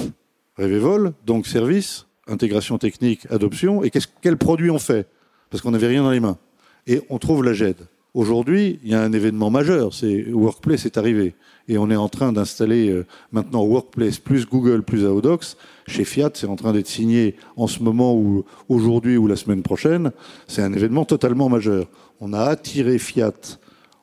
Revevol, 0.59 1.13
donc 1.25 1.47
service, 1.47 2.08
intégration 2.29 2.79
technique, 2.79 3.27
adoption, 3.31 3.83
et 3.83 3.91
quel 4.21 4.37
produit 4.37 4.71
on 4.71 4.79
fait? 4.79 5.07
Parce 5.51 5.63
qu'on 5.63 5.71
n'avait 5.71 5.89
rien 5.89 6.03
dans 6.03 6.11
les 6.11 6.21
mains. 6.21 6.39
Et 6.87 7.01
on 7.11 7.19
trouve 7.19 7.45
la 7.45 7.53
GED. 7.53 7.77
Aujourd'hui, 8.15 8.81
il 8.83 8.91
y 8.91 8.95
a 8.95 9.03
un 9.03 9.13
événement 9.13 9.51
majeur, 9.51 9.93
c'est 9.93 10.33
Workplace 10.33 10.87
est 10.87 10.97
arrivé. 10.97 11.35
Et 11.69 11.77
on 11.77 11.91
est 11.91 11.97
en 11.97 12.09
train 12.09 12.33
d'installer 12.33 12.89
euh, 12.89 13.07
maintenant 13.33 13.63
Workplace 13.63 14.19
plus 14.19 14.47
Google 14.47 14.83
plus 14.83 15.05
Aodox. 15.05 15.59
Chez 15.87 16.05
Fiat, 16.05 16.31
c'est 16.35 16.47
en 16.47 16.57
train 16.57 16.73
d'être 16.73 16.87
signé 16.87 17.37
en 17.57 17.67
ce 17.67 17.83
moment 17.83 18.17
ou 18.17 18.45
aujourd'hui 18.69 19.19
ou 19.19 19.27
la 19.27 19.37
semaine 19.37 19.63
prochaine. 19.63 20.11
C'est 20.47 20.63
un 20.63 20.73
événement 20.73 21.05
totalement 21.05 21.51
majeur. 21.51 21.87
On 22.21 22.33
a 22.33 22.41
attiré 22.41 22.99
Fiat 22.99 23.59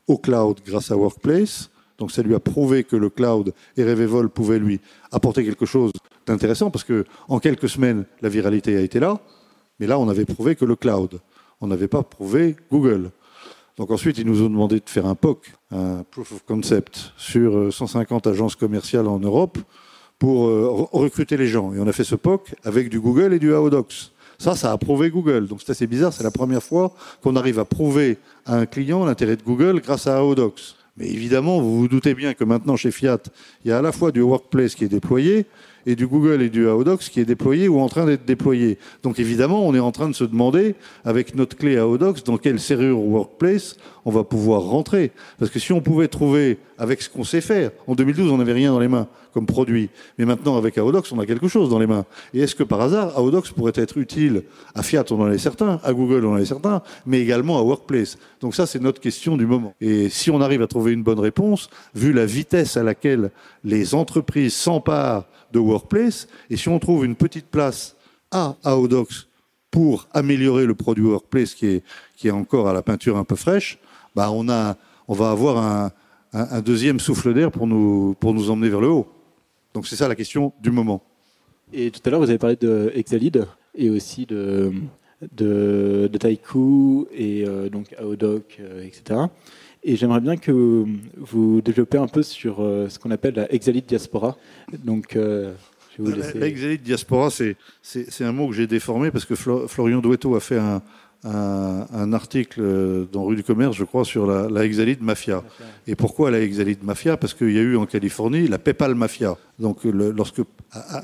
au 0.08 0.18
cloud 0.20 0.60
grâce 0.66 0.92
à 0.92 0.98
Workplace. 0.98 1.72
Donc 1.98 2.12
ça 2.12 2.22
lui 2.22 2.36
a 2.36 2.40
prouvé 2.40 2.84
que 2.84 2.96
le 2.96 3.10
cloud 3.10 3.54
et 3.76 3.84
Revevol 3.84 4.30
pouvaient 4.30 4.60
lui 4.60 4.80
apporter 5.12 5.44
quelque 5.44 5.66
chose 5.66 5.92
d'intéressant 6.28 6.70
parce 6.72 6.84
que 6.84 7.06
en 7.28 7.40
quelques 7.40 7.70
semaines, 7.70 8.06
la 8.22 8.30
viralité 8.30 8.76
a 8.78 8.82
été 8.82 9.00
là. 9.00 9.20
Mais 9.80 9.88
là, 9.88 10.00
on 10.00 10.10
avait 10.10 10.26
prouvé 10.26 10.56
que 10.56 10.66
le 10.66 10.76
cloud. 10.76 11.20
On 11.62 11.68
n'avait 11.68 11.88
pas 11.88 12.04
prouvé 12.04 12.56
Google. 12.72 13.12
Donc 13.78 13.92
ensuite, 13.92 14.18
ils 14.18 14.26
nous 14.26 14.42
ont 14.42 14.50
demandé 14.50 14.80
de 14.80 14.90
faire 14.90 15.06
un 15.06 15.16
POC, 15.16 15.52
un 15.72 16.04
Proof 16.10 16.32
of 16.32 16.46
Concept, 16.46 17.12
sur 17.18 17.74
150 17.74 18.26
euh, 18.26 18.32
agences 18.32 18.56
commerciales 18.56 19.08
en 19.08 19.20
Europe 19.20 19.58
pour 20.18 20.48
euh, 20.48 20.88
recruter 20.94 21.36
les 21.36 21.48
gens. 21.48 21.74
Et 21.74 21.80
on 21.80 21.88
a 21.88 21.92
fait 21.92 22.06
ce 22.06 22.16
POC 22.16 22.56
avec 22.64 22.90
du 22.90 23.00
Google 23.00 23.34
et 23.34 23.40
du 23.40 23.54
Aodox. 23.54 24.12
Ça, 24.38 24.56
ça 24.56 24.72
a 24.72 24.78
prouvé 24.78 25.10
Google. 25.10 25.48
Donc 25.48 25.60
c'est 25.62 25.72
assez 25.72 25.88
bizarre, 25.88 26.14
c'est 26.14 26.24
la 26.24 26.32
première 26.32 26.64
fois 26.64 26.94
qu'on 27.22 27.36
arrive 27.36 27.60
à 27.60 27.66
prouver 27.66 28.18
à 28.46 28.56
un 28.56 28.66
client 28.66 29.06
l'intérêt 29.06 29.36
de 29.36 29.44
Google 29.44 29.82
grâce 29.82 30.08
à 30.08 30.18
Aodox. 30.18 30.76
Mais 30.98 31.08
évidemment, 31.08 31.60
vous 31.60 31.80
vous 31.80 31.88
doutez 31.90 32.14
bien 32.14 32.34
que 32.34 32.46
maintenant 32.46 32.78
chez 32.78 32.92
Fiat, 32.92 33.20
il 33.64 33.70
y 33.70 33.72
a 33.72 33.80
à 33.80 33.82
la 33.82 33.92
fois 33.92 34.12
du 34.12 34.22
Workplace 34.22 34.76
qui 34.76 34.86
est 34.86 34.90
déployé 34.90 35.46
et 35.86 35.96
du 35.96 36.08
Google 36.08 36.42
et 36.42 36.50
du 36.50 36.68
Aodox 36.68 37.10
qui 37.10 37.20
est 37.20 37.26
déployé 37.26 37.68
ou 37.68 37.80
en 37.80 37.90
train 37.90 38.06
d'être 38.06 38.26
déployé. 38.26 38.78
Donc 39.04 39.20
évidemment, 39.20 39.66
on 39.68 39.74
est 39.74 39.80
en 39.80 39.92
train 39.92 40.10
de 40.10 40.16
se 40.16 40.24
demander, 40.24 40.76
avec 41.04 41.36
notre 41.36 41.58
clé 41.58 41.78
Aodox, 41.78 42.24
dans 42.24 42.38
quelle 42.38 42.60
serrure 42.60 43.00
Workplace 43.00 43.76
on 44.06 44.12
va 44.12 44.24
pouvoir 44.24 44.62
rentrer. 44.62 45.12
Parce 45.40 45.52
que 45.52 45.60
si 45.60 45.74
on 45.74 45.82
pouvait 45.82 46.08
trouver, 46.08 46.60
avec 46.78 47.02
ce 47.02 47.10
qu'on 47.10 47.24
sait 47.24 47.42
faire, 47.42 47.72
en 47.88 47.96
2012, 47.96 48.32
on 48.32 48.38
n'avait 48.38 48.54
rien 48.54 48.72
dans 48.72 48.80
les 48.80 48.88
mains 48.88 49.08
comme 49.34 49.48
produit. 49.48 49.90
Mais 50.18 50.26
maintenant, 50.26 50.58
avec 50.58 50.78
Aodox, 50.78 51.12
on 51.12 51.20
a 51.20 51.26
quelque 51.26 51.48
chose 51.48 51.70
dans 51.70 51.80
les 51.80 51.88
mains. 51.88 52.06
Et 52.34 52.40
est-ce 52.40 52.56
que 52.56 52.64
par 52.64 52.80
hasard, 52.82 53.18
Aodox 53.18 53.52
pourrait 53.52 53.74
être 53.76 53.98
utile 53.98 54.44
à 54.76 54.84
Fiat, 54.84 55.04
on 55.12 55.22
en 55.22 55.32
est 55.32 55.40
certain, 55.40 55.80
à 55.84 55.92
Google, 55.92 56.26
on 56.26 56.34
en 56.34 56.38
est 56.38 56.46
certain, 56.46 56.82
mais 57.06 57.20
également 57.20 57.58
à 57.58 57.64
Workplace? 57.64 58.18
Donc 58.42 58.56
ça, 58.56 58.68
c'est 58.68 58.82
notre 58.82 59.02
question 59.02 59.38
du 59.38 59.48
moment. 59.48 59.74
Et 59.82 60.10
si 60.10 60.30
on 60.30 60.40
arrive 60.40 60.62
à 60.62 60.68
trouver 60.68 60.94
une 60.94 61.04
bonne 61.04 61.20
réponse, 61.20 61.70
vu 61.96 62.14
la 62.14 62.26
vitesse 62.26 62.78
à 62.78 62.84
laquelle 62.84 63.32
les 63.64 63.96
entreprises 63.96 64.54
s'emparent 64.54 65.26
de 65.56 65.60
Workplace. 65.60 66.28
Et 66.50 66.58
si 66.58 66.70
on 66.70 66.78
trouve 66.80 67.06
une 67.06 67.16
petite 67.16 67.48
place 67.48 67.96
à 68.32 68.56
Aodox 68.64 69.28
pour 69.72 70.08
améliorer 70.14 70.66
le 70.66 70.76
produit 70.76 71.06
Workplace 71.06 71.54
qui 71.54 71.68
est, 71.68 71.84
qui 72.16 72.28
est 72.28 72.32
encore 72.32 72.68
à 72.68 72.74
la 72.74 72.82
peinture 72.82 73.18
un 73.18 73.24
peu 73.24 73.36
fraîche, 73.36 73.80
bah 74.16 74.30
on, 74.32 74.50
a, 74.50 74.76
on 75.08 75.14
va 75.14 75.32
avoir 75.32 75.58
un, 75.58 75.92
un, 76.34 76.62
deuxième 76.62 77.00
souffle 77.00 77.34
d'air 77.34 77.52
pour 77.52 77.68
nous, 77.68 78.16
pour 78.20 78.34
nous 78.34 78.50
emmener 78.50 78.70
vers 78.70 78.82
le 78.82 78.90
haut. 78.90 79.08
Donc 79.74 79.88
c'est 79.88 79.96
ça 79.96 80.08
la 80.08 80.16
question 80.16 80.54
du 80.62 80.72
moment. 80.72 81.02
Et 81.74 81.90
tout 81.92 82.02
à 82.06 82.10
l'heure, 82.10 82.20
vous 82.20 82.30
avez 82.30 82.38
parlé 82.38 82.56
de 82.56 82.92
Exalid 82.94 83.46
et 83.74 83.90
aussi 83.90 84.26
de, 84.26 84.72
de, 85.34 86.10
de 86.12 86.18
Taiku 86.18 87.08
et 87.14 87.46
euh, 87.46 87.70
donc 87.70 87.94
Aodoc, 87.98 88.58
euh, 88.60 88.86
etc. 88.86 89.22
Et 89.88 89.96
j'aimerais 89.96 90.20
bien 90.20 90.36
que 90.36 90.84
vous 91.18 91.62
développez 91.62 92.00
un 92.00 92.08
peu 92.08 92.24
sur 92.24 92.60
euh, 92.60 92.90
ce 92.90 92.98
qu'on 92.98 93.12
appelle 93.12 93.36
la 93.36 93.54
Exalite 93.54 93.88
Diaspora. 93.88 94.36
Donc, 94.84 95.16
euh, 95.16 95.54
je 95.96 96.02
vais 96.02 96.10
vous 96.10 96.18
laisser... 96.18 96.40
La 96.40 96.48
Exalite 96.48 96.82
Diaspora, 96.82 97.30
c'est 97.30 97.56
un 98.22 98.32
mot 98.32 98.48
que 98.48 98.56
j'ai 98.56 98.66
déformé 98.66 99.12
parce 99.12 99.26
que 99.26 99.36
Florian 99.36 100.00
Douetto 100.00 100.36
a 100.36 100.40
fait 100.40 100.58
un, 100.58 100.82
un, 101.24 102.14
article 102.14 103.08
dans 103.12 103.26
Rue 103.26 103.36
du 103.36 103.44
Commerce, 103.44 103.78
je 103.78 103.84
crois, 103.84 104.06
sur 104.06 104.26
la, 104.26 104.50
la 104.50 104.66
Exalite 104.66 105.04
Mafia. 105.04 105.44
Et 105.86 105.96
pourquoi 105.96 106.32
la 106.32 106.42
Exalite 106.42 106.84
Mafia? 106.84 107.16
Parce 107.16 107.36
qu'il 107.36 107.52
y 107.52 107.60
a 107.60 107.62
eu 107.62 107.78
en 107.78 107.86
Californie 107.86 108.48
la 108.48 108.58
PayPal 108.58 108.96
Mafia. 108.96 109.38
Donc, 109.60 109.84
lorsque, 109.84 110.42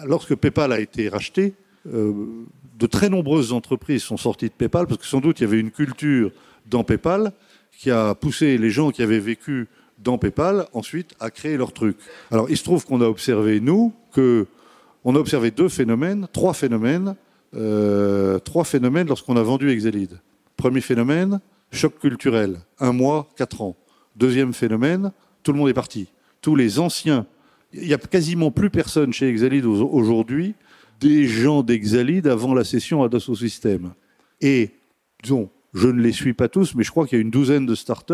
lorsque 0.07 0.33
PayPal 0.33 0.71
a 0.71 0.79
été 0.79 1.07
racheté, 1.07 1.53
euh, 1.87 2.13
de 2.79 2.87
très 2.87 3.09
nombreuses 3.09 3.53
entreprises 3.53 4.01
sont 4.01 4.17
sorties 4.17 4.47
de 4.47 4.53
PayPal 4.53 4.87
parce 4.87 4.99
que 4.99 5.05
sans 5.05 5.19
doute 5.19 5.39
il 5.39 5.43
y 5.43 5.45
avait 5.45 5.59
une 5.59 5.69
culture 5.69 6.31
dans 6.67 6.83
PayPal 6.83 7.31
qui 7.81 7.89
a 7.89 8.13
poussé 8.13 8.59
les 8.59 8.69
gens 8.69 8.91
qui 8.91 9.01
avaient 9.01 9.19
vécu 9.19 9.67
dans 9.97 10.19
PayPal 10.19 10.67
ensuite 10.71 11.15
à 11.19 11.31
créer 11.31 11.57
leur 11.57 11.73
truc. 11.73 11.97
Alors 12.29 12.47
il 12.47 12.55
se 12.55 12.63
trouve 12.63 12.85
qu'on 12.85 13.01
a 13.01 13.07
observé, 13.07 13.59
nous, 13.59 13.91
que 14.13 14.45
on 15.03 15.15
a 15.15 15.19
observé 15.19 15.49
deux 15.49 15.67
phénomènes, 15.67 16.27
trois 16.31 16.53
phénomènes, 16.53 17.15
euh, 17.55 18.37
trois 18.37 18.65
phénomènes 18.65 19.07
lorsqu'on 19.07 19.35
a 19.35 19.41
vendu 19.41 19.71
Exelid. 19.71 20.19
Premier 20.57 20.81
phénomène, 20.81 21.39
choc 21.71 21.97
culturel, 21.97 22.59
un 22.79 22.93
mois, 22.93 23.27
quatre 23.35 23.63
ans. 23.63 23.75
Deuxième 24.15 24.53
phénomène, 24.53 25.11
tout 25.41 25.51
le 25.51 25.57
monde 25.57 25.69
est 25.69 25.73
parti. 25.73 26.07
Tous 26.39 26.55
les 26.55 26.77
anciens, 26.77 27.25
il 27.73 27.87
n'y 27.87 27.95
a 27.95 27.97
quasiment 27.97 28.51
plus 28.51 28.69
personne 28.69 29.11
chez 29.11 29.27
Exalid 29.27 29.65
aujourd'hui, 29.65 30.53
des 30.99 31.25
gens 31.25 31.63
d'Exalid 31.63 32.27
avant 32.27 32.53
la 32.53 32.63
session 32.63 33.01
à 33.01 33.09
Dassault 33.09 33.33
Systèmes. 33.33 33.93
Et, 34.39 34.69
disons, 35.23 35.49
je 35.73 35.87
ne 35.87 36.01
les 36.01 36.11
suis 36.11 36.33
pas 36.33 36.47
tous, 36.47 36.75
mais 36.75 36.83
je 36.83 36.91
crois 36.91 37.07
qu'il 37.07 37.17
y 37.17 37.21
a 37.21 37.21
une 37.21 37.31
douzaine 37.31 37.65
de 37.65 37.75
startups 37.75 38.13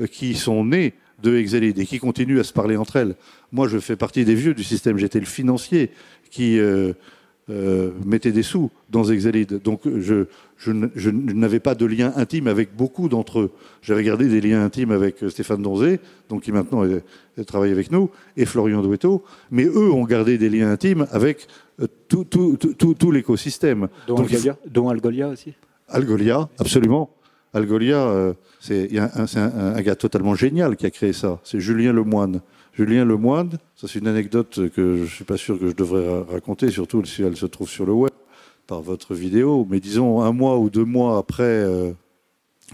euh, 0.00 0.06
qui 0.06 0.34
sont 0.34 0.64
nées 0.64 0.94
de 1.22 1.36
Exalid 1.36 1.78
et 1.78 1.86
qui 1.86 1.98
continuent 1.98 2.38
à 2.38 2.44
se 2.44 2.52
parler 2.52 2.76
entre 2.76 2.96
elles. 2.96 3.16
Moi, 3.52 3.68
je 3.68 3.78
fais 3.78 3.96
partie 3.96 4.24
des 4.24 4.34
vieux 4.34 4.54
du 4.54 4.62
système. 4.62 4.98
J'étais 4.98 5.18
le 5.18 5.26
financier 5.26 5.90
qui 6.30 6.58
euh, 6.58 6.92
euh, 7.48 7.90
mettait 8.04 8.32
des 8.32 8.42
sous 8.42 8.70
dans 8.90 9.04
Exalid. 9.04 9.62
Donc, 9.62 9.80
je, 9.84 10.26
je, 10.58 10.72
je 10.94 11.10
n'avais 11.10 11.58
pas 11.58 11.74
de 11.74 11.86
lien 11.86 12.12
intime 12.16 12.48
avec 12.48 12.76
beaucoup 12.76 13.08
d'entre 13.08 13.40
eux. 13.40 13.50
J'avais 13.80 14.04
gardé 14.04 14.28
des 14.28 14.42
liens 14.42 14.62
intimes 14.62 14.90
avec 14.90 15.24
Stéphane 15.30 15.62
Donzé, 15.62 16.00
donc 16.28 16.42
qui 16.42 16.52
maintenant 16.52 16.84
est, 16.84 17.02
est, 17.38 17.44
travaille 17.44 17.72
avec 17.72 17.90
nous, 17.90 18.10
et 18.36 18.44
Florian 18.44 18.82
Douetto. 18.82 19.24
Mais 19.50 19.64
eux 19.64 19.90
ont 19.90 20.04
gardé 20.04 20.36
des 20.36 20.50
liens 20.50 20.70
intimes 20.70 21.06
avec 21.10 21.46
tout, 22.08 22.24
tout, 22.24 22.58
tout, 22.58 22.94
tout 22.94 23.10
l'écosystème. 23.10 23.88
Dont, 24.06 24.18
Algolia, 24.18 24.58
dont 24.66 24.88
Algolia 24.90 25.28
aussi? 25.28 25.54
Algolia, 25.88 26.48
absolument. 26.58 27.10
Algolia, 27.52 27.98
euh, 28.08 28.34
c'est 28.60 28.98
un, 28.98 29.10
un, 29.14 29.74
un, 29.76 29.82
gars 29.82 29.96
totalement 29.96 30.34
génial 30.34 30.76
qui 30.76 30.84
a 30.86 30.90
créé 30.90 31.12
ça. 31.12 31.40
C'est 31.44 31.60
Julien 31.60 31.92
Lemoine. 31.92 32.40
Julien 32.74 33.04
Lemoine, 33.04 33.52
ça 33.74 33.88
c'est 33.88 34.00
une 34.00 34.08
anecdote 34.08 34.68
que 34.70 34.96
je 34.96 35.02
ne 35.02 35.06
suis 35.06 35.24
pas 35.24 35.38
sûr 35.38 35.58
que 35.58 35.68
je 35.68 35.74
devrais 35.74 36.22
raconter, 36.30 36.70
surtout 36.70 37.02
si 37.06 37.22
elle 37.22 37.36
se 37.36 37.46
trouve 37.46 37.70
sur 37.70 37.86
le 37.86 37.92
web 37.92 38.12
par 38.66 38.82
votre 38.82 39.14
vidéo. 39.14 39.66
Mais 39.70 39.80
disons 39.80 40.20
un 40.20 40.32
mois 40.32 40.58
ou 40.58 40.68
deux 40.68 40.84
mois 40.84 41.16
après 41.16 41.44
euh, 41.44 41.92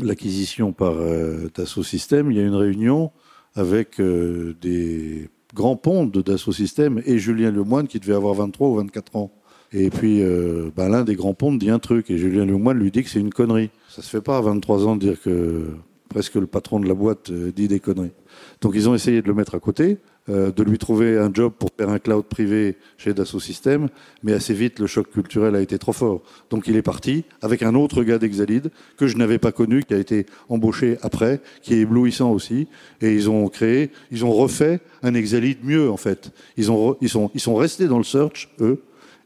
l'acquisition 0.01 0.73
par 0.73 0.95
euh, 0.95 1.49
Dassault 1.55 1.85
Systèmes, 1.85 2.33
il 2.33 2.39
y 2.39 2.41
a 2.41 2.45
une 2.45 2.57
réunion 2.57 3.13
avec 3.55 4.01
des 4.01 5.29
grands 5.55 5.77
ponts 5.77 6.07
de 6.07 6.23
Dassault 6.23 6.53
Systèmes 6.53 7.03
et 7.05 7.19
Julien 7.19 7.51
Lemoine 7.51 7.87
qui 7.87 8.01
devait 8.01 8.15
avoir 8.15 8.35
23 8.35 8.69
ou 8.69 8.75
24 8.77 9.17
ans. 9.17 9.31
Et 9.75 9.89
puis, 9.91 10.23
euh, 10.23 10.71
ben, 10.77 10.89
l'un 10.89 11.03
des 11.03 11.15
grands 11.15 11.35
ponts 11.35 11.55
dit 11.55 11.71
un 11.71 11.79
truc, 11.79 12.11
et 12.11 12.19
Julien 12.19 12.45
Lemoine 12.45 12.79
lui 12.79 12.91
dit 12.91 13.03
que 13.03 13.09
c'est 13.09 13.21
une 13.21 13.33
connerie. 13.33 13.71
Ça 13.89 14.03
se 14.03 14.09
fait 14.09 14.21
pas 14.21 14.37
à 14.37 14.41
23 14.43 14.87
ans 14.87 14.97
de 14.97 15.01
dire 15.01 15.21
que 15.21 15.69
presque 16.11 16.35
le 16.35 16.47
patron 16.47 16.79
de 16.79 16.87
la 16.87 16.95
boîte 16.95 17.31
euh, 17.31 17.51
dit 17.57 17.69
des 17.69 17.81
conneries. 17.81 18.13
Donc, 18.61 18.73
ils 18.75 18.89
ont 18.89 18.95
essayé 18.95 19.23
de 19.23 19.27
le 19.27 19.33
mettre 19.33 19.55
à 19.55 19.61
côté, 19.61 19.97
euh, 20.29 20.53
de 20.53 20.63
lui 20.63 20.77
trouver 20.77 21.17
un 21.17 21.33
job 21.33 21.55
pour 21.59 21.71
faire 21.75 21.89
un 21.89 21.99
cloud 21.99 22.27
privé 22.27 22.77
chez 22.99 23.15
Dassault 23.15 23.41
Systèmes, 23.41 23.89
mais 24.23 24.35
assez 24.35 24.53
vite, 24.53 24.79
le 24.79 24.87
choc 24.87 25.11
culturel 25.11 25.57
a 25.57 25.63
été 25.63 25.79
trop 25.79 25.95
fort. 25.95 26.21
Donc, 26.51 26.69
il 26.69 26.77
est 26.77 26.83
parti 26.83 27.25
avec 27.41 27.63
un 27.63 27.75
autre 27.75 28.03
gars 28.03 28.19
d'Exalid 28.19 28.71
que 28.99 29.07
je 29.07 29.17
n'avais 29.17 29.39
pas 29.39 29.53
connu, 29.53 29.85
qui 29.85 29.95
a 29.95 29.99
été 29.99 30.27
embauché 30.51 30.99
après, 31.01 31.41
qui 31.63 31.73
est 31.73 31.79
éblouissant 31.79 32.31
aussi, 32.31 32.69
et 33.01 33.15
ils 33.15 33.31
ont 33.31 33.49
créé, 33.49 33.91
ils 34.11 34.23
ont 34.27 34.33
refait 34.33 34.81
un 35.03 35.15
Exalid 35.15 35.65
mieux, 35.65 35.91
en 35.91 35.97
fait. 35.97 36.31
Ils, 36.59 36.67
sont, 36.67 36.99
ils 37.01 37.41
sont 37.41 37.55
restés 37.55 37.89
dans 37.89 37.99
le 37.99 38.05
search, 38.05 38.51
eux, 38.61 38.83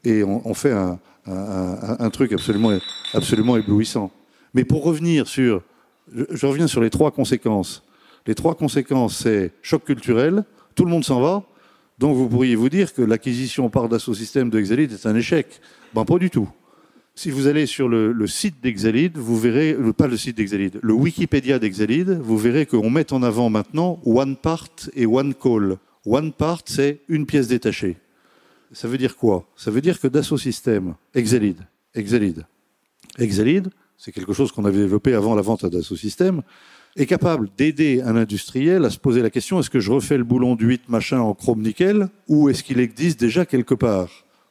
et 0.07 0.23
on, 0.23 0.55
fait 0.55 0.73
un, 0.73 2.11
truc 2.11 2.33
absolument, 2.33 3.57
éblouissant. 3.57 4.13
Mais 4.55 4.65
pour 4.65 4.85
revenir 4.85 5.27
sur, 5.27 5.63
je, 6.15 6.47
reviens 6.47 6.69
sur 6.69 6.81
les 6.81 6.91
trois 6.91 7.11
conséquences. 7.11 7.83
Les 8.27 8.37
trois 8.37 8.55
conséquences, 8.55 9.17
c'est 9.19 9.53
choc 9.63 9.85
culturel, 9.85 10.45
tout 10.77 10.85
le 10.85 10.91
monde 10.93 11.05
s'en 11.05 11.21
va, 11.21 11.43
donc 11.99 12.17
vous 12.17 12.29
pourriez 12.29 12.55
vous 12.55 12.69
dire 12.69 12.95
que 12.95 13.03
l'acquisition 13.03 13.69
par 13.69 13.89
Dassault 13.89 14.15
Systèmes 14.15 14.49
de 14.49 14.61
Exalid 14.61 14.93
est 14.93 15.07
un 15.07 15.17
échec. 15.17 15.61
Ben 15.93 16.05
pas 16.05 16.19
du 16.19 16.31
tout. 16.31 16.49
Si 17.17 17.31
vous 17.31 17.49
allez 17.49 17.67
sur 17.67 17.89
le, 17.89 18.13
le 18.13 18.27
site 18.29 18.63
d'Exalid, 18.63 19.17
vous 19.17 19.39
verrez, 19.39 19.77
pas 19.97 20.07
le 20.07 20.17
site 20.17 20.37
d'Exalid, 20.37 20.79
le 20.83 20.93
Wikipédia 20.93 21.59
d'Exalid, 21.59 22.11
vous 22.11 22.39
verrez 22.39 22.67
qu'on 22.67 22.91
met 22.91 23.13
en 23.13 23.23
avant 23.25 23.51
maintenant 23.51 23.99
one 24.05 24.37
part 24.37 24.69
et 24.95 25.07
one 25.07 25.35
call. 25.35 25.79
One 26.05 26.33
part, 26.33 26.61
c'est 26.67 27.01
une 27.09 27.27
pièce 27.27 27.49
détachée. 27.49 27.97
Ça 28.73 28.89
veut 28.89 28.99
dire 28.99 29.17
quoi? 29.17 29.47
Ça 29.57 29.71
veut 29.71 29.81
dire 29.81 30.01
que 30.01 30.09
Dassault 30.09 30.39
Systèmes, 30.39 30.95
Exalid, 31.15 31.59
Exalid, 31.95 32.45
Exalid, 33.19 33.69
c'est 33.97 34.13
quelque 34.13 34.33
chose 34.33 34.53
qu'on 34.53 34.65
avait 34.65 34.79
développé 34.79 35.15
avant 35.15 35.35
la 35.35 35.43
vente 35.43 35.65
à 35.65 35.71
Dassault 35.71 35.97
Systèmes, 35.97 36.43
est 36.97 37.07
capable 37.07 37.49
d'aider 37.57 38.03
un 38.03 38.17
industriel 38.17 38.85
à 38.85 38.91
se 38.91 38.99
poser 38.99 39.23
la 39.23 39.31
question 39.31 39.61
est-ce 39.61 39.71
que 39.71 39.81
je 39.81 39.93
refais 39.93 40.17
le 40.17 40.25
boulon 40.25 40.55
du 40.57 40.67
8 40.67 40.89
machin 40.89 41.21
en 41.21 41.35
chrome 41.35 41.63
nickel 41.63 42.09
ou 42.27 42.49
est-ce 42.49 42.63
qu'il 42.63 42.81
existe 42.81 43.21
déjà 43.21 43.45
quelque 43.45 43.75
part? 43.75 44.09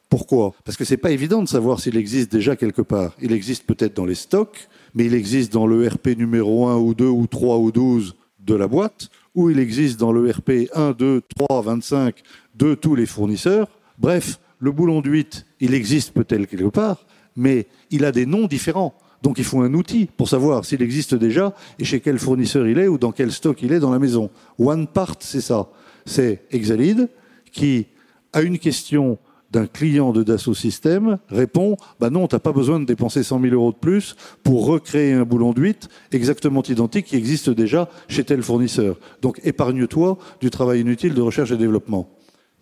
Pourquoi? 0.08 0.54
Parce 0.64 0.76
que 0.76 0.84
c'est 0.84 0.96
pas 0.96 1.10
évident 1.10 1.42
de 1.42 1.48
savoir 1.48 1.80
s'il 1.80 1.96
existe 1.96 2.30
déjà 2.30 2.54
quelque 2.54 2.82
part. 2.82 3.16
Il 3.20 3.32
existe 3.32 3.64
peut-être 3.64 3.96
dans 3.96 4.04
les 4.04 4.14
stocks, 4.14 4.68
mais 4.94 5.06
il 5.06 5.14
existe 5.14 5.52
dans 5.52 5.66
le 5.66 5.86
RP 5.86 6.16
numéro 6.16 6.68
1 6.68 6.76
ou 6.76 6.94
2 6.94 7.06
ou 7.06 7.26
3 7.26 7.58
ou 7.58 7.72
12 7.72 8.14
de 8.38 8.54
la 8.54 8.68
boîte, 8.68 9.10
ou 9.34 9.50
il 9.50 9.58
existe 9.58 9.98
dans 9.98 10.12
le 10.12 10.30
RP 10.30 10.70
1, 10.72 10.92
2, 10.92 11.22
3, 11.48 11.62
25 11.62 12.22
de 12.54 12.74
tous 12.74 12.94
les 12.94 13.06
fournisseurs. 13.06 13.68
Bref, 13.98 14.38
le 14.58 14.72
boulon 14.72 15.00
d'huître, 15.00 15.44
il 15.60 15.74
existe 15.74 16.12
peut-être 16.12 16.46
quelque 16.46 16.68
part, 16.68 17.06
mais 17.36 17.66
il 17.90 18.04
a 18.04 18.12
des 18.12 18.26
noms 18.26 18.46
différents. 18.46 18.94
Donc 19.22 19.38
il 19.38 19.44
faut 19.44 19.60
un 19.60 19.74
outil 19.74 20.08
pour 20.16 20.28
savoir 20.28 20.64
s'il 20.64 20.82
existe 20.82 21.14
déjà 21.14 21.54
et 21.78 21.84
chez 21.84 22.00
quel 22.00 22.18
fournisseur 22.18 22.66
il 22.68 22.78
est 22.78 22.88
ou 22.88 22.98
dans 22.98 23.12
quel 23.12 23.32
stock 23.32 23.60
il 23.62 23.72
est 23.72 23.80
dans 23.80 23.90
la 23.90 23.98
maison. 23.98 24.30
One 24.58 24.86
part, 24.86 25.16
c'est 25.20 25.40
ça. 25.40 25.68
C'est 26.04 26.44
Exalid 26.50 27.08
qui 27.50 27.86
a 28.32 28.42
une 28.42 28.58
question 28.58 29.18
d'un 29.50 29.66
client 29.66 30.12
de 30.12 30.22
Dassault 30.22 30.54
Systèmes 30.54 31.18
répond 31.28 31.76
bah 31.98 32.10
non, 32.10 32.26
tu 32.26 32.34
n'as 32.34 32.40
pas 32.40 32.52
besoin 32.52 32.80
de 32.80 32.84
dépenser 32.84 33.22
100 33.22 33.40
000 33.40 33.54
euros 33.54 33.72
de 33.72 33.76
plus 33.76 34.16
pour 34.42 34.66
recréer 34.66 35.12
un 35.12 35.24
boulon 35.24 35.52
d'huître 35.52 35.88
exactement 36.12 36.62
identique 36.62 37.06
qui 37.06 37.16
existe 37.16 37.50
déjà 37.50 37.88
chez 38.08 38.24
tel 38.24 38.42
fournisseur. 38.42 38.98
Donc 39.22 39.40
épargne-toi 39.44 40.18
du 40.40 40.50
travail 40.50 40.80
inutile 40.80 41.14
de 41.14 41.22
recherche 41.22 41.52
et 41.52 41.56
développement. 41.56 42.08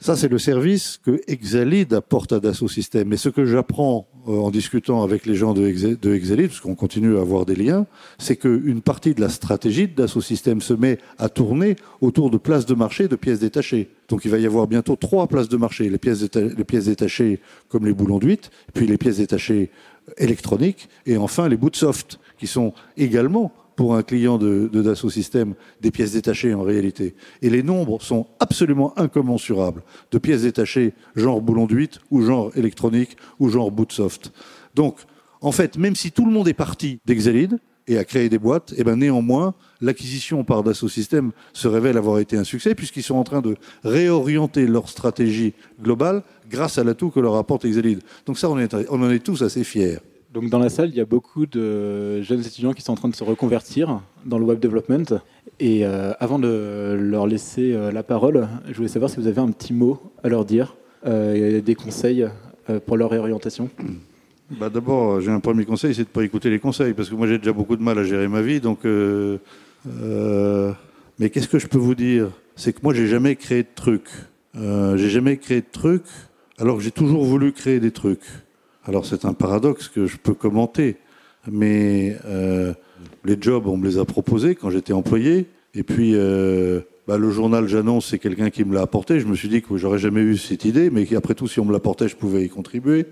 Ça, 0.01 0.17
c'est 0.17 0.29
le 0.29 0.39
service 0.39 1.01
que 1.03 1.21
Exalid 1.29 1.95
apporte 1.95 2.33
à 2.33 2.41
Dassault 2.41 2.69
Systèmes. 2.69 3.09
Mais 3.09 3.17
ce 3.17 3.29
que 3.29 3.47
j'apprends 3.47 4.07
euh, 4.29 4.37
en 4.37 4.51
discutant 4.51 5.03
avec 5.03 5.25
les 5.25 5.35
gens 5.35 5.55
de, 5.55 5.67
Exalid, 5.67 6.49
parce 6.49 6.61
qu'on 6.61 6.75
continue 6.75 7.17
à 7.17 7.21
avoir 7.21 7.47
des 7.47 7.55
liens, 7.55 7.87
c'est 8.19 8.37
qu'une 8.37 8.83
partie 8.83 9.15
de 9.15 9.21
la 9.21 9.29
stratégie 9.29 9.89
de 9.89 9.95
Dassault 9.95 10.21
Systèmes 10.21 10.61
se 10.61 10.75
met 10.75 10.99
à 11.19 11.29
tourner 11.29 11.77
autour 12.01 12.31
de 12.31 12.37
places 12.37 12.67
de 12.67 12.75
marché 12.75 13.09
de 13.09 13.17
pièces 13.17 13.41
détachées. 13.41 13.89
Donc 14.09 14.25
il 14.25 14.31
va 14.31 14.39
y 14.39 14.47
avoir 14.47 14.67
bientôt 14.67 14.97
trois 14.97 15.27
places 15.27 15.49
de 15.49 15.57
marché. 15.57 15.89
Les 15.89 15.99
pièces, 15.99 16.23
les 16.35 16.65
pièces 16.65 16.87
détachées 16.87 17.41
comme 17.69 17.87
les 17.87 17.95
boulons 17.95 18.19
d'huître, 18.19 18.51
puis 18.75 18.87
les 18.87 18.99
pièces 18.99 19.19
détachées 19.19 19.71
électroniques, 20.19 20.89
et 21.07 21.17
enfin 21.17 21.49
les 21.49 21.57
bouts 21.57 21.71
de 21.71 21.77
soft, 21.77 22.19
qui 22.39 22.47
sont 22.47 22.75
également 22.97 23.53
pour 23.77 23.95
un 23.95 24.03
client 24.03 24.39
de, 24.39 24.69
de 24.73 24.83
Dassault 24.83 25.11
Systèmes 25.11 25.55
des 25.81 25.91
pièces 25.91 26.13
détachées 26.13 26.55
en 26.55 26.63
réalité. 26.63 27.15
Et 27.43 27.51
les 27.51 27.63
nombres 27.63 28.01
sont 28.03 28.27
absolument 28.41 28.99
incommensurables 28.99 29.83
de 30.11 30.19
pièces 30.19 30.43
détachées 30.43 30.93
genre 31.17 31.41
boulon 31.41 31.67
d'huître 31.67 32.01
ou 32.11 32.23
genre 32.23 32.51
électronique 32.57 33.17
ou 33.39 33.49
genre 33.49 33.71
boot 33.71 33.93
soft. 33.93 34.33
Donc, 34.75 34.99
en 35.41 35.53
fait, 35.53 35.77
même 35.77 35.97
si 35.97 36.11
tout 36.11 36.25
le 36.25 36.33
monde 36.33 36.49
est 36.49 36.55
parti 36.55 36.99
d'Exalid 37.05 37.59
et 37.87 37.99
a 37.99 38.05
créé 38.05 38.31
des 38.31 38.39
boîtes, 38.39 38.73
et 38.79 38.85
ben 38.85 38.97
néanmoins, 38.97 39.55
l'acquisition 39.83 40.43
par 40.43 40.63
Dassault 40.63 40.89
Systèmes 40.89 41.33
se 41.53 41.69
révèle 41.69 41.99
avoir 41.99 42.19
été 42.19 42.37
un 42.37 42.45
succès 42.45 42.75
puisqu'ils 42.75 43.03
sont 43.03 43.17
en 43.17 43.25
train 43.25 43.43
de 43.43 43.57
réorienter 43.83 44.67
leur 44.67 44.89
stratégie 44.89 45.53
globale 45.83 46.23
grâce 46.49 46.79
à 46.79 46.85
l'atout 46.85 47.11
que 47.11 47.21
leur 47.21 47.37
apporte 47.37 47.67
Exalid. 47.67 48.01
Donc 48.25 48.39
ça, 48.39 48.49
on 48.49 48.55
en 48.55 49.11
est 49.11 49.23
tous 49.23 49.43
assez 49.43 49.65
fiers. 49.65 49.99
Donc 50.35 50.51
dans 50.51 50.59
la 50.59 50.69
salle, 50.69 50.89
il 50.89 50.97
y 50.97 51.01
a 51.01 51.05
beaucoup 51.05 51.47
de 51.47 52.21
jeunes 52.21 52.41
étudiants 52.41 52.73
qui 52.73 52.83
sont 52.83 52.91
en 52.91 52.97
train 52.97 53.09
de 53.09 53.15
se 53.15 53.23
reconvertir 53.23 54.01
dans 54.27 54.37
le 54.37 54.45
web 54.45 54.59
development. 54.59 55.21
Et 55.61 55.87
euh, 55.87 56.13
avant 56.19 56.41
de 56.41 56.99
leur 57.01 57.29
laisser 57.29 57.73
euh, 57.73 57.93
la 57.93 58.03
parole, 58.03 58.49
je 58.67 58.75
voulais 58.75 58.89
savoir 58.89 59.09
si 59.09 59.21
vous 59.21 59.29
avez 59.29 59.41
un 59.41 59.53
petit 59.53 59.73
mot 59.73 60.03
à 60.25 60.29
leur 60.29 60.45
dire, 60.45 60.75
euh, 61.07 61.61
des 61.61 61.75
conseils 61.77 62.27
pour 62.85 62.97
leur 62.97 63.11
réorientation. 63.11 63.71
Bah 64.59 64.71
D'abord, 64.71 65.21
j'ai 65.21 65.31
un 65.31 65.39
premier 65.39 65.65
conseil, 65.65 65.95
c'est 65.95 66.03
de 66.03 66.09
ne 66.09 66.13
pas 66.13 66.25
écouter 66.25 66.51
les 66.51 66.59
conseils, 66.59 66.95
parce 66.95 67.09
que 67.09 67.15
moi 67.15 67.29
j'ai 67.29 67.39
déjà 67.39 67.53
beaucoup 67.53 67.77
de 67.77 67.83
mal 67.83 67.97
à 67.97 68.03
gérer 68.03 68.27
ma 68.27 68.43
vie. 68.43 68.59
Donc, 68.61 68.81
mais 71.19 71.31
qu'est-ce 71.31 71.49
que 71.49 71.61
je 71.61 71.69
peux 71.69 71.79
vous 71.79 71.95
dire? 71.95 72.31
C'est 72.57 72.73
que 72.73 72.81
moi 72.83 72.93
j'ai 72.93 73.07
jamais 73.07 73.37
créé 73.37 73.63
de 73.63 73.69
trucs. 73.73 74.11
j'ai 74.55 75.11
jamais 75.11 75.37
créé 75.37 75.61
de 75.61 75.71
trucs, 75.71 76.03
alors 76.59 76.79
que 76.79 76.83
j'ai 76.83 76.91
toujours 76.91 77.25
voulu 77.25 77.53
créer 77.53 77.79
des 77.79 77.93
trucs. 77.93 78.25
Alors 78.87 79.07
c'est 79.07 79.25
un 79.25 79.33
paradoxe 79.33 79.89
que 79.89 80.07
je 80.07 80.19
peux 80.19 80.35
commenter, 80.35 80.97
mais 81.51 82.17
euh, 82.27 82.75
les 83.25 83.37
jobs, 83.41 83.67
on 83.67 83.77
me 83.77 83.87
les 83.89 83.99
a 83.99 84.05
proposés 84.05 84.55
quand 84.55 84.71
j'étais 84.71 84.93
employé, 84.93 85.47
et 85.75 85.83
puis 85.83 86.13
euh, 86.15 86.81
bah, 87.09 87.17
le 87.17 87.31
journal 87.31 87.67
J'annonce, 87.67 88.07
c'est 88.07 88.19
quelqu'un 88.19 88.51
qui 88.51 88.65
me 88.65 88.75
l'a 88.75 88.83
apporté. 88.83 89.21
Je 89.21 89.27
me 89.27 89.35
suis 89.35 89.49
dit 89.49 89.63
que 89.63 89.77
j'aurais 89.77 89.99
jamais 89.99 90.21
eu 90.21 90.37
cette 90.37 90.65
idée, 90.65 90.91
mais 90.91 91.07
qu'après 91.07 91.35
tout, 91.35 91.49
si 91.49 91.61
on 91.61 91.65
me 91.65 91.73
l'apportait, 91.73 92.09
je 92.09 92.17
pouvais 92.17 92.45
y 92.45 92.49
contribuer. 92.49 93.07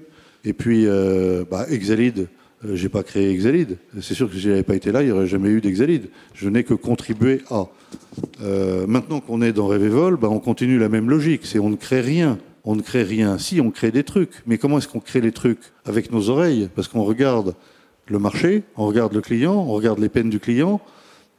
Et 0.44 0.52
puis, 0.52 0.86
euh, 0.86 1.44
bah, 1.50 1.66
Exalid, 1.70 2.28
euh, 2.64 2.74
j'ai 2.74 2.88
pas 2.88 3.02
créé 3.02 3.30
Exalid. 3.30 3.78
C'est 4.00 4.14
sûr 4.14 4.28
que 4.28 4.34
si 4.34 4.42
j'avais 4.42 4.62
pas 4.62 4.74
été 4.74 4.92
là, 4.92 5.02
il 5.02 5.06
n'y 5.06 5.12
aurait 5.12 5.26
jamais 5.26 5.50
eu 5.50 5.60
d'Exalid. 5.60 6.08
Je 6.34 6.48
n'ai 6.48 6.64
que 6.64 6.74
contribué 6.74 7.42
à. 7.50 7.66
Maintenant 8.86 9.20
qu'on 9.20 9.42
est 9.42 9.52
dans 9.52 9.66
Rêvevol, 9.66 10.16
bah, 10.16 10.28
on 10.30 10.38
continue 10.38 10.78
la 10.78 10.88
même 10.88 11.10
logique. 11.10 11.42
C'est 11.44 11.58
on 11.58 11.70
ne 11.70 11.76
crée 11.76 12.00
rien 12.00 12.38
on 12.64 12.76
ne 12.76 12.82
crée 12.82 13.02
rien. 13.02 13.38
Si, 13.38 13.60
on 13.60 13.70
crée 13.70 13.90
des 13.90 14.04
trucs. 14.04 14.42
Mais 14.46 14.58
comment 14.58 14.78
est-ce 14.78 14.88
qu'on 14.88 15.00
crée 15.00 15.20
les 15.20 15.32
trucs? 15.32 15.60
Avec 15.84 16.12
nos 16.12 16.30
oreilles. 16.30 16.68
Parce 16.74 16.88
qu'on 16.88 17.04
regarde 17.04 17.54
le 18.06 18.18
marché, 18.18 18.62
on 18.76 18.86
regarde 18.86 19.12
le 19.12 19.20
client, 19.20 19.54
on 19.54 19.72
regarde 19.72 19.98
les 19.98 20.08
peines 20.08 20.30
du 20.30 20.40
client. 20.40 20.80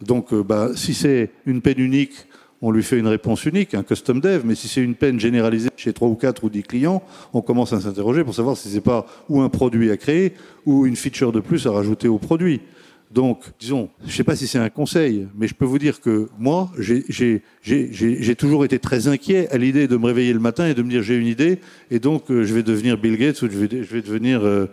Donc, 0.01 0.33
euh, 0.33 0.43
bah, 0.43 0.69
si 0.75 0.93
c'est 0.93 1.31
une 1.45 1.61
peine 1.61 1.79
unique, 1.79 2.13
on 2.61 2.71
lui 2.71 2.83
fait 2.83 2.97
une 2.97 3.07
réponse 3.07 3.45
unique, 3.45 3.73
un 3.73 3.83
custom 3.83 4.19
dev. 4.19 4.43
Mais 4.45 4.55
si 4.55 4.67
c'est 4.67 4.81
une 4.81 4.95
peine 4.95 5.19
généralisée 5.19 5.69
chez 5.75 5.93
trois 5.93 6.07
ou 6.07 6.15
quatre 6.15 6.43
ou 6.43 6.49
dix 6.49 6.63
clients, 6.63 7.03
on 7.33 7.41
commence 7.41 7.73
à 7.73 7.81
s'interroger 7.81 8.23
pour 8.23 8.33
savoir 8.33 8.57
si 8.57 8.69
c'est 8.69 8.81
pas 8.81 9.05
ou 9.29 9.41
un 9.41 9.49
produit 9.49 9.91
à 9.91 9.97
créer 9.97 10.33
ou 10.65 10.85
une 10.85 10.95
feature 10.95 11.31
de 11.31 11.39
plus 11.39 11.67
à 11.67 11.71
rajouter 11.71 12.07
au 12.07 12.17
produit. 12.17 12.61
Donc, 13.13 13.43
disons, 13.59 13.89
je 14.01 14.07
ne 14.07 14.11
sais 14.11 14.23
pas 14.23 14.35
si 14.35 14.47
c'est 14.47 14.57
un 14.57 14.71
conseil, 14.71 15.27
mais 15.35 15.47
je 15.47 15.53
peux 15.53 15.65
vous 15.65 15.77
dire 15.77 16.01
que 16.01 16.29
moi, 16.39 16.71
j'ai 16.79 18.35
toujours 18.35 18.65
été 18.65 18.79
très 18.79 19.07
inquiet 19.07 19.47
à 19.51 19.57
l'idée 19.59 19.87
de 19.87 19.97
me 19.97 20.07
réveiller 20.07 20.33
le 20.33 20.39
matin 20.39 20.65
et 20.65 20.73
de 20.73 20.81
me 20.81 20.89
dire 20.89 21.03
j'ai 21.03 21.15
une 21.15 21.27
idée, 21.27 21.59
et 21.91 21.99
donc 21.99 22.31
euh, 22.31 22.43
je 22.43 22.53
vais 22.55 22.63
devenir 22.63 22.97
Bill 22.97 23.17
Gates 23.17 23.39
ou 23.43 23.49
je 23.51 23.55
vais, 23.55 24.01
devenir, 24.01 24.43
euh, 24.43 24.65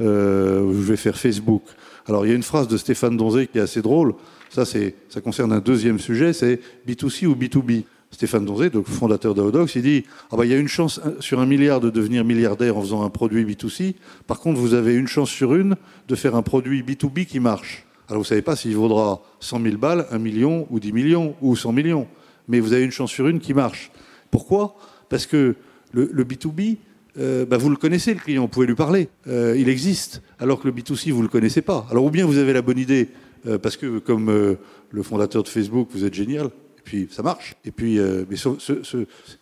euh, 0.00 0.72
je 0.72 0.80
vais 0.80 0.96
faire 0.96 1.18
Facebook. 1.18 1.64
Alors, 2.06 2.24
il 2.24 2.30
y 2.30 2.32
a 2.32 2.34
une 2.34 2.42
phrase 2.42 2.66
de 2.66 2.78
Stéphane 2.78 3.18
Donzé 3.18 3.46
qui 3.46 3.58
est 3.58 3.62
assez 3.62 3.82
drôle. 3.82 4.14
Ça, 4.48 4.64
ça 4.64 5.20
concerne 5.22 5.52
un 5.52 5.60
deuxième 5.60 5.98
sujet, 5.98 6.32
c'est 6.32 6.60
B2C 6.88 7.26
ou 7.26 7.34
B2B. 7.34 7.84
Stéphane 8.12 8.44
Donzé, 8.44 8.70
donc 8.70 8.86
fondateur 8.86 9.34
d'Aodox, 9.34 9.74
il 9.74 9.82
dit 9.82 10.04
ah 10.30 10.36
bah, 10.36 10.44
il 10.44 10.52
y 10.52 10.54
a 10.54 10.58
une 10.58 10.68
chance 10.68 11.00
sur 11.18 11.40
un 11.40 11.46
milliard 11.46 11.80
de 11.80 11.90
devenir 11.90 12.24
milliardaire 12.24 12.76
en 12.76 12.82
faisant 12.82 13.02
un 13.02 13.10
produit 13.10 13.44
B2C. 13.44 13.94
Par 14.26 14.38
contre, 14.38 14.60
vous 14.60 14.74
avez 14.74 14.94
une 14.94 15.08
chance 15.08 15.30
sur 15.30 15.54
une 15.54 15.76
de 16.08 16.14
faire 16.14 16.36
un 16.36 16.42
produit 16.42 16.82
B2B 16.82 17.24
qui 17.24 17.40
marche. 17.40 17.86
Alors 18.08 18.20
vous 18.20 18.26
ne 18.26 18.28
savez 18.28 18.42
pas 18.42 18.54
s'il 18.54 18.76
vaudra 18.76 19.22
100 19.40 19.62
000 19.62 19.76
balles, 19.78 20.06
1 20.10 20.18
million 20.18 20.66
ou 20.70 20.78
10 20.78 20.92
millions 20.92 21.34
ou 21.40 21.56
100 21.56 21.72
millions. 21.72 22.06
Mais 22.48 22.60
vous 22.60 22.74
avez 22.74 22.84
une 22.84 22.90
chance 22.90 23.10
sur 23.10 23.26
une 23.28 23.40
qui 23.40 23.54
marche. 23.54 23.90
Pourquoi? 24.30 24.76
Parce 25.08 25.26
que 25.26 25.56
le, 25.92 26.06
B2B, 26.24 26.76
euh, 27.18 27.46
bah, 27.46 27.56
vous 27.56 27.70
le 27.70 27.76
connaissez, 27.76 28.12
le 28.12 28.20
client, 28.20 28.42
vous 28.42 28.48
pouvez 28.48 28.66
lui 28.66 28.74
parler. 28.74 29.08
Euh, 29.26 29.56
il 29.58 29.68
existe. 29.68 30.22
Alors 30.38 30.60
que 30.60 30.68
le 30.68 30.74
B2C, 30.74 31.10
vous 31.12 31.18
ne 31.18 31.22
le 31.22 31.28
connaissez 31.28 31.62
pas. 31.62 31.86
Alors 31.90 32.04
ou 32.04 32.10
bien 32.10 32.26
vous 32.26 32.36
avez 32.36 32.52
la 32.52 32.62
bonne 32.62 32.78
idée, 32.78 33.08
euh, 33.46 33.58
parce 33.58 33.78
que 33.78 33.98
comme 33.98 34.56
le 34.90 35.02
fondateur 35.02 35.42
de 35.42 35.48
Facebook, 35.48 35.88
vous 35.92 36.04
êtes 36.04 36.14
génial, 36.14 36.50
puis 36.82 37.08
ça 37.10 37.22
marche. 37.22 37.54
Et 37.64 37.70
puis, 37.70 37.98
euh, 37.98 38.24
mais 38.28 38.36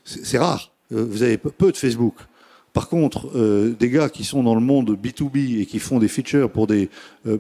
c'est 0.05 0.39
rare. 0.39 0.73
Euh, 0.93 1.05
vous 1.09 1.23
avez 1.23 1.39
peu 1.39 1.73
de 1.73 1.77
Facebook. 1.77 2.15
Par 2.73 2.89
contre, 2.89 3.31
euh, 3.35 3.75
des 3.79 3.91
gars 3.91 4.09
qui 4.09 4.25
sont 4.25 4.43
dans 4.43 4.55
le 4.55 4.61
monde 4.61 4.97
B2B 4.97 5.61
et 5.61 5.67
qui 5.67 5.81
font 5.81 5.99
des 5.99 6.09
features 6.09 6.51
pour, 6.51 6.67
des, 6.67 6.89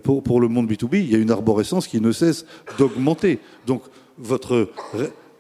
pour, 0.03 0.23
pour, 0.23 0.41
le 0.41 0.49
monde 0.49 0.71
B2B, 0.71 0.97
il 0.97 1.11
y 1.11 1.15
a 1.15 1.19
une 1.19 1.31
arborescence 1.31 1.87
qui 1.87 2.01
ne 2.01 2.11
cesse 2.11 2.47
d'augmenter. 2.79 3.39
Donc, 3.67 3.83
votre, 4.19 4.69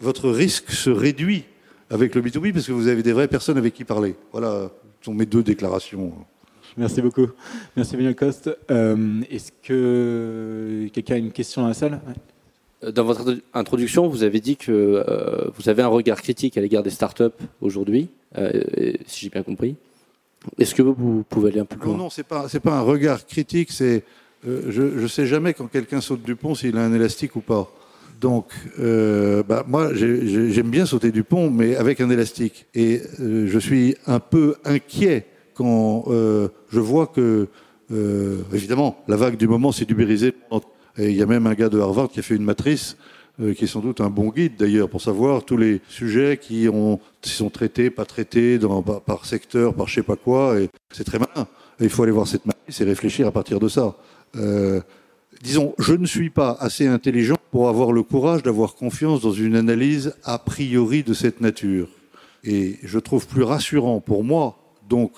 votre 0.00 0.30
risque 0.30 0.70
se 0.70 0.90
réduit 0.90 1.44
avec 1.90 2.14
le 2.14 2.22
B2B 2.22 2.52
parce 2.52 2.66
que 2.66 2.72
vous 2.72 2.86
avez 2.86 3.02
des 3.02 3.12
vraies 3.12 3.28
personnes 3.28 3.58
avec 3.58 3.74
qui 3.74 3.84
parler. 3.84 4.14
Voilà, 4.30 4.70
sont 5.02 5.12
mes 5.12 5.26
deux 5.26 5.42
déclarations. 5.42 6.12
Merci 6.76 7.02
beaucoup. 7.02 7.26
Merci, 7.76 7.94
Emmanuel 7.94 8.14
Coste. 8.14 8.48
Est-ce 8.68 9.50
que 9.62 10.88
quelqu'un 10.92 11.14
a 11.14 11.18
une 11.18 11.32
question 11.32 11.64
à 11.64 11.68
la 11.68 11.74
salle? 11.74 12.00
Dans 12.82 13.04
votre 13.04 13.36
introduction, 13.52 14.08
vous 14.08 14.22
avez 14.22 14.40
dit 14.40 14.56
que 14.56 14.70
euh, 15.06 15.50
vous 15.56 15.68
avez 15.68 15.82
un 15.82 15.88
regard 15.88 16.20
critique 16.22 16.56
à 16.56 16.60
l'égard 16.60 16.82
des 16.82 16.90
startups 16.90 17.24
aujourd'hui, 17.60 18.08
euh, 18.38 18.50
si 19.06 19.24
j'ai 19.24 19.28
bien 19.28 19.42
compris. 19.42 19.76
Est-ce 20.58 20.74
que 20.74 20.82
vous 20.82 21.22
pouvez 21.28 21.50
aller 21.50 21.60
un 21.60 21.66
peu 21.66 21.76
plus 21.76 21.88
loin? 21.88 21.96
Non, 21.96 22.04
non, 22.04 22.10
c'est 22.10 22.26
pas 22.26 22.48
c'est 22.48 22.60
pas 22.60 22.78
un 22.78 22.80
regard 22.80 23.26
critique. 23.26 23.70
C'est 23.70 24.02
euh, 24.48 24.62
je 24.70 24.82
ne 24.82 25.06
sais 25.06 25.26
jamais 25.26 25.52
quand 25.52 25.66
quelqu'un 25.66 26.00
saute 26.00 26.22
du 26.22 26.36
pont 26.36 26.54
s'il 26.54 26.78
a 26.78 26.84
un 26.84 26.94
élastique 26.94 27.36
ou 27.36 27.40
pas. 27.40 27.70
Donc, 28.18 28.52
bah, 28.78 29.64
moi, 29.66 29.94
j'aime 29.94 30.68
bien 30.68 30.84
sauter 30.84 31.10
du 31.10 31.24
pont, 31.24 31.48
mais 31.48 31.74
avec 31.76 32.02
un 32.02 32.10
élastique. 32.10 32.66
Et 32.74 33.00
je 33.18 33.58
suis 33.58 33.96
un 34.06 34.20
peu 34.20 34.56
inquiet 34.66 35.24
quand 35.54 36.04
je 36.06 36.80
vois 36.80 37.06
que, 37.06 37.48
évidemment, 38.52 39.02
la 39.08 39.16
vague 39.16 39.38
du 39.38 39.48
moment 39.48 39.72
s'est 39.72 39.86
ubérisée 39.88 40.34
et 40.96 41.10
il 41.10 41.16
y 41.16 41.22
a 41.22 41.26
même 41.26 41.46
un 41.46 41.54
gars 41.54 41.68
de 41.68 41.78
Harvard 41.78 42.08
qui 42.08 42.20
a 42.20 42.22
fait 42.22 42.34
une 42.34 42.44
matrice, 42.44 42.96
euh, 43.40 43.54
qui 43.54 43.64
est 43.64 43.68
sans 43.68 43.80
doute 43.80 44.00
un 44.00 44.10
bon 44.10 44.28
guide 44.28 44.56
d'ailleurs, 44.58 44.88
pour 44.88 45.00
savoir 45.00 45.44
tous 45.44 45.56
les 45.56 45.80
sujets 45.88 46.36
qui, 46.36 46.68
ont, 46.68 47.00
sont 47.22 47.50
traités, 47.50 47.90
pas 47.90 48.04
traités, 48.04 48.58
par, 49.06 49.24
secteur, 49.24 49.74
par 49.74 49.88
je 49.88 49.94
sais 49.94 50.02
pas 50.02 50.16
quoi. 50.16 50.56
C'est 50.90 51.04
très 51.04 51.18
malin. 51.18 51.46
il 51.80 51.88
faut 51.88 52.02
aller 52.02 52.12
voir 52.12 52.26
cette 52.26 52.44
matrice 52.44 52.80
et 52.80 52.84
réfléchir 52.84 53.26
à 53.26 53.32
partir 53.32 53.60
de 53.60 53.68
ça. 53.68 53.96
Euh, 54.36 54.80
disons, 55.42 55.74
je 55.78 55.94
ne 55.94 56.06
suis 56.06 56.30
pas 56.30 56.56
assez 56.60 56.86
intelligent 56.86 57.38
pour 57.50 57.68
avoir 57.68 57.92
le 57.92 58.02
courage 58.02 58.42
d'avoir 58.42 58.74
confiance 58.74 59.22
dans 59.22 59.32
une 59.32 59.56
analyse 59.56 60.14
a 60.24 60.38
priori 60.38 61.02
de 61.02 61.14
cette 61.14 61.40
nature. 61.40 61.88
Et 62.44 62.78
je 62.82 62.98
trouve 62.98 63.26
plus 63.26 63.42
rassurant 63.42 64.00
pour 64.00 64.24
moi, 64.24 64.58
donc, 64.88 65.12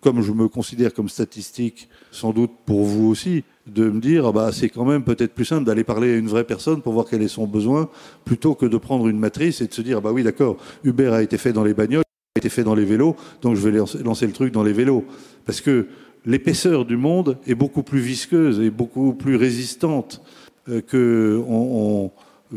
comme 0.00 0.22
je 0.22 0.32
me 0.32 0.48
considère 0.48 0.94
comme 0.94 1.08
statistique, 1.08 1.88
sans 2.10 2.32
doute 2.32 2.52
pour 2.66 2.84
vous 2.84 3.08
aussi, 3.08 3.44
de 3.66 3.88
me 3.88 4.00
dire, 4.00 4.26
ah 4.26 4.32
bah, 4.32 4.50
c'est 4.52 4.68
quand 4.68 4.84
même 4.84 5.02
peut-être 5.04 5.32
plus 5.32 5.44
simple 5.44 5.64
d'aller 5.64 5.84
parler 5.84 6.14
à 6.14 6.16
une 6.16 6.28
vraie 6.28 6.44
personne 6.44 6.82
pour 6.82 6.92
voir 6.92 7.06
quel 7.08 7.22
est 7.22 7.28
son 7.28 7.46
besoin, 7.46 7.88
plutôt 8.24 8.54
que 8.54 8.66
de 8.66 8.76
prendre 8.76 9.08
une 9.08 9.18
matrice 9.18 9.60
et 9.60 9.66
de 9.66 9.72
se 9.72 9.82
dire, 9.82 9.98
ah 9.98 10.00
bah 10.00 10.12
oui, 10.12 10.22
d'accord, 10.22 10.56
Uber 10.84 11.08
a 11.08 11.22
été 11.22 11.38
fait 11.38 11.52
dans 11.52 11.64
les 11.64 11.74
bagnoles, 11.74 12.04
a 12.36 12.38
été 12.38 12.50
fait 12.50 12.64
dans 12.64 12.74
les 12.74 12.84
vélos, 12.84 13.16
donc 13.40 13.56
je 13.56 13.68
vais 13.68 13.78
lancer 14.04 14.26
le 14.26 14.32
truc 14.32 14.52
dans 14.52 14.62
les 14.62 14.72
vélos. 14.72 15.04
Parce 15.46 15.60
que 15.60 15.86
l'épaisseur 16.26 16.84
du 16.84 16.96
monde 16.96 17.38
est 17.46 17.54
beaucoup 17.54 17.82
plus 17.82 18.00
visqueuse 18.00 18.60
et 18.60 18.70
beaucoup 18.70 19.14
plus 19.14 19.36
résistante 19.36 20.20
euh, 20.68 20.80
que 20.80 21.42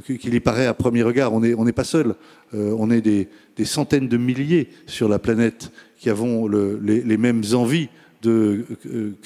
qu'il 0.01 0.33
y 0.35 0.39
paraît 0.39 0.67
à 0.67 0.73
premier 0.73 1.01
regard. 1.01 1.33
On 1.33 1.39
n'est 1.39 1.71
pas 1.71 1.83
seul. 1.83 2.15
Euh, 2.53 2.75
on 2.77 2.91
est 2.91 3.01
des, 3.01 3.27
centaines 3.65 4.07
de 4.07 4.17
milliers 4.17 4.69
sur 4.85 5.09
la 5.09 5.17
planète 5.17 5.71
qui 5.97 6.09
avons 6.09 6.47
les 6.47 7.17
mêmes 7.17 7.43
envies 7.53 7.89
euh, 8.25 8.63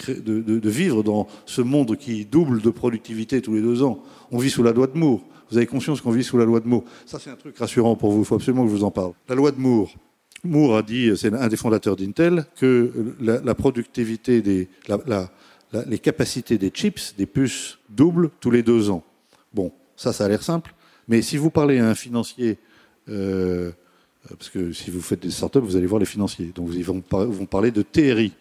de, 0.07 0.69
vivre 0.69 1.03
dans 1.03 1.27
ce 1.45 1.61
monde 1.61 1.95
qui 1.97 2.25
double 2.25 2.61
de 2.61 2.69
productivité 2.69 3.41
tous 3.41 3.53
les 3.55 3.61
deux 3.61 3.83
ans. 3.83 4.03
On 4.31 4.37
vit 4.37 4.49
sous 4.49 4.63
la 4.63 4.71
loi 4.71 4.87
de 4.87 4.97
Moore. 4.97 5.21
Vous 5.49 5.57
avez 5.57 5.65
conscience 5.65 6.01
qu'on 6.01 6.11
vit 6.11 6.23
sous 6.23 6.37
la 6.37 6.45
loi 6.45 6.59
de 6.59 6.67
Moore. 6.67 6.83
Ça, 7.05 7.19
c'est 7.19 7.29
un 7.29 7.35
truc 7.35 7.57
rassurant 7.57 7.95
pour 7.95 8.11
vous. 8.11 8.19
Il 8.19 8.25
faut 8.25 8.35
absolument 8.35 8.63
que 8.63 8.69
je 8.69 8.75
vous 8.75 8.83
en 8.83 8.91
parle. 8.91 9.13
La 9.27 9.35
loi 9.35 9.51
de 9.51 9.59
Moore. 9.59 9.93
Moore 10.43 10.77
a 10.77 10.81
dit, 10.81 11.11
c'est 11.15 11.33
un 11.33 11.47
des 11.47 11.57
fondateurs 11.57 11.95
d'Intel, 11.95 12.45
que 12.57 13.15
la, 13.19 13.55
productivité 13.55 14.41
des, 14.41 14.69
les 15.87 15.99
capacités 15.99 16.57
des 16.57 16.69
chips, 16.69 17.15
des 17.17 17.25
puces, 17.25 17.77
doublent 17.89 18.31
tous 18.39 18.49
les 18.49 18.63
deux 18.63 18.89
ans. 18.89 19.03
Bon, 19.53 19.71
ça, 19.95 20.13
ça 20.13 20.25
a 20.25 20.29
l'air 20.29 20.41
simple. 20.41 20.73
Mais 21.07 21.21
si 21.21 21.37
vous 21.37 21.49
parlez 21.49 21.79
à 21.79 21.89
un 21.89 21.95
financier, 21.95 22.57
euh, 23.09 23.71
parce 24.29 24.49
que 24.49 24.71
si 24.71 24.91
vous 24.91 25.01
faites 25.01 25.21
des 25.21 25.31
startups, 25.31 25.59
vous 25.59 25.75
allez 25.75 25.87
voir 25.87 25.99
les 25.99 26.05
financiers. 26.05 26.51
Donc, 26.55 26.69
ils 26.73 26.83
vont, 26.83 27.03
vont 27.11 27.45
parler 27.45 27.71
de 27.71 27.81
TRI, 27.81 28.33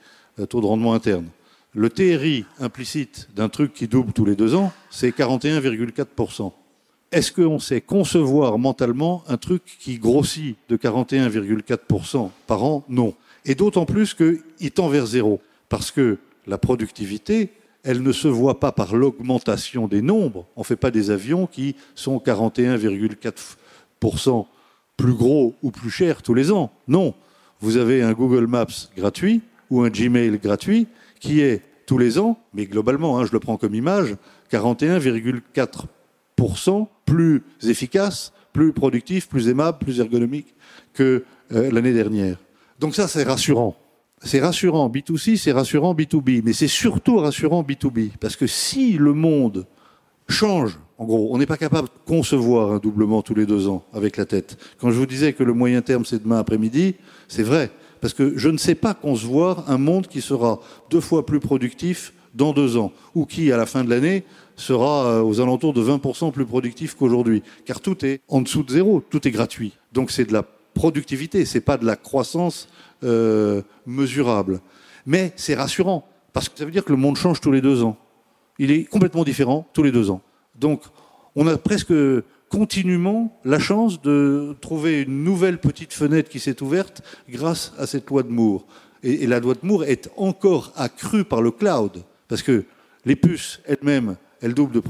taux 0.48 0.60
de 0.60 0.66
rendement 0.66 0.94
interne. 0.94 1.26
Le 1.72 1.88
TRI 1.88 2.46
implicite 2.58 3.28
d'un 3.36 3.48
truc 3.48 3.72
qui 3.72 3.86
double 3.86 4.12
tous 4.12 4.24
les 4.24 4.34
deux 4.34 4.56
ans, 4.56 4.72
c'est 4.90 5.16
41,4%. 5.16 6.52
Est-ce 7.12 7.32
qu'on 7.32 7.58
sait 7.58 7.80
concevoir 7.80 8.58
mentalement 8.58 9.24
un 9.28 9.36
truc 9.36 9.62
qui 9.80 9.98
grossit 9.98 10.56
de 10.68 10.76
41,4% 10.76 12.30
par 12.46 12.64
an? 12.64 12.84
Non. 12.88 13.14
Et 13.44 13.54
d'autant 13.54 13.84
plus 13.84 14.14
qu'il 14.14 14.70
tend 14.72 14.88
vers 14.88 15.06
zéro. 15.06 15.40
Parce 15.68 15.90
que 15.90 16.18
la 16.46 16.58
productivité, 16.58 17.50
elle 17.82 18.02
ne 18.02 18.12
se 18.12 18.28
voit 18.28 18.60
pas 18.60 18.72
par 18.72 18.94
l'augmentation 18.94 19.88
des 19.88 20.02
nombres. 20.02 20.46
On 20.56 20.60
ne 20.60 20.64
fait 20.64 20.76
pas 20.76 20.90
des 20.90 21.10
avions 21.10 21.46
qui 21.46 21.76
sont 21.94 22.18
41,4% 22.18 24.46
plus 24.96 25.14
gros 25.14 25.54
ou 25.62 25.70
plus 25.70 25.90
chers 25.90 26.22
tous 26.22 26.34
les 26.34 26.52
ans. 26.52 26.70
Non. 26.88 27.14
Vous 27.60 27.76
avez 27.76 28.02
un 28.02 28.12
Google 28.12 28.46
Maps 28.46 28.88
gratuit 28.96 29.42
ou 29.70 29.82
un 29.82 29.90
Gmail 29.90 30.38
gratuit 30.38 30.86
qui 31.18 31.40
est 31.40 31.62
tous 31.86 31.98
les 31.98 32.18
ans, 32.18 32.38
mais 32.54 32.66
globalement, 32.66 33.18
hein, 33.18 33.26
je 33.26 33.32
le 33.32 33.40
prends 33.40 33.56
comme 33.56 33.74
image, 33.74 34.14
41,4% 34.52 36.86
plus 37.04 37.42
efficace, 37.62 38.32
plus 38.52 38.72
productif, 38.72 39.28
plus 39.28 39.48
aimable, 39.48 39.78
plus 39.78 40.00
ergonomique 40.00 40.54
que 40.94 41.24
euh, 41.52 41.70
l'année 41.72 41.92
dernière. 41.92 42.38
Donc 42.78 42.94
ça, 42.94 43.08
c'est 43.08 43.24
rassurant. 43.24 43.76
C'est 44.22 44.40
rassurant 44.40 44.88
B2C, 44.88 45.36
c'est 45.36 45.52
rassurant 45.52 45.94
B2B, 45.94 46.42
mais 46.44 46.52
c'est 46.52 46.68
surtout 46.68 47.16
rassurant 47.16 47.62
B2B, 47.62 48.10
parce 48.20 48.36
que 48.36 48.46
si 48.46 48.92
le 48.92 49.14
monde 49.14 49.66
change, 50.28 50.78
en 50.98 51.06
gros, 51.06 51.30
on 51.32 51.38
n'est 51.38 51.46
pas 51.46 51.56
capable 51.56 51.88
de 51.88 51.92
concevoir 52.06 52.72
un 52.72 52.78
doublement 52.78 53.22
tous 53.22 53.34
les 53.34 53.46
deux 53.46 53.68
ans 53.68 53.82
avec 53.92 54.16
la 54.16 54.26
tête. 54.26 54.58
Quand 54.78 54.90
je 54.90 54.98
vous 54.98 55.06
disais 55.06 55.32
que 55.32 55.42
le 55.42 55.54
moyen 55.54 55.80
terme, 55.80 56.04
c'est 56.04 56.22
demain 56.22 56.38
après-midi, 56.38 56.96
c'est 57.26 57.42
vrai. 57.42 57.70
Parce 58.00 58.14
que 58.14 58.36
je 58.36 58.48
ne 58.48 58.56
sais 58.58 58.74
pas 58.74 58.94
concevoir 58.94 59.70
un 59.70 59.78
monde 59.78 60.06
qui 60.06 60.20
sera 60.20 60.60
deux 60.90 61.00
fois 61.00 61.26
plus 61.26 61.40
productif 61.40 62.12
dans 62.34 62.52
deux 62.52 62.76
ans, 62.76 62.92
ou 63.14 63.26
qui, 63.26 63.50
à 63.50 63.56
la 63.56 63.66
fin 63.66 63.84
de 63.84 63.90
l'année, 63.90 64.24
sera 64.56 65.06
euh, 65.06 65.22
aux 65.22 65.40
alentours 65.40 65.72
de 65.72 65.82
20% 65.82 66.32
plus 66.32 66.46
productif 66.46 66.94
qu'aujourd'hui. 66.94 67.42
Car 67.64 67.80
tout 67.80 68.04
est 68.04 68.20
en 68.28 68.40
dessous 68.40 68.62
de 68.62 68.70
zéro, 68.70 69.02
tout 69.10 69.26
est 69.26 69.30
gratuit. 69.30 69.72
Donc 69.92 70.10
c'est 70.10 70.24
de 70.24 70.32
la 70.32 70.44
productivité, 70.74 71.44
c'est 71.44 71.60
pas 71.60 71.76
de 71.76 71.84
la 71.84 71.96
croissance 71.96 72.68
euh, 73.02 73.62
mesurable. 73.86 74.60
Mais 75.06 75.32
c'est 75.36 75.54
rassurant, 75.54 76.06
parce 76.32 76.48
que 76.48 76.58
ça 76.58 76.64
veut 76.64 76.70
dire 76.70 76.84
que 76.84 76.92
le 76.92 76.98
monde 76.98 77.16
change 77.16 77.40
tous 77.40 77.50
les 77.50 77.60
deux 77.60 77.82
ans. 77.82 77.96
Il 78.58 78.70
est 78.70 78.84
complètement 78.84 79.24
différent 79.24 79.66
tous 79.72 79.82
les 79.82 79.92
deux 79.92 80.10
ans. 80.10 80.20
Donc 80.58 80.82
on 81.34 81.46
a 81.46 81.56
presque 81.56 81.92
continuellement 82.50 83.40
la 83.44 83.58
chance 83.58 84.02
de 84.02 84.54
trouver 84.60 85.02
une 85.02 85.24
nouvelle 85.24 85.58
petite 85.58 85.94
fenêtre 85.94 86.28
qui 86.28 86.40
s'est 86.40 86.62
ouverte 86.62 87.02
grâce 87.30 87.72
à 87.78 87.86
cette 87.86 88.10
loi 88.10 88.22
de 88.22 88.28
Moore. 88.28 88.66
Et, 89.02 89.26
la 89.26 89.40
loi 89.40 89.54
de 89.54 89.60
Moore 89.62 89.84
est 89.84 90.10
encore 90.16 90.72
accrue 90.76 91.24
par 91.24 91.40
le 91.40 91.52
cloud, 91.52 92.04
parce 92.28 92.42
que 92.42 92.64
les 93.06 93.16
puces 93.16 93.60
elles-mêmes, 93.64 94.16
elles 94.42 94.52
doublent 94.52 94.74
de 94.74 94.80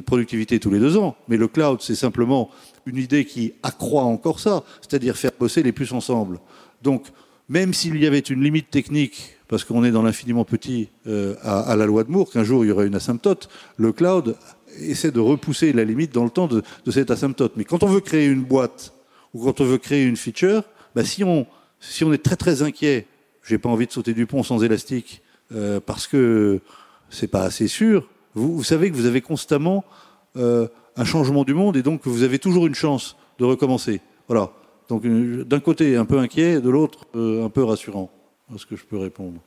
productivité 0.00 0.60
tous 0.60 0.70
les 0.70 0.78
deux 0.78 0.96
ans, 0.96 1.16
mais 1.28 1.36
le 1.36 1.48
cloud, 1.48 1.80
c'est 1.82 1.94
simplement 1.94 2.48
une 2.86 2.96
idée 2.96 3.26
qui 3.26 3.52
accroît 3.62 4.04
encore 4.04 4.40
ça, 4.40 4.62
c'est-à-dire 4.80 5.16
faire 5.16 5.32
bosser 5.38 5.62
les 5.62 5.72
puces 5.72 5.92
ensemble. 5.92 6.38
Donc, 6.80 7.08
même 7.48 7.74
s'il 7.74 8.00
y 8.00 8.06
avait 8.06 8.20
une 8.20 8.42
limite 8.42 8.70
technique 8.70 9.36
parce 9.50 9.64
qu'on 9.64 9.82
est 9.82 9.90
dans 9.90 10.04
l'infiniment 10.04 10.44
petit 10.44 10.90
euh, 11.08 11.34
à, 11.42 11.74
la 11.74 11.84
loi 11.84 12.04
de 12.04 12.10
Moore, 12.10 12.30
qu'un 12.30 12.44
jour 12.44 12.64
il 12.64 12.68
y 12.68 12.70
aura 12.70 12.84
une 12.84 12.94
asymptote. 12.94 13.48
Le 13.76 13.90
cloud 13.90 14.36
essaie 14.78 15.10
de 15.10 15.20
repousser 15.20 15.72
la 15.72 15.84
limite 15.84 16.12
dans 16.12 16.24
le 16.24 16.30
temps 16.30 16.46
de, 16.46 16.62
cette 16.90 17.10
asymptote. 17.10 17.52
Mais 17.56 17.64
quand 17.64 17.82
on 17.82 17.86
veut 17.86 18.00
créer 18.00 18.26
une 18.26 18.42
boîte 18.42 18.92
ou 19.34 19.44
quand 19.44 19.60
on 19.60 19.64
veut 19.64 19.78
créer 19.78 20.04
une 20.04 20.16
feature, 20.16 20.62
bah, 20.94 21.04
si, 21.04 21.24
on, 21.24 21.46
si 21.80 22.04
on 22.04 22.12
est 22.12 22.22
très 22.22 22.36
très 22.36 22.62
inquiet, 22.62 23.06
j'ai 23.44 23.58
pas 23.58 23.68
envie 23.68 23.86
de 23.86 23.92
sauter 23.92 24.14
du 24.14 24.26
pont 24.26 24.42
sans 24.42 24.62
élastique 24.62 25.22
euh, 25.52 25.80
parce 25.80 26.06
que 26.06 26.60
c'est 27.08 27.28
pas 27.28 27.42
assez 27.42 27.68
sûr. 27.68 28.08
Vous, 28.34 28.62
savez 28.62 28.90
que 28.90 28.96
vous 28.96 29.06
avez 29.06 29.20
constamment 29.20 29.84
euh, 30.36 30.68
un 30.96 31.04
changement 31.04 31.44
du 31.44 31.54
monde 31.54 31.76
et 31.76 31.82
donc 31.82 32.06
vous 32.06 32.22
avez 32.22 32.38
toujours 32.38 32.66
une 32.66 32.74
chance 32.74 33.16
de 33.38 33.44
recommencer. 33.44 34.00
Voilà. 34.28 34.52
Donc 34.88 35.04
d'un 35.04 35.60
côté 35.60 35.96
un 35.96 36.04
peu 36.04 36.18
inquiet, 36.18 36.60
de 36.60 36.68
l'autre 36.68 37.06
un 37.14 37.48
peu 37.48 37.62
rassurant. 37.62 38.10
Est-ce 38.54 38.66
que 38.66 38.76
je 38.76 38.84
peux 38.84 38.98
répondre 38.98 39.40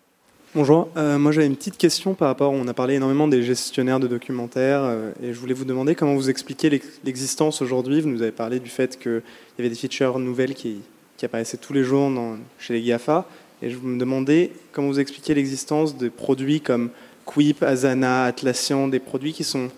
Bonjour, 0.55 0.87
euh, 0.97 1.17
moi 1.17 1.31
j'avais 1.31 1.47
une 1.47 1.55
petite 1.55 1.77
question 1.77 2.13
par 2.13 2.27
rapport, 2.27 2.51
on 2.51 2.67
a 2.67 2.75
parlé 2.75 2.93
énormément 2.93 3.27
des 3.27 3.41
gestionnaires 3.41 3.99
de 3.99 4.05
documentaires 4.05 4.83
euh, 4.83 5.11
et 5.23 5.33
je 5.33 5.39
voulais 5.39 5.55
vous 5.55 5.65
demander 5.65 5.95
comment 5.95 6.13
vous 6.13 6.29
expliquez 6.29 6.69
l'existence 7.03 7.63
aujourd'hui. 7.63 8.01
Vous 8.01 8.09
nous 8.09 8.21
avez 8.21 8.31
parlé 8.31 8.59
du 8.59 8.69
fait 8.69 8.99
qu'il 8.99 9.23
y 9.57 9.61
avait 9.61 9.69
des 9.69 9.75
features 9.75 10.19
nouvelles 10.19 10.53
qui, 10.53 10.81
apparaissaient 11.23 11.57
tous 11.57 11.73
les 11.73 11.83
jours 11.83 12.11
chez 12.59 12.73
les 12.73 12.83
GAFA 12.83 13.25
et 13.63 13.71
je 13.71 13.77
me 13.77 13.97
demandais 13.97 14.51
comment 14.73 14.89
vous 14.89 14.99
expliquez 14.99 15.33
l'existence 15.33 15.97
de 15.97 16.09
produits 16.09 16.61
comme 16.61 16.91
Quip, 17.25 17.63
Asana, 17.63 18.25
Atlassian, 18.25 18.89
des 18.89 18.99
produits 18.99 19.33
qui, 19.33 19.43
sont, 19.43 19.69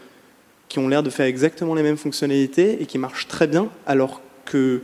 qui 0.67 0.79
ont 0.79 0.89
l'air 0.89 1.03
de 1.03 1.09
faire 1.09 1.27
exactement 1.27 1.73
les 1.73 1.83
mêmes 1.83 1.95
fonctionnalités 1.95 2.81
et 2.81 2.85
qui 2.85 2.97
marchent 2.97 3.29
très 3.29 3.47
bien 3.47 3.69
alors 3.85 4.21
que 4.43 4.81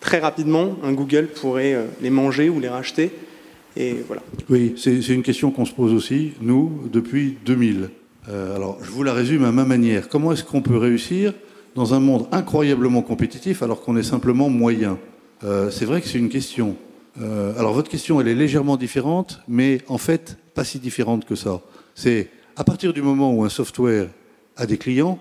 très 0.00 0.20
rapidement 0.20 0.76
un 0.84 0.92
Google 0.92 1.26
pourrait 1.26 1.74
euh, 1.74 1.86
les 2.00 2.10
manger 2.10 2.48
ou 2.48 2.60
les 2.60 2.68
racheter 2.68 3.10
Oui, 4.50 4.74
c'est 4.76 5.06
une 5.08 5.22
question 5.22 5.50
qu'on 5.50 5.64
se 5.64 5.72
pose 5.72 5.92
aussi, 5.92 6.32
nous, 6.40 6.88
depuis 6.92 7.38
2000. 7.44 7.90
Euh, 8.28 8.56
alors, 8.56 8.78
je 8.82 8.90
vous 8.90 9.02
la 9.02 9.12
résume 9.12 9.44
à 9.44 9.52
ma 9.52 9.64
manière. 9.64 10.08
Comment 10.08 10.32
est-ce 10.32 10.44
qu'on 10.44 10.62
peut 10.62 10.76
réussir 10.76 11.32
dans 11.74 11.94
un 11.94 12.00
monde 12.00 12.26
incroyablement 12.32 13.02
compétitif 13.02 13.62
alors 13.62 13.80
qu'on 13.80 13.96
est 13.96 14.02
simplement 14.02 14.48
moyen? 14.48 14.98
Euh, 15.44 15.70
C'est 15.70 15.84
vrai 15.84 16.00
que 16.00 16.08
c'est 16.08 16.18
une 16.18 16.28
question. 16.28 16.76
Euh, 17.20 17.58
alors, 17.58 17.72
votre 17.72 17.90
question, 17.90 18.20
elle 18.20 18.28
est 18.28 18.34
légèrement 18.34 18.76
différente, 18.76 19.40
mais 19.48 19.80
en 19.88 19.98
fait, 19.98 20.38
pas 20.54 20.64
si 20.64 20.78
différente 20.78 21.24
que 21.24 21.34
ça. 21.34 21.60
C'est 21.94 22.30
à 22.56 22.64
partir 22.64 22.92
du 22.92 23.02
moment 23.02 23.34
où 23.34 23.44
un 23.44 23.48
software 23.48 24.08
a 24.56 24.66
des 24.66 24.78
clients, 24.78 25.18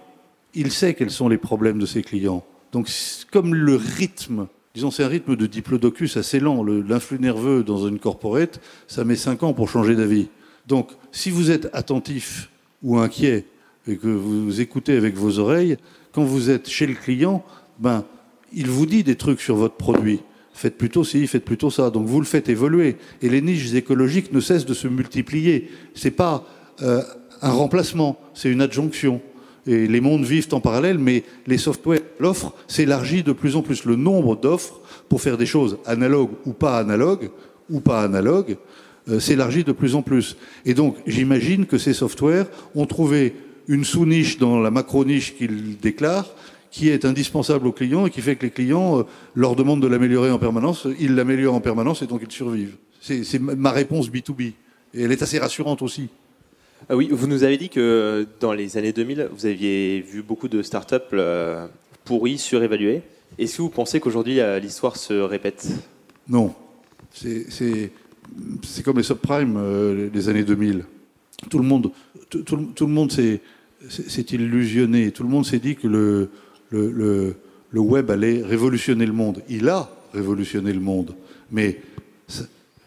il 0.54 0.72
sait 0.72 0.94
quels 0.94 1.12
sont 1.12 1.30
les 1.30 1.38
problèmes 1.38 1.80
de 1.80 1.86
ses 1.86 2.02
clients. 2.02 2.44
Donc, 2.72 2.90
comme 3.32 3.56
le 3.56 3.76
rythme 3.76 4.48
Disons, 4.74 4.90
c'est 4.90 5.04
un 5.04 5.08
rythme 5.08 5.36
de 5.36 5.46
diplodocus 5.48 6.16
assez 6.18 6.40
lent. 6.40 6.64
L'influx 6.64 7.20
nerveux 7.20 7.64
dans 7.64 7.88
une 7.88 8.00
corporate, 8.00 8.62
ça 8.88 9.04
met 9.04 9.16
5 9.16 9.44
ans 9.44 9.54
pour 9.54 9.70
changer 9.70 9.96
d'avis. 9.96 10.30
Donc, 10.68 10.92
si 11.12 11.30
vous 11.30 11.52
êtes 11.52 11.70
attentif 11.74 12.50
ou 12.82 12.98
inquiet 12.98 13.46
et 13.88 13.98
que 13.98 14.08
vous 14.08 14.62
écoutez 14.62 14.96
avec 14.96 15.16
vos 15.16 15.40
oreilles, 15.40 15.78
quand 16.14 16.24
vous 16.24 16.50
êtes 16.50 16.70
chez 16.70 16.88
le 16.88 16.94
client, 16.94 17.44
ben, 17.80 18.06
il 18.54 18.68
vous 18.68 18.86
dit 18.86 19.04
des 19.04 19.16
trucs 19.16 19.42
sur 19.42 19.56
votre 19.56 19.76
produit. 19.76 20.22
Faites 20.54 20.78
plutôt 20.78 21.04
ci, 21.04 21.28
faites 21.28 21.46
plutôt 21.46 21.70
ça. 21.70 21.90
Donc 21.90 22.08
vous 22.08 22.20
le 22.20 22.26
faites 22.26 22.48
évoluer. 22.48 22.98
Et 23.22 23.30
les 23.30 23.42
niches 23.42 23.74
écologiques 23.74 24.32
ne 24.32 24.40
cessent 24.40 24.66
de 24.66 24.74
se 24.74 24.88
multiplier. 24.88 25.70
C'est 25.96 26.12
pas 26.12 26.46
euh, 26.82 27.02
un 27.42 27.52
remplacement, 27.52 28.20
c'est 28.34 28.52
une 28.52 28.62
adjonction 28.62 29.22
et 29.68 29.88
les 29.88 30.02
mondes 30.02 30.24
vivent 30.24 30.48
en 30.54 30.60
parallèle, 30.60 30.98
mais 30.98 31.24
les 31.46 31.58
softwares, 31.58 32.00
l'offre 32.20 32.54
s'élargit 32.68 33.24
de 33.24 33.32
plus 33.32 33.56
en 33.56 33.62
plus. 33.62 33.86
Le 33.86 33.96
nombre 33.96 34.36
d'offres 34.36 34.80
pour 35.10 35.22
faire 35.22 35.38
des 35.38 35.46
choses 35.46 35.78
analogues 35.86 36.32
ou 36.46 36.54
pas 36.54 36.80
analogues, 36.80 37.30
ou 37.70 37.80
pas 37.80 38.02
analogues, 38.02 38.58
euh, 39.10 39.20
s'élargit 39.20 39.64
de 39.64 39.72
plus 39.72 39.96
en 39.96 40.02
plus. 40.02 40.36
Et 40.66 40.74
donc, 40.74 40.96
j'imagine 41.06 41.66
que 41.66 41.78
ces 41.78 41.94
softwares 41.94 42.48
ont 42.76 42.86
trouvé 42.86 43.34
une 43.68 43.84
sous-niche 43.84 44.38
dans 44.38 44.60
la 44.60 44.72
macro-niche 44.72 45.36
qu'ils 45.36 45.78
déclarent, 45.78 46.30
qui 46.72 46.90
est 46.90 47.06
indispensable 47.06 47.68
aux 47.68 47.72
clients 47.72 48.06
et 48.06 48.10
qui 48.10 48.22
fait 48.22 48.36
que 48.36 48.46
les 48.46 48.52
clients 48.52 49.00
euh, 49.00 49.04
leur 49.36 49.56
demandent 49.56 49.82
de 49.82 49.88
l'améliorer 49.88 50.32
en 50.32 50.40
permanence. 50.40 50.88
Ils 51.00 51.16
l'améliorent 51.16 51.56
en 51.56 51.62
permanence 51.62 52.02
et 52.02 52.08
donc 52.08 52.22
ils 52.24 52.32
survivent. 52.32 52.78
C'est 53.02 53.40
ma 53.40 53.72
réponse 53.72 54.10
B2B. 54.10 54.54
Et 54.94 55.04
elle 55.04 55.12
est 55.12 55.22
assez 55.22 55.40
rassurante 55.40 55.82
aussi. 55.82 56.10
Ah 56.90 56.96
oui, 56.96 57.10
vous 57.12 57.28
nous 57.28 57.44
avez 57.44 57.58
dit 57.58 57.70
que 57.70 58.26
dans 58.40 58.54
les 58.54 58.78
années 58.78 58.92
2000, 58.92 59.30
vous 59.32 59.46
aviez 59.46 60.02
vu 60.02 60.24
beaucoup 60.24 60.48
de 60.48 60.62
startups 60.62 60.96
euh, 61.14 61.68
pourries, 62.06 62.38
surévaluées. 62.38 63.04
Est-ce 63.38 63.58
que 63.58 63.62
vous 63.62 63.70
pensez 63.70 64.00
qu'aujourd'hui, 64.00 64.40
euh, 64.40 64.60
l'histoire 64.60 64.98
se 64.98 65.14
répète? 65.14 65.68
Non. 66.28 66.54
C'est 67.14 67.94
comme 68.84 68.98
les 68.98 69.04
subprimes 69.04 69.58
euh, 69.58 70.10
des 70.10 70.30
années 70.30 70.44
2000. 70.44 70.86
Tout 71.50 71.60
le 71.60 71.64
monde, 71.64 71.92
tout, 72.30 72.46
le 72.48 72.88
monde 72.88 73.12
s'est 73.12 73.42
illusionné. 74.32 75.12
Tout 75.12 75.24
le 75.24 75.30
monde 75.30 75.46
s'est 75.46 75.60
dit 75.60 75.76
que 75.76 75.88
le, 75.88 77.36
web 77.74 78.12
allait 78.12 78.42
révolutionner 78.44 79.06
le 79.06 79.14
monde. 79.14 79.44
Il 79.50 79.70
a 79.70 79.90
révolutionné 80.14 80.74
le 80.74 80.80
monde. 80.80 81.16
Mais 81.52 81.80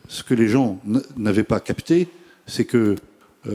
ce 0.08 0.22
que 0.22 0.34
les 0.34 0.48
gens 0.48 0.80
n'avaient 1.16 1.44
pas 1.44 1.60
capté, 1.60 2.08
c'est 2.46 2.64
que 2.64 2.78
euh, 2.78 2.96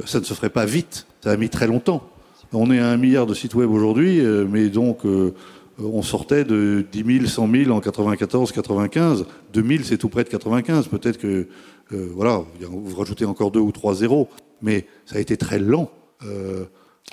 ça 0.06 0.20
ne 0.20 0.26
se 0.26 0.34
ferait 0.34 0.50
pas 0.50 0.66
vite. 0.66 1.08
Ça 1.22 1.32
a 1.32 1.38
mis 1.38 1.50
très 1.50 1.68
longtemps. 1.68 2.10
On 2.52 2.72
est 2.72 2.80
à 2.80 2.90
un 2.90 2.98
milliard 2.98 3.28
de 3.28 3.34
sites 3.34 3.54
web 3.54 3.70
aujourd'hui, 3.70 4.22
euh, 4.22 4.46
mais 4.50 4.70
donc 4.70 5.06
euh, 5.06 5.36
on 5.78 6.02
sortait 6.02 6.44
de 6.44 6.84
10 6.92 7.20
000, 7.20 7.26
100 7.28 7.52
000 7.66 7.72
en 7.72 7.80
94, 7.80 8.52
95. 8.52 9.26
2000, 9.54 9.86
c'est 9.86 9.98
tout 9.98 10.10
près 10.10 10.24
de 10.24 10.30
95. 10.30 10.88
Peut-être 10.88 11.18
que, 11.20 11.48
voilà, 11.92 12.44
vous 12.62 12.96
rajoutez 12.96 13.26
encore 13.26 13.52
deux 13.52 13.60
ou 13.60 13.72
trois 13.72 13.96
zéros, 13.96 14.30
mais 14.62 14.86
ça 15.06 15.18
a 15.18 15.20
été 15.20 15.38
très 15.38 15.58
lent. 15.58 15.90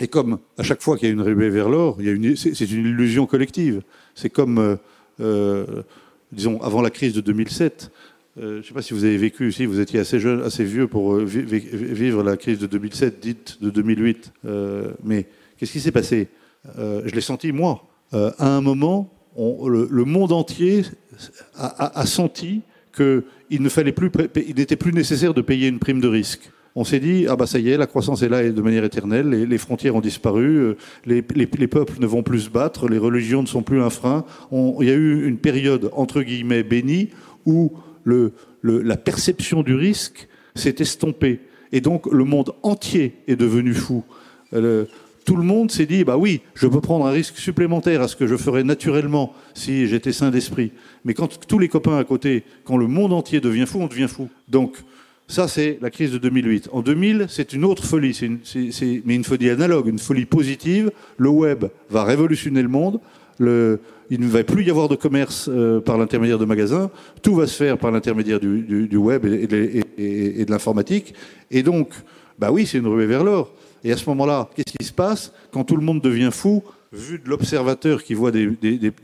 et 0.00 0.08
comme 0.08 0.38
à 0.58 0.62
chaque 0.62 0.82
fois 0.82 0.98
qu'il 0.98 1.08
y 1.08 1.10
a 1.10 1.14
une 1.14 1.22
rébellion 1.22 1.52
vers 1.52 1.68
l'or, 1.68 1.98
c'est 2.36 2.70
une 2.70 2.86
illusion 2.86 3.26
collective. 3.26 3.82
C'est 4.14 4.28
comme, 4.28 4.76
disons, 6.32 6.60
avant 6.60 6.82
la 6.82 6.90
crise 6.90 7.14
de 7.14 7.20
2007. 7.20 7.90
Euh, 8.38 8.56
je 8.56 8.56
ne 8.58 8.62
sais 8.62 8.74
pas 8.74 8.82
si 8.82 8.92
vous 8.92 9.04
avez 9.04 9.16
vécu 9.16 9.48
ici, 9.48 9.64
vous 9.64 9.80
étiez 9.80 9.98
assez 9.98 10.18
vieux 10.64 10.86
pour 10.86 11.14
euh, 11.14 11.24
vivre 11.24 12.22
la 12.22 12.36
crise 12.36 12.58
de 12.58 12.66
2007, 12.66 13.20
dite 13.20 13.62
de 13.62 13.70
2008. 13.70 14.32
Euh, 14.44 14.90
mais 15.02 15.26
qu'est-ce 15.56 15.72
qui 15.72 15.80
s'est 15.80 15.92
passé? 15.92 16.28
Je 16.76 17.14
l'ai 17.14 17.20
senti 17.20 17.52
moi. 17.52 17.86
à 18.12 18.56
un 18.56 18.60
moment, 18.60 19.12
le, 19.36 20.04
monde 20.04 20.32
entier 20.32 20.82
a, 21.54 22.04
senti 22.06 22.62
qu'il 22.92 23.62
ne 23.62 23.90
plus, 23.92 24.10
n'était 24.34 24.74
plus 24.74 24.92
nécessaire 24.92 25.32
de 25.32 25.42
payer 25.42 25.68
une 25.68 25.78
prime 25.78 26.00
de 26.00 26.08
risque. 26.08 26.50
On 26.74 26.82
s'est 26.82 26.98
dit, 26.98 27.26
ah 27.28 27.36
bah 27.36 27.46
ça 27.46 27.60
y 27.60 27.70
est, 27.70 27.78
la 27.78 27.86
croissance 27.86 28.22
est 28.22 28.28
là 28.28 28.50
de 28.50 28.60
manière 28.60 28.82
éternelle, 28.82 29.30
les, 29.30 29.58
frontières 29.58 29.94
ont 29.94 30.00
disparu, 30.00 30.74
les, 31.06 31.22
peuples 31.22 32.00
ne 32.00 32.06
vont 32.06 32.24
plus 32.24 32.40
se 32.40 32.50
battre, 32.50 32.88
les 32.88 32.98
religions 32.98 33.42
ne 33.42 33.46
sont 33.46 33.62
plus 33.62 33.80
un 33.80 33.88
frein. 33.88 34.24
il 34.50 34.86
y 34.86 34.90
a 34.90 34.94
eu 34.94 35.26
une 35.26 35.38
période, 35.38 35.88
entre 35.92 36.22
guillemets, 36.22 36.64
bénie, 36.64 37.10
où 37.46 37.72
la 38.62 38.96
perception 38.96 39.62
du 39.62 39.74
risque 39.74 40.28
s'est 40.54 40.76
estompée. 40.78 41.40
Et 41.72 41.80
donc 41.80 42.06
le 42.10 42.24
monde 42.24 42.54
entier 42.62 43.14
est 43.26 43.36
devenu 43.36 43.74
fou. 43.74 44.04
Euh, 44.54 44.86
tout 45.24 45.36
le 45.36 45.42
monde 45.42 45.72
s'est 45.72 45.86
dit, 45.86 46.04
bah 46.04 46.16
oui, 46.16 46.40
je 46.54 46.68
peux 46.68 46.80
prendre 46.80 47.04
un 47.04 47.10
risque 47.10 47.36
supplémentaire 47.36 48.00
à 48.00 48.08
ce 48.08 48.14
que 48.14 48.28
je 48.28 48.36
ferais 48.36 48.62
naturellement 48.62 49.34
si 49.54 49.88
j'étais 49.88 50.12
sain 50.12 50.30
d'esprit. 50.30 50.70
Mais 51.04 51.14
quand 51.14 51.46
tous 51.48 51.58
les 51.58 51.68
copains 51.68 51.98
à 51.98 52.04
côté, 52.04 52.44
quand 52.64 52.76
le 52.76 52.86
monde 52.86 53.12
entier 53.12 53.40
devient 53.40 53.66
fou, 53.66 53.80
on 53.80 53.88
devient 53.88 54.06
fou. 54.08 54.28
Donc 54.48 54.76
ça, 55.26 55.48
c'est 55.48 55.78
la 55.82 55.90
crise 55.90 56.12
de 56.12 56.18
2008. 56.18 56.68
En 56.72 56.82
2000, 56.82 57.26
c'est 57.28 57.52
une 57.52 57.64
autre 57.64 57.84
folie, 57.84 58.16
mais 59.04 59.16
une 59.16 59.24
folie 59.24 59.50
analogue, 59.50 59.88
une 59.88 59.98
folie 59.98 60.26
positive. 60.26 60.92
Le 61.16 61.28
web 61.28 61.64
va 61.90 62.04
révolutionner 62.04 62.62
le 62.62 62.68
monde. 62.68 63.00
Il 63.40 64.20
ne 64.20 64.28
va 64.28 64.44
plus 64.44 64.64
y 64.64 64.70
avoir 64.70 64.88
de 64.88 64.96
commerce 64.96 65.48
euh, 65.52 65.80
par 65.80 65.98
l'intermédiaire 65.98 66.38
de 66.38 66.44
magasins, 66.44 66.90
tout 67.22 67.34
va 67.34 67.46
se 67.46 67.56
faire 67.56 67.76
par 67.76 67.90
l'intermédiaire 67.90 68.38
du, 68.38 68.96
web 68.96 69.26
et, 69.26 69.46
de 69.46 70.50
l'informatique. 70.50 71.14
Et 71.50 71.62
donc, 71.62 71.90
bah 72.38 72.52
oui, 72.52 72.66
c'est 72.66 72.78
une 72.78 72.86
ruée 72.86 73.06
vers 73.06 73.24
l'or. 73.24 73.52
Et 73.82 73.92
à 73.92 73.96
ce 73.96 74.08
moment-là, 74.10 74.48
qu'est-ce 74.54 74.76
qui 74.76 74.84
se 74.84 74.92
passe? 74.92 75.32
Quand 75.52 75.64
tout 75.64 75.76
le 75.76 75.82
monde 75.82 76.00
devient 76.00 76.30
fou 76.32 76.62
Vu 76.92 77.18
de 77.18 77.28
l'observateur 77.28 78.04
qui 78.04 78.14
voit 78.14 78.30
des, 78.30 78.50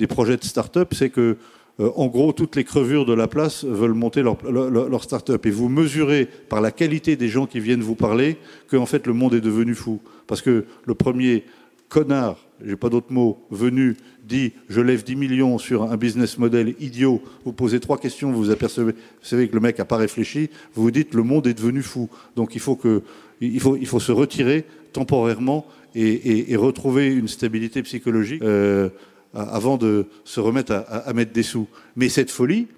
projets 0.08 0.36
de 0.36 0.44
start-up, 0.44 0.94
c'est 0.94 1.10
que, 1.10 1.36
euh, 1.80 1.90
en 1.96 2.06
gros, 2.06 2.32
toutes 2.32 2.54
les 2.54 2.64
crevures 2.64 3.04
de 3.04 3.12
la 3.12 3.26
place 3.26 3.64
veulent 3.64 3.92
monter 3.92 4.22
leur, 4.22 4.38
leur, 4.48 5.02
start-up. 5.02 5.44
Et 5.46 5.50
vous 5.50 5.68
mesurez 5.68 6.28
par 6.48 6.60
la 6.60 6.70
qualité 6.70 7.16
des 7.16 7.28
gens 7.28 7.46
qui 7.46 7.60
viennent 7.60 7.82
vous 7.82 7.96
parler 7.96 8.38
que, 8.68 8.76
en 8.76 8.86
fait, 8.86 9.06
le 9.06 9.12
monde 9.12 9.34
est 9.34 9.40
devenu 9.40 9.74
fou. 9.74 10.00
Parce 10.26 10.42
que 10.42 10.64
le 10.86 10.94
premier 10.94 11.44
connard, 11.92 12.38
j'ai 12.64 12.76
pas 12.76 12.88
d'autre 12.88 13.12
mot, 13.12 13.38
venu 13.50 13.96
dit 14.24 14.52
je 14.70 14.80
lève 14.80 15.04
10 15.04 15.14
millions 15.14 15.58
sur 15.58 15.82
un 15.82 15.96
business 15.98 16.38
model 16.38 16.74
idiot, 16.80 17.22
vous 17.44 17.52
posez 17.52 17.80
trois 17.80 17.98
questions, 17.98 18.32
vous 18.32 18.50
apercevez 18.50 18.92
vous 18.92 19.26
savez 19.26 19.46
que 19.46 19.54
le 19.54 19.60
mec 19.60 19.78
n'a 19.78 19.84
pas 19.84 19.98
réfléchi, 19.98 20.48
vous 20.74 20.82
vous 20.84 20.90
dites 20.90 21.12
le 21.12 21.22
monde 21.22 21.46
est 21.46 21.54
devenu 21.54 21.82
fou. 21.82 22.08
Donc 22.34 22.54
il 22.54 22.60
faut, 22.60 22.76
que, 22.76 23.02
il 23.42 23.60
faut, 23.60 23.76
il 23.76 23.86
faut 23.86 24.00
se 24.00 24.10
retirer 24.10 24.64
temporairement 24.94 25.66
et, 25.94 26.56
retrouver 26.56 27.12
une 27.12 27.28
stabilité 27.28 27.82
psychologique 27.82 28.42
euh, 28.42 28.88
avant 29.34 29.76
de 29.76 30.06
se 30.24 30.40
remettre 30.40 30.72
à, 30.88 31.12
mettre 31.12 31.32
des 31.32 31.42
sous. 31.42 31.68
Mais 31.96 32.08
cette 32.08 32.30
folie, 32.30 32.68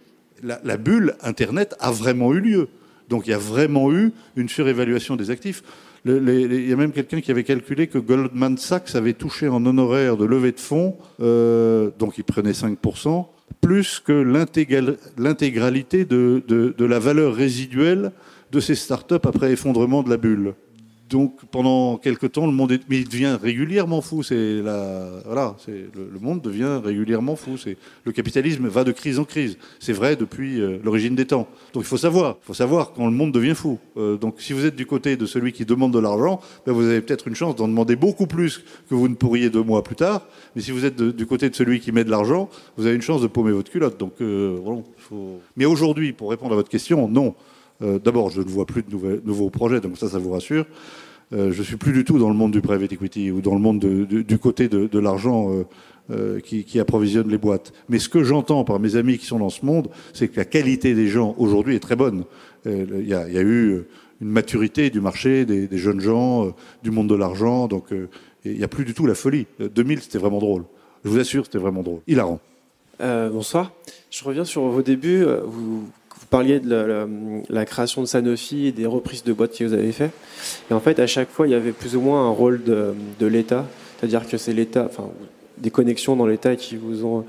la, 0.43 0.77
bulle 0.77 1.15
Internet 1.23 1.77
a 1.79 1.93
vraiment 1.93 2.35
eu 2.35 2.41
lieu. 2.41 2.69
Donc 3.09 3.29
il 3.29 3.31
y 3.31 3.35
a 3.35 3.39
vraiment 3.39 3.93
eu 3.93 4.13
une 4.35 4.49
surévaluation 4.49 5.15
des 5.15 5.31
actifs. 5.31 5.63
Il 6.07 6.69
y 6.69 6.73
a 6.73 6.77
même 6.77 6.93
quelqu'un 6.93 7.21
qui 7.21 7.31
avait 7.31 7.45
calculé 7.45 7.87
que 7.87 7.99
Goldman 7.99 8.59
Sachs 8.59 8.95
avait 8.95 9.15
touché 9.15 9.49
en 9.49 9.65
honoraire 9.65 10.17
de 10.17 10.25
levée 10.25 10.53
de 10.53 10.61
fonds, 10.61 10.97
euh, 11.21 11.91
donc 11.99 12.19
il 12.19 12.25
prenait 12.25 12.53
5%, 12.53 13.27
plus 13.61 14.01
que 14.01 14.13
l'intégralité 15.17 16.05
de, 16.05 16.43
de, 16.47 16.85
la 16.85 16.99
valeur 16.99 17.35
résiduelle 17.35 18.13
de 18.53 18.61
ces 18.61 18.75
startups 18.75 19.15
après 19.25 19.53
effondrement 19.53 20.03
de 20.03 20.11
la 20.11 20.19
bulle 20.19 20.55
donc 21.15 21.45
pendant 21.53 21.97
quelque 21.97 22.27
temps, 22.27 22.45
le 22.45 22.53
monde 22.53 22.77
devient 22.89 23.39
régulièrement 23.41 24.01
fou. 24.01 24.25
C'est 24.25 24.61
la, 24.61 25.11
voilà, 25.25 25.55
c'est 25.65 25.87
le, 25.95 26.19
monde 26.21 26.41
devient 26.41 26.81
régulièrement 26.83 27.37
fou. 27.37 27.57
C'est 27.57 27.77
le 28.05 28.11
capitalisme 28.11 28.67
va 28.67 28.83
de 28.83 28.91
crise 28.91 29.21
en 29.21 29.25
crise. 29.25 29.57
C'est 29.79 29.93
vrai 29.93 30.17
depuis 30.17 30.61
euh, 30.61 30.79
l'origine 30.83 31.15
des 31.15 31.25
temps. 31.25 31.47
Donc 31.73 31.85
il 31.85 31.87
faut 31.87 31.99
savoir, 31.99 32.39
faut 32.41 32.53
savoir 32.53 32.93
quand 32.95 33.07
le 33.07 33.13
monde 33.13 33.31
devient 33.31 33.55
fou. 33.55 33.79
Euh, 33.97 34.17
donc 34.17 34.41
si 34.41 34.53
vous 34.53 34.67
êtes 34.67 34.75
du 34.75 34.87
côté 34.87 35.17
de 35.17 35.25
celui 35.25 35.53
qui 35.53 35.65
demande 35.65 35.93
de 35.93 36.01
l'argent, 36.01 36.41
ben, 36.67 36.73
vous 36.73 36.85
avez 36.85 37.01
peut-être 37.01 37.29
une 37.29 37.37
chance 37.37 37.55
d'en 37.55 37.69
demander 37.69 37.95
beaucoup 37.95 38.27
plus 38.27 38.65
que 38.91 38.97
vous 38.97 39.07
ne 39.07 39.15
pourriez 39.15 39.51
deux 39.51 39.63
mois 39.63 39.85
plus 39.85 39.95
tard. 39.95 40.27
Mais 40.57 40.63
si 40.63 40.73
vous 40.73 40.85
êtes 40.85 41.01
du 41.01 41.27
côté 41.27 41.49
de 41.49 41.55
celui 41.55 41.79
qui 41.79 41.93
met 41.93 42.03
de 42.03 42.11
l'argent, 42.11 42.51
vous 42.77 42.87
avez 42.87 42.97
une 42.97 43.03
chance 43.03 43.23
de 43.23 43.29
paumer 43.29 43.53
votre 43.53 43.71
culotte. 43.71 44.01
Donc 44.01 44.15
euh, 44.21 44.59
voilà, 44.65 44.81
faut... 44.97 45.39
Mais 45.57 45.65
aujourd'hui, 45.65 46.13
pour 46.13 46.31
répondre 46.31 46.55
à 46.55 46.57
votre 46.57 46.71
question, 46.71 47.07
non. 47.07 47.37
Euh, 47.83 47.99
d'abord, 47.99 48.31
je 48.31 48.41
ne 48.41 48.47
vois 48.47 48.67
plus 48.67 48.83
de 48.83 49.23
nouveaux 49.25 49.51
projets, 49.51 49.81
donc 49.81 49.97
ça, 49.99 50.09
ça 50.09 50.19
vous 50.19 50.33
rassure. 50.33 50.67
Euh, 51.33 51.53
je 51.53 51.63
suis 51.63 51.77
plus 51.77 51.93
du 51.93 52.05
tout 52.05 52.19
dans 52.19 52.29
le 52.29 52.35
monde 52.35 52.53
du 52.53 52.61
private 52.61 52.93
equity 52.93 53.31
ou 53.31 53.41
dans 53.41 53.55
le 53.55 53.61
monde 53.61 53.79
du 53.81 54.39
côté 54.39 54.69
de, 54.69 54.99
l'argent 54.99 55.51
euh, 56.11 56.41
qui, 56.41 56.79
approvisionne 56.81 57.29
les 57.29 57.39
boîtes. 57.39 57.73
Mais 57.89 57.99
ce 57.99 58.09
que 58.09 58.23
j'entends 58.23 58.65
par 58.65 58.79
mes 58.81 58.97
amis 58.97 59.19
qui 59.19 59.27
sont 59.27 59.39
dans 59.39 59.51
ce 59.51 59.65
monde, 59.65 59.89
c'est 60.13 60.29
que 60.29 60.37
la 60.37 60.45
qualité 60.45 60.95
des 60.95 61.09
gens 61.09 61.35
aujourd'hui 61.39 61.75
est 61.77 61.81
très 61.81 61.97
bonne. 61.97 62.25
Il 62.67 63.07
y, 63.07 63.15
a, 63.15 63.43
eu 63.43 63.85
une 64.21 64.29
maturité 64.29 64.91
du 64.91 65.01
marché, 65.01 65.45
des, 65.45 65.79
jeunes 65.79 66.01
gens, 66.01 66.55
du 66.83 66.91
monde 66.91 67.09
de 67.09 67.15
l'argent, 67.15 67.69
donc 67.69 67.89
il 68.45 68.53
n'y 68.53 68.65
a 68.65 68.69
plus 68.69 68.85
du 68.85 68.95
tout 68.95 69.07
la 69.07 69.15
folie. 69.15 69.47
2000, 69.59 70.01
c'était 70.01 70.19
vraiment 70.19 70.39
drôle. 70.39 70.65
Je 71.05 71.11
vous 71.11 71.19
assure, 71.19 71.45
c'était 71.45 71.59
vraiment 71.59 71.83
drôle. 71.83 72.01
Hilarant. 72.07 72.41
bonsoir. 72.99 73.73
Je 74.11 74.25
reviens 74.25 74.45
sur 74.45 74.63
vos 74.63 74.83
débuts. 74.83 75.25
Parliez 76.35 76.59
de 76.59 77.45
la, 77.49 77.65
création 77.65 78.03
de 78.03 78.09
Sanofi 78.09 78.67
et 78.67 78.73
des 78.73 78.87
reprises 78.87 79.23
de 79.23 79.33
boîtes 79.33 79.57
que 79.57 79.63
vous 79.63 79.73
avez 79.73 79.93
fait. 79.93 80.11
Et 80.69 80.75
en 80.75 80.81
fait, 80.81 80.99
à 80.99 81.07
chaque 81.07 81.31
fois, 81.31 81.47
il 81.47 81.53
y 81.53 81.55
avait 81.55 81.71
plus 81.71 81.95
ou 81.95 82.01
moins 82.01 82.27
un 82.27 82.31
rôle 82.31 82.61
de, 82.65 83.27
l'État. 83.27 83.65
C'est-à-dire 83.97 84.27
que 84.29 84.37
c'est 84.37 84.53
l'État, 84.53 84.85
enfin, 84.91 85.11
des 85.59 85.71
connexions 85.71 86.17
dans 86.17 86.27
l'État 86.27 86.57
qui 86.57 86.75
vous 86.75 87.05
ont 87.05 87.25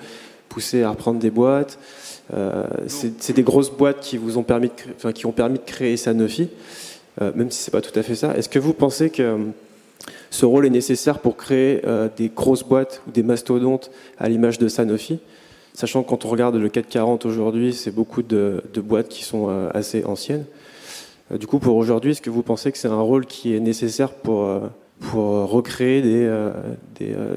poussé 0.49 0.81
à 0.81 0.89
reprendre 0.89 1.19
des 1.19 1.29
boîtes. 1.29 1.77
Euh, 2.33 2.63
c'est 2.87 3.33
des 3.33 3.43
grosses 3.43 3.69
boîtes 3.69 3.99
qui 3.99 4.17
vous 4.17 4.39
ont 4.39 4.43
permis 4.43 4.69
de, 4.69 4.73
enfin, 4.95 5.11
qui 5.11 5.27
ont 5.27 5.31
permis 5.31 5.59
de 5.59 5.65
créer 5.65 5.97
Sanofi, 5.97 6.49
euh, 7.21 7.31
même 7.35 7.51
si 7.51 7.61
c'est 7.61 7.71
pas 7.71 7.81
tout 7.81 7.97
à 7.99 8.01
fait 8.01 8.15
ça. 8.15 8.35
Est-ce 8.35 8.49
que 8.49 8.57
vous 8.57 8.73
pensez 8.73 9.11
que 9.11 9.21
euh, 9.21 9.37
ce 10.31 10.47
rôle 10.47 10.65
est 10.65 10.71
nécessaire 10.71 11.19
pour 11.19 11.37
créer 11.37 11.81
des 12.17 12.29
grosses 12.29 12.63
boîtes 12.63 13.03
ou 13.07 13.11
des 13.11 13.23
mastodontes 13.23 13.91
à 14.17 14.29
l'image 14.29 14.57
de 14.57 14.67
Sanofi? 14.67 15.19
Sachant 15.75 16.03
que 16.03 16.09
quand 16.09 16.23
on 16.23 16.29
regarde 16.29 16.55
le 16.55 16.69
440 16.69 17.25
aujourd'hui, 17.25 17.73
c'est 17.73 17.93
beaucoup 17.93 18.23
de, 18.23 18.63
boîtes 18.77 19.09
qui 19.09 19.25
sont 19.25 19.47
euh, 19.49 19.69
assez 19.73 20.05
anciennes. 20.05 20.45
Euh, 21.33 21.37
du 21.37 21.47
coup, 21.47 21.59
pour 21.59 21.75
aujourd'hui, 21.75 22.11
est-ce 22.11 22.21
que 22.21 22.29
vous 22.29 22.43
pensez 22.43 22.71
que 22.71 22.77
c'est 22.77 22.87
un 22.87 23.01
rôle 23.01 23.25
qui 23.25 23.53
est 23.53 23.59
nécessaire 23.59 24.13
pour, 24.13 24.45
euh, 24.45 24.61
pour 25.01 25.49
recréer 25.49 26.01
des, 26.01 26.49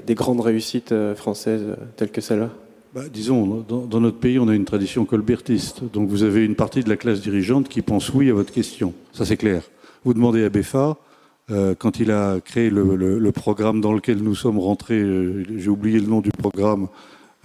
des, 0.07 0.15
grandes 0.15 0.41
réussites 0.41 0.95
françaises 1.17 1.65
telles 1.97 2.13
que 2.13 2.21
celle-là? 2.21 2.51
Bah, 2.95 3.03
disons, 3.13 3.65
dans, 3.69 4.01
notre 4.01 4.19
pays, 4.19 4.39
on 4.39 4.47
a 4.47 4.55
une 4.55 4.65
tradition 4.65 5.05
colbertiste. 5.05 5.83
Donc 5.93 6.09
vous 6.09 6.23
avez 6.23 6.45
une 6.45 6.55
partie 6.55 6.85
de 6.85 6.89
la 6.89 6.97
classe 6.97 7.21
dirigeante 7.21 7.69
qui 7.69 7.83
pense 7.83 8.15
oui 8.15 8.31
à 8.31 8.35
votre 8.35 8.53
question. 8.53 8.95
Ça, 9.13 9.25
c'est 9.25 9.37
clair. 9.37 9.63
Vous 10.05 10.15
demandez 10.15 10.45
à 10.45 10.49
BEFA, 10.49 10.97
quand 11.79 11.99
il 11.99 12.13
a 12.13 12.39
créé 12.41 12.71
le, 12.71 13.31
programme 13.33 13.81
dans 13.81 13.93
lequel 13.93 14.19
nous 14.19 14.37
sommes 14.37 14.61
rentrés, 14.61 15.05
j'ai 15.57 15.71
oublié 15.71 15.99
le 15.99 16.07
nom 16.07 16.21
du 16.21 16.31
programme, 16.31 16.87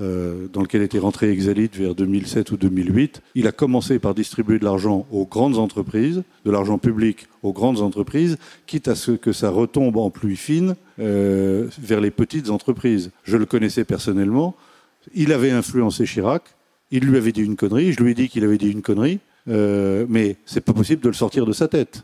euh, 0.01 0.47
dans 0.51 0.61
lequel 0.61 0.81
était 0.81 0.97
rentré 0.97 1.29
Exalit 1.29 1.69
vers 1.73 1.93
2007 1.93 2.51
ou 2.51 2.57
2008. 2.57 3.21
Il 3.35 3.47
a 3.47 3.51
commencé 3.51 3.99
par 3.99 4.15
distribuer 4.15 4.57
de 4.57 4.65
l'argent 4.65 5.05
aux 5.11 5.25
grandes 5.25 5.57
entreprises, 5.57 6.23
de 6.45 6.51
l'argent 6.51 6.79
public 6.79 7.27
aux 7.43 7.53
grandes 7.53 7.79
entreprises, 7.79 8.37
quitte 8.65 8.87
à 8.87 8.95
ce 8.95 9.11
que 9.11 9.31
ça 9.31 9.49
retombe 9.49 9.97
en 9.97 10.09
pluie 10.09 10.35
fine 10.35 10.75
euh, 10.99 11.67
vers 11.79 12.01
les 12.01 12.11
petites 12.11 12.49
entreprises. 12.49 13.11
Je 13.23 13.37
le 13.37 13.45
connaissais 13.45 13.83
personnellement. 13.83 14.55
Il 15.13 15.31
avait 15.31 15.51
influencé 15.51 16.05
Chirac. 16.05 16.43
Il 16.89 17.03
lui 17.05 17.17
avait 17.17 17.31
dit 17.31 17.43
une 17.43 17.55
connerie. 17.55 17.93
Je 17.93 18.01
lui 18.01 18.11
ai 18.11 18.13
dit 18.15 18.29
qu'il 18.29 18.43
avait 18.43 18.57
dit 18.57 18.71
une 18.71 18.81
connerie. 18.81 19.19
Euh, 19.47 20.05
mais 20.09 20.37
c'est 20.45 20.61
pas 20.61 20.73
possible 20.73 21.01
de 21.01 21.09
le 21.09 21.13
sortir 21.13 21.45
de 21.45 21.53
sa 21.53 21.67
tête. 21.67 22.03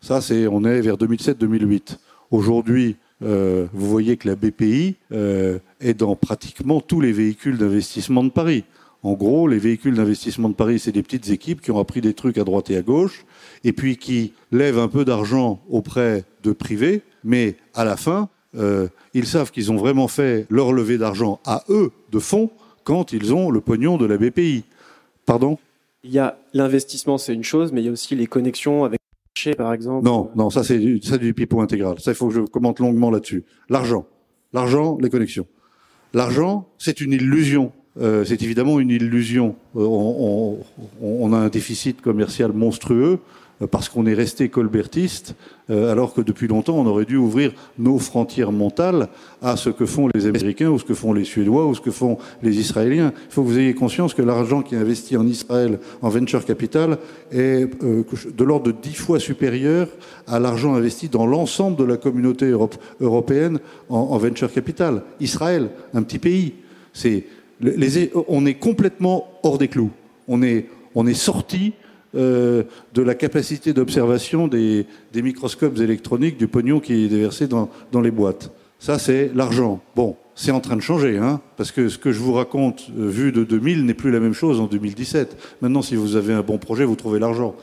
Ça, 0.00 0.20
c'est, 0.20 0.46
on 0.46 0.64
est 0.64 0.80
vers 0.80 0.96
2007-2008. 0.96 1.98
Aujourd'hui, 2.30 2.96
euh, 3.22 3.66
vous 3.72 3.88
voyez 3.88 4.16
que 4.16 4.28
la 4.28 4.36
BPI 4.36 4.96
euh, 5.12 5.58
est 5.80 5.94
dans 5.94 6.14
pratiquement 6.16 6.80
tous 6.80 7.00
les 7.00 7.12
véhicules 7.12 7.58
d'investissement 7.58 8.24
de 8.24 8.30
Paris. 8.30 8.64
En 9.02 9.12
gros, 9.12 9.46
les 9.46 9.58
véhicules 9.58 9.94
d'investissement 9.94 10.48
de 10.48 10.54
Paris, 10.54 10.78
c'est 10.78 10.92
des 10.92 11.02
petites 11.02 11.30
équipes 11.30 11.60
qui 11.60 11.70
ont 11.70 11.78
appris 11.78 12.00
des 12.00 12.14
trucs 12.14 12.38
à 12.38 12.44
droite 12.44 12.70
et 12.70 12.76
à 12.76 12.82
gauche, 12.82 13.24
et 13.64 13.72
puis 13.72 13.96
qui 13.96 14.32
lèvent 14.50 14.78
un 14.78 14.88
peu 14.88 15.04
d'argent 15.04 15.60
auprès 15.68 16.24
de 16.42 16.52
privés, 16.52 17.02
mais 17.22 17.56
à 17.74 17.84
la 17.84 17.96
fin, 17.96 18.28
euh, 18.56 18.88
ils 19.14 19.26
savent 19.26 19.52
qu'ils 19.52 19.70
ont 19.70 19.76
vraiment 19.76 20.08
fait 20.08 20.46
leur 20.50 20.72
levée 20.72 20.98
d'argent 20.98 21.38
à 21.44 21.64
eux 21.68 21.92
de 22.10 22.18
fonds 22.18 22.50
quand 22.82 23.12
ils 23.12 23.32
ont 23.32 23.50
le 23.50 23.60
pognon 23.60 23.98
de 23.98 24.06
la 24.06 24.16
BPI. 24.16 24.64
Pardon? 25.26 25.58
Il 26.02 26.10
y 26.10 26.18
a 26.18 26.38
l'investissement, 26.52 27.18
c'est 27.18 27.34
une 27.34 27.44
chose, 27.44 27.72
mais 27.72 27.82
il 27.82 27.86
y 27.86 27.88
a 27.88 27.92
aussi 27.92 28.16
les 28.16 28.26
connexions 28.26 28.84
avec 28.84 29.00
Non, 30.02 30.30
non, 30.34 30.50
ça 30.50 30.64
c'est 30.64 30.78
du, 30.78 31.00
ça, 31.02 31.18
du 31.18 31.34
pipeau 31.34 31.60
intégral. 31.60 31.98
Ça, 32.00 32.12
il 32.12 32.14
faut 32.14 32.28
que 32.28 32.34
je 32.34 32.40
commente 32.40 32.80
longuement 32.80 33.10
là-dessus. 33.10 33.44
L'argent. 33.68 34.06
L'argent, 34.52 34.98
les 35.00 35.10
connexions. 35.10 35.46
L'argent, 36.14 36.68
c'est 36.78 37.00
une 37.00 37.12
illusion. 37.12 37.72
Euh, 38.00 38.24
c'est 38.24 38.42
évidemment 38.42 38.80
une 38.80 38.90
illusion. 38.90 39.56
Euh, 39.76 39.84
on, 41.00 41.32
a 41.32 41.36
un 41.36 41.48
déficit 41.48 42.00
commercial 42.00 42.52
monstrueux. 42.52 43.18
Parce 43.66 43.88
qu'on 43.88 44.06
est 44.06 44.14
resté 44.14 44.48
colbertiste, 44.48 45.34
euh, 45.70 45.90
alors 45.90 46.14
que 46.14 46.20
depuis 46.20 46.46
longtemps, 46.46 46.76
on 46.78 46.86
aurait 46.86 47.04
dû 47.04 47.16
ouvrir 47.16 47.52
nos 47.76 47.98
frontières 47.98 48.52
mentales 48.52 49.08
à 49.42 49.56
ce 49.56 49.68
que 49.68 49.84
font 49.84 50.08
les 50.14 50.26
Américains, 50.26 50.70
ou 50.70 50.78
ce 50.78 50.84
que 50.84 50.94
font 50.94 51.12
les 51.12 51.24
Suédois, 51.24 51.66
ou 51.66 51.74
ce 51.74 51.80
que 51.80 51.90
font 51.90 52.18
les 52.42 52.58
Israéliens. 52.60 53.12
Il 53.28 53.32
faut 53.32 53.42
que 53.42 53.48
vous 53.48 53.58
ayez 53.58 53.74
conscience 53.74 54.14
que 54.14 54.22
l'argent 54.22 54.62
qui 54.62 54.76
est 54.76 54.78
investi 54.78 55.16
en 55.16 55.26
Israël 55.26 55.80
en 56.02 56.08
venture 56.08 56.44
capital 56.44 56.98
est 57.32 57.68
euh, 57.82 58.04
de 58.32 58.44
l'ordre 58.44 58.66
de 58.66 58.76
dix 58.80 58.94
fois 58.94 59.18
supérieur 59.18 59.88
à 60.28 60.38
l'argent 60.38 60.74
investi 60.74 61.08
dans 61.08 61.26
l'ensemble 61.26 61.76
de 61.76 61.84
la 61.84 61.96
communauté 61.96 62.54
européenne 63.00 63.58
en, 63.88 64.16
venture 64.18 64.52
capital. 64.52 65.02
Israël, 65.20 65.70
un 65.94 66.02
petit 66.02 66.18
pays, 66.18 66.54
c'est 66.92 67.24
les, 67.60 68.10
on 68.28 68.46
est 68.46 68.54
complètement 68.54 69.28
hors 69.42 69.58
des 69.58 69.68
clous. 69.68 69.90
On 70.28 70.42
est, 70.42 70.66
on 70.94 71.06
est 71.06 71.14
sorti 71.14 71.72
euh, 72.14 72.62
de 72.94 73.02
la 73.02 73.14
capacité 73.14 73.72
d'observation 73.72 74.48
des, 74.48 74.86
microscopes 75.14 75.78
électroniques 75.78 76.38
du 76.38 76.48
pognon 76.48 76.80
qui 76.80 77.04
est 77.04 77.08
déversé 77.08 77.46
dans, 77.48 77.68
les 78.00 78.10
boîtes. 78.10 78.50
Ça, 78.78 78.98
c'est 78.98 79.30
l'argent. 79.34 79.80
Bon, 79.96 80.16
c'est 80.34 80.50
en 80.50 80.60
train 80.60 80.76
de 80.76 80.80
changer, 80.80 81.18
hein, 81.18 81.40
parce 81.56 81.72
que 81.72 81.88
ce 81.88 81.98
que 81.98 82.12
je 82.12 82.20
vous 82.20 82.32
raconte, 82.32 82.88
euh, 82.98 83.08
vu 83.08 83.32
de 83.32 83.44
2000, 83.44 83.84
n'est 83.84 83.94
plus 83.94 84.10
la 84.10 84.20
même 84.20 84.34
chose 84.34 84.60
en 84.60 84.66
2017. 84.66 85.36
Maintenant, 85.60 85.82
si 85.82 85.96
vous 85.96 86.16
avez 86.16 86.32
un 86.32 86.42
bon 86.42 86.58
projet, 86.58 86.84
vous 86.84 86.96
trouvez 86.96 87.18
l'argent. 87.18 87.56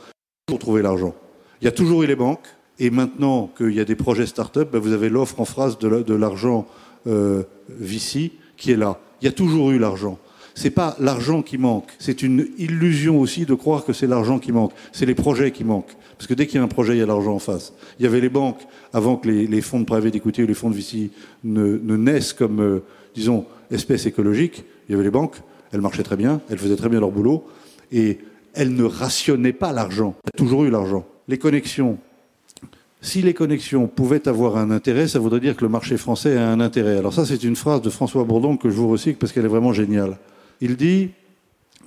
Vous 0.48 0.58
trouvez 0.58 0.82
l'argent. 0.82 1.14
Il 1.60 1.64
y 1.64 1.68
a 1.68 1.72
toujours 1.72 2.02
eu 2.02 2.06
les 2.06 2.16
banques, 2.16 2.46
et 2.78 2.90
maintenant 2.90 3.50
qu'il 3.56 3.72
y 3.72 3.80
a 3.80 3.84
des 3.84 3.96
projets 3.96 4.26
start-up, 4.26 4.70
ben, 4.72 4.78
vous 4.78 4.92
avez 4.92 5.08
l'offre 5.08 5.40
en 5.40 5.44
phrase 5.46 5.78
de 5.78 6.14
l'argent 6.14 6.66
euh, 7.06 7.44
VC 7.68 8.32
qui 8.56 8.72
est 8.72 8.76
là. 8.76 9.00
Il 9.22 9.24
y 9.24 9.28
a 9.28 9.32
toujours 9.32 9.70
eu 9.70 9.78
l'argent 9.78 10.18
c'est 10.56 10.70
pas 10.70 10.96
l'argent 10.98 11.42
qui 11.42 11.58
manque. 11.58 11.92
C'est 11.98 12.22
une 12.22 12.48
illusion 12.56 13.20
aussi 13.20 13.44
de 13.44 13.52
croire 13.52 13.84
que 13.84 13.92
c'est 13.92 14.06
l'argent 14.06 14.38
qui 14.38 14.52
manque. 14.52 14.72
C'est 14.90 15.04
les 15.04 15.14
projets 15.14 15.52
qui 15.52 15.64
manquent. 15.64 15.94
Parce 16.16 16.26
que 16.26 16.32
dès 16.32 16.46
qu'il 16.46 16.56
y 16.56 16.60
a 16.60 16.64
un 16.64 16.68
projet, 16.68 16.94
il 16.94 16.98
y 16.98 17.02
a 17.02 17.06
l'argent 17.06 17.34
en 17.34 17.38
face. 17.38 17.74
Il 18.00 18.04
y 18.04 18.06
avait 18.06 18.22
les 18.22 18.30
banques 18.30 18.66
avant 18.94 19.16
que 19.16 19.28
les, 19.28 19.60
fonds 19.60 19.80
de 19.80 19.84
private 19.84 20.14
equity 20.16 20.44
ou 20.44 20.46
les 20.46 20.54
fonds 20.54 20.70
de 20.70 20.74
VC 20.74 21.10
ne, 21.44 21.76
naissent 21.96 22.32
comme, 22.32 22.60
euh, 22.60 22.82
disons, 23.14 23.44
espèce 23.70 24.06
écologique. 24.06 24.64
Il 24.88 24.92
y 24.92 24.94
avait 24.94 25.04
les 25.04 25.10
banques. 25.10 25.36
Elles 25.72 25.82
marchaient 25.82 26.02
très 26.02 26.16
bien. 26.16 26.40
Elles 26.48 26.58
faisaient 26.58 26.76
très 26.76 26.88
bien 26.88 27.00
leur 27.00 27.10
boulot. 27.10 27.46
Et 27.92 28.18
elles 28.54 28.74
ne 28.74 28.84
rationnaient 28.84 29.52
pas 29.52 29.74
l'argent. 29.74 30.14
Y 30.24 30.28
a 30.34 30.38
toujours 30.38 30.64
eu 30.64 30.70
l'argent. 30.70 31.04
Les 31.28 31.36
connexions. 31.36 31.98
Si 33.02 33.20
les 33.20 33.34
connexions 33.34 33.88
pouvaient 33.88 34.26
avoir 34.26 34.56
un 34.56 34.70
intérêt, 34.70 35.06
ça 35.06 35.18
voudrait 35.18 35.40
dire 35.40 35.54
que 35.54 35.66
le 35.66 35.70
marché 35.70 35.98
français 35.98 36.38
a 36.38 36.48
un 36.48 36.60
intérêt. 36.60 36.96
Alors 36.96 37.12
ça, 37.12 37.26
c'est 37.26 37.44
une 37.44 37.56
phrase 37.56 37.82
de 37.82 37.90
François 37.90 38.24
Bourdon 38.24 38.56
que 38.56 38.70
je 38.70 38.74
vous 38.74 38.88
recycle 38.88 39.18
parce 39.18 39.32
qu'elle 39.32 39.44
est 39.44 39.48
vraiment 39.48 39.74
géniale. 39.74 40.16
Il 40.60 40.76
dit 40.76 41.10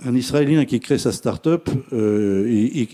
un 0.06 0.16
Israélien 0.16 0.66
qui 0.66 0.80
crée 0.80 0.98
sa 0.98 1.12
start-up, 1.12 1.70
euh, 1.92 2.46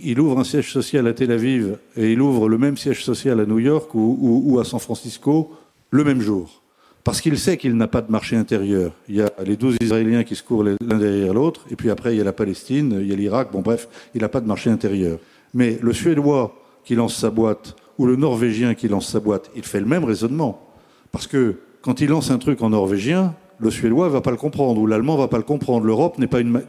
il, 0.03 0.19
ouvre 0.19 0.39
un 0.39 0.43
siège 0.43 0.71
social 0.71 1.07
à 1.07 1.13
Tel 1.13 1.31
Aviv 1.31 1.77
et 1.95 2.11
il 2.11 2.21
ouvre 2.21 2.49
le 2.49 2.57
même 2.57 2.77
siège 2.77 3.03
social 3.03 3.39
à 3.39 3.45
New 3.45 3.59
York 3.59 3.89
ou, 3.93 4.57
à 4.59 4.65
San 4.65 4.79
Francisco 4.79 5.51
le 5.91 6.03
même 6.03 6.21
jour. 6.21 6.63
Parce 7.03 7.21
qu'il 7.21 7.37
sait 7.37 7.57
qu'il 7.57 7.75
n'a 7.77 7.87
pas 7.87 8.01
de 8.01 8.11
marché 8.11 8.35
intérieur. 8.35 8.91
Il 9.07 9.17
y 9.17 9.21
a 9.21 9.31
les 9.45 9.55
12 9.55 9.77
Israéliens 9.81 10.23
qui 10.23 10.35
se 10.35 10.41
courent 10.41 10.63
l'un 10.63 10.97
derrière 10.97 11.33
l'autre, 11.33 11.65
et 11.69 11.75
puis 11.75 11.91
après 11.91 12.15
il 12.15 12.17
y 12.17 12.21
a 12.21 12.23
la 12.23 12.33
Palestine, 12.33 12.97
il 12.99 13.07
y 13.07 13.13
a 13.13 13.15
l'Irak, 13.15 13.51
bon 13.51 13.61
bref, 13.61 13.87
il 14.15 14.21
n'a 14.21 14.29
pas 14.29 14.41
de 14.41 14.47
marché 14.47 14.71
intérieur. 14.71 15.19
Mais 15.53 15.77
le 15.81 15.93
Suédois 15.93 16.59
qui 16.83 16.95
lance 16.95 17.15
sa 17.15 17.29
boîte 17.29 17.75
ou 17.99 18.07
le 18.07 18.15
Norvégien 18.15 18.73
qui 18.73 18.87
lance 18.87 19.07
sa 19.07 19.19
boîte, 19.19 19.51
il 19.55 19.63
fait 19.63 19.79
le 19.79 19.85
même 19.85 20.03
raisonnement. 20.03 20.67
Parce 21.11 21.27
que 21.27 21.57
quand 21.81 22.01
il 22.01 22.09
lance 22.09 22.31
un 22.31 22.39
truc 22.39 22.63
en 22.63 22.71
norvégien, 22.71 23.35
le 23.59 23.71
Suédois 23.71 24.07
ne 24.07 24.11
va 24.11 24.21
pas 24.21 24.31
le 24.31 24.37
comprendre 24.37 24.81
ou 24.81 24.87
l'Allemand 24.87 25.15
ne 25.15 25.19
va 25.19 25.27
pas 25.27 25.37
le 25.37 25.43
comprendre. 25.43 25.85
L'Europe 25.85 26.17
n'est 26.17 26.27
pas, 26.27 26.41
une, 26.41 26.61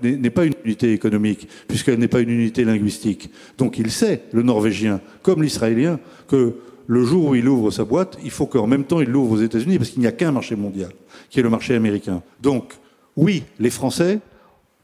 unité 0.65 0.93
économique 0.93 1.49
puisqu'elle 1.69 1.99
n'est 1.99 2.09
pas 2.09 2.21
une 2.21 2.31
unité 2.31 2.65
linguistique. 2.65 3.31
Donc 3.59 3.79
il 3.79 3.91
sait, 3.91 4.23
le 4.33 4.43
Norvégien, 4.43 5.01
comme 5.23 5.43
l'Israélien, 5.43 5.99
que 6.29 6.55
le 6.87 7.05
jour 7.05 7.31
où 7.31 7.35
il 7.35 7.49
ouvre 7.49 7.71
sa 7.71 7.85
boîte, 7.85 8.19
il 8.25 8.31
faut 8.31 8.47
qu'en 8.47 8.67
même 8.67 8.85
temps 8.85 9.01
il 9.01 9.09
l'ouvre 9.09 9.33
aux 9.33 9.43
États-Unis 9.43 9.79
parce 9.79 9.91
qu'il 9.91 10.01
n'y 10.01 10.07
a 10.07 10.13
qu'un 10.13 10.33
marché 10.33 10.55
mondial, 10.55 10.91
qui 11.31 11.41
est 11.41 11.43
le 11.43 11.51
marché 11.51 11.75
américain. 11.75 12.23
Donc 12.41 12.75
oui, 13.17 13.43
les 13.59 13.71
Français 13.71 14.21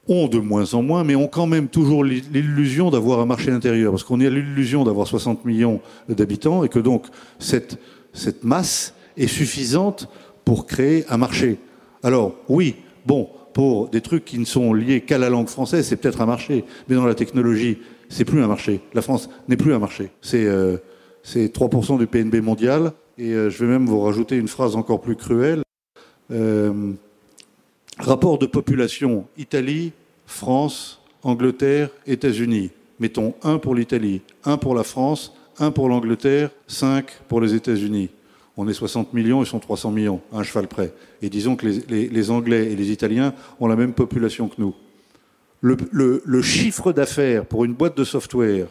ont 0.08 0.26
de 0.26 0.38
moins 0.38 0.74
en 0.74 0.82
moins, 0.82 1.04
mais 1.04 1.14
ont 1.14 1.28
quand 1.28 1.46
même 1.46 1.68
toujours 1.68 2.02
l'illusion 2.02 2.90
d'avoir 2.90 3.20
un 3.20 3.26
marché 3.26 3.52
intérieur, 3.52 3.92
parce 3.92 4.02
qu'on 4.02 4.20
a 4.20 4.28
l'illusion 4.28 4.82
d'avoir 4.84 5.06
60 5.06 5.44
millions 5.44 5.80
d'habitants, 6.08 6.64
et 6.64 6.68
que 6.68 6.80
donc 6.80 7.06
cette 7.38 7.78
masse 8.42 8.94
est 9.16 9.28
suffisante 9.28 10.08
pour 10.44 10.66
créer 10.66 11.04
un 11.08 11.18
marché. 11.18 11.58
Alors 12.02 12.34
oui, 12.48 12.76
bon, 13.06 13.28
pour 13.52 13.88
des 13.88 14.00
trucs 14.00 14.24
qui 14.24 14.38
ne 14.38 14.44
sont 14.44 14.72
liés 14.72 15.02
qu'à 15.02 15.18
la 15.18 15.30
langue 15.30 15.48
française, 15.48 15.86
c'est 15.86 15.96
peut-être 15.96 16.20
un 16.20 16.26
marché, 16.26 16.64
mais 16.88 16.96
dans 16.96 17.06
la 17.06 17.14
technologie, 17.14 17.78
c'est 18.08 18.24
plus 18.24 18.42
un 18.42 18.48
marché. 18.48 18.80
La 18.94 19.02
France 19.02 19.28
n'est 19.48 19.56
plus 19.56 19.74
un 19.74 19.78
marché. 19.78 20.10
C'est 20.20 20.44
euh, 20.44 20.78
3% 21.24 21.98
du 21.98 22.06
PNB 22.06 22.36
mondial, 22.36 22.92
et 23.18 23.32
euh, 23.32 23.50
je 23.50 23.64
vais 23.64 23.70
même 23.70 23.86
vous 23.86 24.00
rajouter 24.00 24.36
une 24.36 24.48
phrase 24.48 24.74
encore 24.76 25.00
plus 25.00 25.16
cruelle. 25.16 25.62
Euh, 26.30 26.92
Rapport 27.98 28.38
de 28.38 28.46
population 28.46 29.26
Italie, 29.36 29.92
France, 30.26 31.00
Angleterre, 31.22 31.90
États-Unis. 32.06 32.70
Mettons 32.98 33.34
1 33.42 33.58
pour 33.58 33.74
l'Italie, 33.74 34.22
1 34.44 34.56
pour 34.56 34.74
la 34.74 34.82
France, 34.82 35.34
1 35.58 35.70
pour 35.72 35.88
l'Angleterre, 35.88 36.50
5 36.66 37.06
pour 37.28 37.40
les 37.40 37.54
États-Unis. 37.54 38.08
On 38.56 38.68
est 38.68 38.74
60 38.74 39.14
millions, 39.14 39.42
ils 39.42 39.46
sont 39.46 39.58
300 39.58 39.90
millions, 39.90 40.20
un 40.32 40.42
cheval 40.42 40.68
près. 40.68 40.92
Et 41.22 41.30
disons 41.30 41.56
que 41.56 41.66
les, 41.66 42.30
Anglais 42.30 42.70
et 42.70 42.76
les 42.76 42.90
Italiens 42.90 43.34
ont 43.60 43.66
la 43.66 43.76
même 43.76 43.94
population 43.94 44.48
que 44.48 44.56
nous. 44.58 44.74
Le, 45.62 46.42
chiffre 46.42 46.92
d'affaires 46.92 47.46
pour 47.46 47.64
une 47.64 47.72
boîte 47.72 47.96
de 47.96 48.04
software 48.04 48.66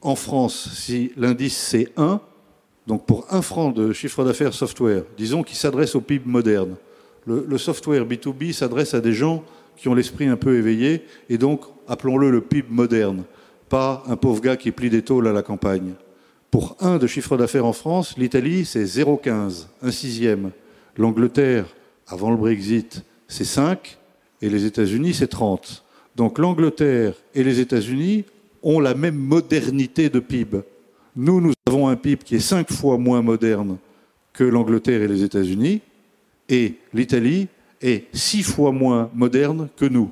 en 0.00 0.14
France, 0.14 0.70
si 0.74 1.12
l'indice 1.16 1.56
c'est 1.56 1.92
1, 1.96 2.20
donc 2.86 3.04
pour 3.04 3.26
un 3.30 3.42
franc 3.42 3.72
de 3.72 3.92
chiffre 3.92 4.24
d'affaires 4.24 4.54
software, 4.54 5.02
disons 5.18 5.42
qu'il 5.42 5.56
s'adresse 5.56 5.96
au 5.96 6.00
PIB 6.00 6.24
moderne, 6.26 6.76
le, 7.26 7.58
software 7.58 8.06
B2B 8.06 8.52
s'adresse 8.52 8.94
à 8.94 9.00
des 9.00 9.12
gens 9.12 9.42
qui 9.76 9.88
ont 9.88 9.94
l'esprit 9.94 10.26
un 10.28 10.36
peu 10.36 10.56
éveillé, 10.56 11.04
et 11.28 11.36
donc 11.36 11.62
appelons-le 11.88 12.30
le 12.30 12.40
PIB 12.40 12.68
moderne, 12.70 13.24
pas 13.68 14.04
un 14.06 14.16
pauvre 14.16 14.40
gars 14.40 14.56
qui 14.56 14.70
plie 14.70 14.90
des 14.90 15.02
tôles 15.02 15.26
à 15.26 15.32
la 15.32 15.42
campagne. 15.42 15.94
Pour 16.50 16.76
un 16.80 16.98
de 16.98 17.06
chiffre 17.06 17.36
d'affaires 17.36 17.66
en 17.66 17.72
France, 17.72 18.16
l'Italie, 18.16 18.64
c'est 18.64 18.84
0,15, 18.84 19.66
un 19.82 19.90
sixième. 19.90 20.52
L'Angleterre, 20.96 21.66
avant 22.06 22.30
le 22.30 22.36
Brexit, 22.36 23.02
c'est 23.28 23.44
5, 23.44 23.98
et 24.42 24.48
les 24.48 24.64
États-Unis, 24.64 25.14
c'est 25.14 25.28
30. 25.28 25.84
Donc 26.14 26.38
l'Angleterre 26.38 27.14
et 27.34 27.44
les 27.44 27.60
États-Unis 27.60 28.24
ont 28.62 28.80
la 28.80 28.94
même 28.94 29.16
modernité 29.16 30.08
de 30.08 30.20
PIB. 30.20 30.60
Nous, 31.14 31.40
nous 31.40 31.52
avons 31.66 31.88
un 31.88 31.96
PIB 31.96 32.22
qui 32.24 32.36
est 32.36 32.40
5 32.40 32.72
fois 32.72 32.98
moins 32.98 33.22
moderne 33.22 33.78
que 34.32 34.44
l'Angleterre 34.44 35.02
et 35.02 35.08
les 35.08 35.22
États-Unis, 35.22 35.80
et 36.48 36.74
l'Italie 36.92 37.48
est 37.80 38.04
six 38.14 38.42
fois 38.42 38.72
moins 38.72 39.10
moderne 39.14 39.68
que 39.76 39.84
nous. 39.84 40.10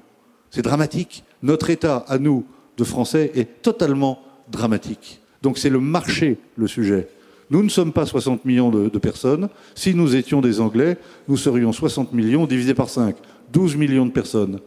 C'est 0.51 0.63
dramatique. 0.63 1.25
Notre 1.43 1.71
État, 1.71 2.05
à 2.09 2.19
nous, 2.19 2.45
de 2.77 2.85
Français, 2.85 3.33
est 3.35 3.63
totalement 3.63 4.21
dramatique. 4.49 5.21
Donc 5.45 5.59
c'est 5.59 5.69
le 5.69 5.79
marché 5.79 6.39
le 6.57 6.67
sujet. 6.67 7.07
Nous 7.51 7.63
ne 7.63 7.69
sommes 7.69 7.93
pas 7.93 8.07
60 8.07 8.47
millions 8.47 8.71
de, 8.71 8.99
personnes. 8.99 9.51
Si 9.75 9.95
nous 9.95 10.17
étions 10.17 10.41
des 10.41 10.59
Anglais, 10.59 10.97
nous 11.29 11.37
serions 11.37 11.71
60 11.71 12.15
millions 12.15 12.47
divisé 12.47 12.73
par 12.73 12.89
5. 12.89 13.15
12 13.53 13.77
millions 13.77 14.07
de 14.07 14.11
personnes. 14.11 14.61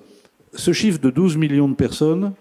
Ce 0.53 0.71
chiffre 0.73 1.01
de 1.01 1.09
12 1.09 1.35
millions 1.35 1.67
de 1.67 1.73
personnes, 1.73 2.33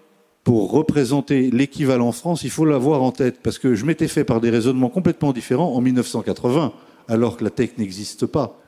pour 0.43 0.71
représenter 0.71 1.49
l'équivalent 1.49 2.11
France, 2.11 2.43
il 2.43 2.51
faut 2.51 2.63
l'avoir 2.63 3.01
en 3.01 3.11
tête, 3.11 3.39
parce 3.41 3.57
que 3.57 3.73
je 3.73 3.85
m'étais 3.85 4.07
fait 4.07 4.23
par 4.23 4.39
des 4.39 4.51
raisonnements 4.51 4.89
complètement 4.89 5.33
différents 5.33 5.73
en 5.73 5.81
1980, 5.81 6.73
alors 7.07 7.37
que 7.37 7.43
la 7.43 7.49
tech 7.49 7.71
n'existe 7.79 8.27
pas 8.27 8.61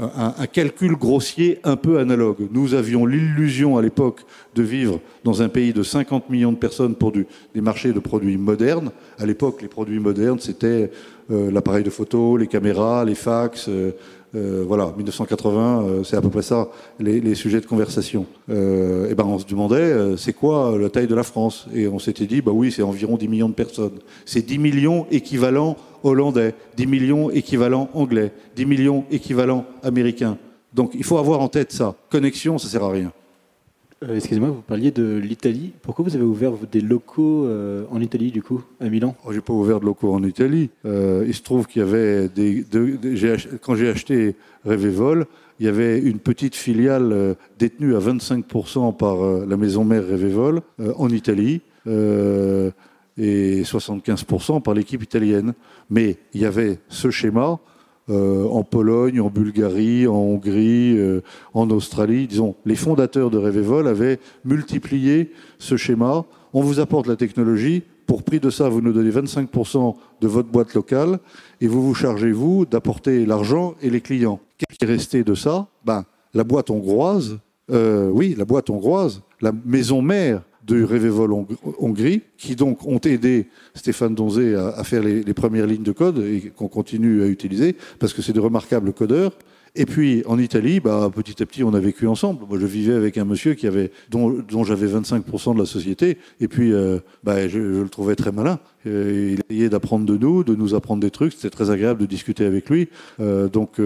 un, 0.00 0.46
calcul 0.46 0.96
grossier 0.96 1.60
un 1.64 1.76
peu 1.76 1.98
analogue. 1.98 2.48
Nous 2.50 2.74
avions 2.74 3.06
l'illusion 3.06 3.76
à 3.76 3.82
l'époque 3.82 4.20
de 4.54 4.62
vivre 4.62 5.00
dans 5.24 5.42
un 5.42 5.48
pays 5.48 5.72
de 5.72 5.82
50 5.82 6.30
millions 6.30 6.52
de 6.52 6.56
personnes 6.56 6.94
pour 6.94 7.12
des 7.12 7.60
marchés 7.60 7.92
de 7.92 7.98
produits 7.98 8.36
modernes. 8.36 8.90
À 9.18 9.26
l'époque, 9.26 9.62
les 9.62 9.68
produits 9.68 10.00
modernes, 10.00 10.40
c'était 10.40 10.90
euh, 11.30 11.50
l'appareil 11.50 11.84
de 11.84 11.90
photo, 11.90 12.36
les 12.36 12.46
caméras, 12.46 13.04
les 13.04 13.14
fax, 13.14 13.66
euh, 13.68 13.92
euh, 14.34 14.64
voilà, 14.66 14.92
1980, 14.96 15.82
euh, 15.82 16.04
c'est 16.04 16.16
à 16.16 16.20
peu 16.20 16.30
près 16.30 16.42
ça, 16.42 16.68
les, 16.98 17.34
sujets 17.34 17.60
de 17.60 17.66
conversation. 17.66 18.26
Euh, 18.50 19.10
et 19.10 19.14
ben 19.14 19.24
on 19.24 19.38
se 19.38 19.46
demandait, 19.46 20.16
c'est 20.16 20.32
quoi 20.32 20.76
la 20.78 20.90
taille 20.90 21.06
de 21.06 21.14
la 21.14 21.22
France? 21.22 21.66
Et 21.74 21.86
on 21.86 21.98
s'était 21.98 22.26
dit, 22.26 22.40
bah 22.40 22.52
oui, 22.52 22.72
c'est 22.72 22.82
environ 22.82 23.16
10 23.16 23.28
millions 23.28 23.48
de 23.48 23.54
personnes. 23.54 23.98
C'est 24.24 24.44
10 24.44 24.58
millions 24.58 25.06
équivalents 25.10 25.76
hollandais, 26.02 26.54
10 26.76 26.86
millions 26.86 27.30
équivalents 27.30 27.88
anglais, 27.94 28.32
10 28.56 28.66
millions 28.66 29.04
équivalents 29.10 29.64
américains. 29.82 30.36
Donc 30.72 30.92
il 30.94 31.04
faut 31.04 31.18
avoir 31.18 31.40
en 31.40 31.48
tête 31.48 31.72
ça. 31.72 31.94
Connexion, 32.10 32.58
ça 32.58 32.68
sert 32.68 32.82
à 32.82 32.90
rien. 32.90 33.12
Euh, 34.08 34.16
excusez-moi, 34.16 34.50
vous 34.50 34.62
parliez 34.62 34.90
de 34.90 35.16
l'Italie. 35.16 35.72
Pourquoi 35.82 36.04
vous 36.04 36.14
avez 36.14 36.24
ouvert 36.24 36.52
des 36.70 36.80
locaux 36.80 37.46
euh, 37.46 37.84
en 37.90 38.00
Italie, 38.00 38.30
du 38.30 38.42
coup, 38.42 38.62
à 38.80 38.88
Milan? 38.88 39.16
Oh, 39.24 39.32
J'ai 39.32 39.40
pas 39.40 39.52
ouvert 39.52 39.80
de 39.80 39.86
locaux 39.86 40.12
en 40.12 40.22
Italie. 40.22 40.70
Euh, 40.84 41.24
il 41.26 41.34
se 41.34 41.42
trouve 41.42 41.66
qu'il 41.66 41.80
y 41.80 41.84
avait 41.84 42.30
quand 43.62 43.74
j'ai 43.74 43.88
acheté 43.88 44.36
Revevol, 44.64 45.26
il 45.60 45.66
y 45.66 45.68
avait 45.68 45.98
une 45.98 46.18
petite 46.18 46.54
filiale 46.56 47.36
détenue 47.58 47.94
à 47.94 48.00
25% 48.00 48.96
par 48.96 49.46
la 49.46 49.56
maison 49.56 49.84
mère 49.84 50.02
Revevol 50.02 50.62
en 50.96 51.08
Italie 51.10 51.60
et 51.86 53.62
75% 53.62 54.62
par 54.62 54.74
l'équipe 54.74 55.02
italienne. 55.02 55.54
Mais 55.90 56.16
il 56.32 56.40
y 56.40 56.46
avait 56.46 56.78
ce 56.88 57.10
schéma 57.10 57.60
euh, 58.10 58.46
en 58.48 58.62
Pologne, 58.64 59.20
en 59.20 59.30
Bulgarie, 59.30 60.06
en 60.06 60.14
Hongrie, 60.14 60.98
euh, 60.98 61.22
en 61.54 61.70
Australie. 61.70 62.26
Disons, 62.26 62.54
les 62.66 62.76
fondateurs 62.76 63.30
de 63.30 63.38
Revevol 63.38 63.88
avaient 63.88 64.18
multiplié 64.44 65.32
ce 65.58 65.76
schéma. 65.76 66.24
On 66.52 66.60
vous 66.60 66.80
apporte 66.80 67.06
la 67.06 67.16
technologie. 67.16 67.82
Pour 68.06 68.22
prix 68.22 68.40
de 68.40 68.50
ça, 68.50 68.68
vous 68.68 68.82
nous 68.82 68.92
donnez 68.92 69.10
25% 69.10 69.94
de 70.20 70.28
votre 70.28 70.50
boîte 70.50 70.74
locale 70.74 71.18
et 71.60 71.66
vous 71.66 71.82
vous 71.82 71.94
chargez, 71.94 72.32
vous, 72.32 72.66
d'apporter 72.66 73.24
l'argent 73.24 73.74
et 73.80 73.88
les 73.88 74.02
clients. 74.02 74.40
Qu'est-ce 74.58 74.78
qui 74.78 74.84
est 74.84 74.88
resté 74.88 75.24
de 75.24 75.34
ça? 75.34 75.66
Ben, 75.84 76.04
La 76.34 76.44
boîte 76.44 76.68
hongroise, 76.68 77.38
euh, 77.70 78.10
oui, 78.10 78.34
la 78.36 78.44
boîte 78.44 78.68
hongroise, 78.68 79.22
la 79.40 79.52
maison 79.64 80.02
mère 80.02 80.42
de 80.66 80.82
Revevol 80.82 81.32
Hongrie, 81.78 82.22
qui 82.38 82.56
donc 82.56 82.86
ont 82.86 82.98
aidé 82.98 83.48
Stéphane 83.74 84.14
Donzé 84.14 84.54
à, 84.54 84.82
faire 84.84 85.02
les, 85.02 85.34
premières 85.34 85.66
lignes 85.66 85.82
de 85.82 85.92
code 85.92 86.18
et 86.18 86.52
qu'on 86.56 86.68
continue 86.68 87.22
à 87.22 87.26
utiliser, 87.26 87.76
parce 87.98 88.12
que 88.12 88.22
c'est 88.22 88.32
de 88.32 88.40
remarquables 88.40 88.92
codeurs. 88.92 89.32
Et 89.76 89.86
puis 89.86 90.22
en 90.26 90.38
Italie, 90.38 90.78
bah, 90.78 91.10
petit 91.12 91.42
à 91.42 91.46
petit, 91.46 91.64
on 91.64 91.74
a 91.74 91.80
vécu 91.80 92.06
ensemble. 92.06 92.46
Moi, 92.48 92.58
je 92.60 92.66
vivais 92.66 92.94
avec 92.94 93.18
un 93.18 93.24
monsieur 93.24 93.54
qui 93.54 93.66
avait, 93.66 93.90
dont, 94.08 94.64
j'avais 94.64 94.86
25% 94.86 95.54
de 95.54 95.58
la 95.58 95.66
société, 95.66 96.16
et 96.40 96.46
puis 96.46 96.72
euh, 96.72 97.00
bah, 97.24 97.48
je, 97.48 97.58
le 97.58 97.88
trouvais 97.88 98.14
très 98.14 98.30
malin. 98.30 98.60
Euh, 98.86 99.32
il 99.32 99.40
essayait 99.50 99.68
d'apprendre 99.68 100.06
de 100.06 100.16
nous, 100.16 100.44
de 100.44 100.54
nous 100.54 100.74
apprendre 100.74 101.02
des 101.02 101.10
trucs. 101.10 101.32
C'était 101.32 101.50
très 101.50 101.70
agréable 101.70 102.00
de 102.00 102.06
discuter 102.06 102.44
avec 102.44 102.70
lui. 102.70 102.88
Euh, 103.18 103.48
donc, 103.48 103.80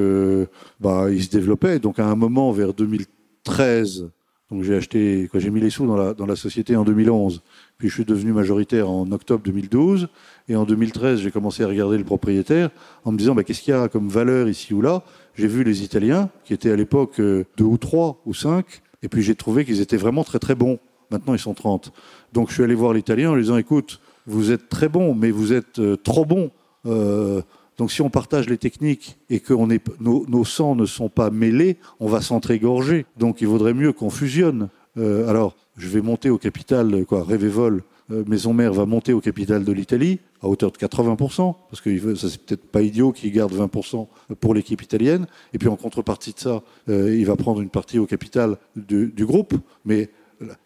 bah, 0.79 1.07
il 1.11 1.25
se 1.25 1.31
développait. 1.31 1.79
Donc 1.79 1.99
à 1.99 2.07
un 2.07 2.17
moment, 2.17 2.53
vers 2.53 2.75
2013, 2.75 4.11
donc 4.51 4.63
j'ai 4.63 4.77
acheté, 4.77 5.29
j'ai 5.35 5.51
mis 5.51 5.61
les 5.61 5.69
sous 5.69 5.87
dans 5.87 5.97
la, 5.97 6.15
dans 6.15 6.25
la 6.25 6.37
société 6.37 6.75
en 6.75 6.85
2011. 6.85 7.43
Puis 7.77 7.89
je 7.89 7.95
suis 7.95 8.05
devenu 8.07 8.33
majoritaire 8.33 8.89
en 8.89 9.11
octobre 9.13 9.43
2012. 9.45 10.09
Et 10.49 10.57
en 10.57 10.65
2013, 10.65 11.21
j'ai 11.21 11.31
commencé 11.31 11.63
à 11.63 11.69
regarder 11.69 11.99
le 11.99 12.05
propriétaire 12.05 12.71
en 13.05 13.13
me 13.13 13.19
disant 13.19 13.35
bah, 13.35 13.45
qu'est-ce 13.45 13.61
qu'il 13.61 13.75
y 13.75 13.77
a 13.77 13.89
comme 13.89 14.09
valeur 14.09 14.49
ici 14.49 14.73
ou 14.73 14.81
là? 14.81 15.03
J'ai 15.35 15.49
vu 15.49 15.65
les 15.65 15.83
Italiens, 15.83 16.31
qui 16.45 16.55
étaient 16.55 16.71
à 16.71 16.77
l'époque 16.77 17.21
euh, 17.21 17.45
deux 17.59 17.65
ou 17.65 17.77
trois 17.77 18.23
ou 18.25 18.33
cinq. 18.33 18.81
Et 19.03 19.09
puis 19.09 19.23
j'ai 19.23 19.35
trouvé 19.35 19.67
qu'ils 19.67 19.83
étaient 19.83 19.99
vraiment 19.99 20.25
très 20.25 20.39
très 20.39 20.55
bons. 20.55 20.79
Maintenant, 21.11 21.35
ils 21.35 21.39
sont 21.39 21.55
30. 21.55 21.93
Donc 22.33 22.49
je 22.49 22.55
suis 22.55 22.63
allé 22.63 22.75
voir 22.75 22.95
l'Italien 22.95 23.31
en 23.31 23.35
lui 23.35 23.43
disant 23.43 23.59
écoute, 23.59 24.01
vous 24.27 24.51
êtes 24.51 24.71
très 24.71 24.89
bons, 24.89 25.15
mais 25.15 25.31
vous 25.31 25.53
êtes 25.53 25.79
euh, 25.79 25.97
trop 25.97 26.25
bons. 26.25 26.51
Euh, 26.87 27.43
donc 27.79 27.93
si 27.93 28.03
on 28.03 28.11
partage 28.11 28.49
les 28.49 28.59
techniques 28.59 29.19
et 29.31 29.39
que 29.39 29.55
nos, 30.01 30.45
sangs 30.45 30.75
ne 30.75 30.85
sont 30.85 31.09
pas 31.09 31.31
mêlés, 31.31 31.79
on 32.01 32.09
va 32.09 32.21
s'entrégorger. 32.21 33.07
Donc 33.17 33.41
il 33.41 33.47
vaudrait 33.47 33.73
mieux 33.73 33.93
qu'on 33.93 34.11
fusionne. 34.11 34.69
Euh, 34.97 35.29
alors, 35.29 35.57
je 35.77 35.89
vais 35.89 36.03
monter 36.03 36.29
au 36.29 36.39
capital, 36.39 37.05
quoi, 37.07 37.23
Revevol, 37.23 37.85
euh, 38.11 38.25
Maison 38.27 38.53
Mère 38.53 38.73
va 38.73 38.85
monter 38.85 39.13
au 39.13 39.21
capital 39.21 39.65
de 39.65 39.73
l'Italie 39.73 40.19
à 40.43 40.49
hauteur 40.49 40.73
de 40.73 40.77
80%, 40.77 41.55
parce 41.71 41.81
que 41.81 42.15
ça 42.17 42.29
c'est 42.29 42.45
peut-être 42.45 42.67
pas 42.67 42.83
idiot 42.83 43.13
qu'il 43.13 43.33
garde 43.33 43.53
20% 43.53 44.09
pour 44.41 44.55
l'équipe 44.55 44.83
italienne. 44.83 45.27
Et 45.53 45.59
puis 45.59 45.69
en 45.69 45.77
contrepartie 45.77 46.33
de 46.33 46.39
ça, 46.41 46.63
euh, 46.89 47.15
il 47.17 47.27
va 47.27 47.37
prendre 47.37 47.61
une 47.61 47.71
partie 47.71 48.01
au 48.01 48.07
capital 48.07 48.57
du, 48.75 49.13
du 49.15 49.25
groupe. 49.25 49.55
Mais 49.85 50.11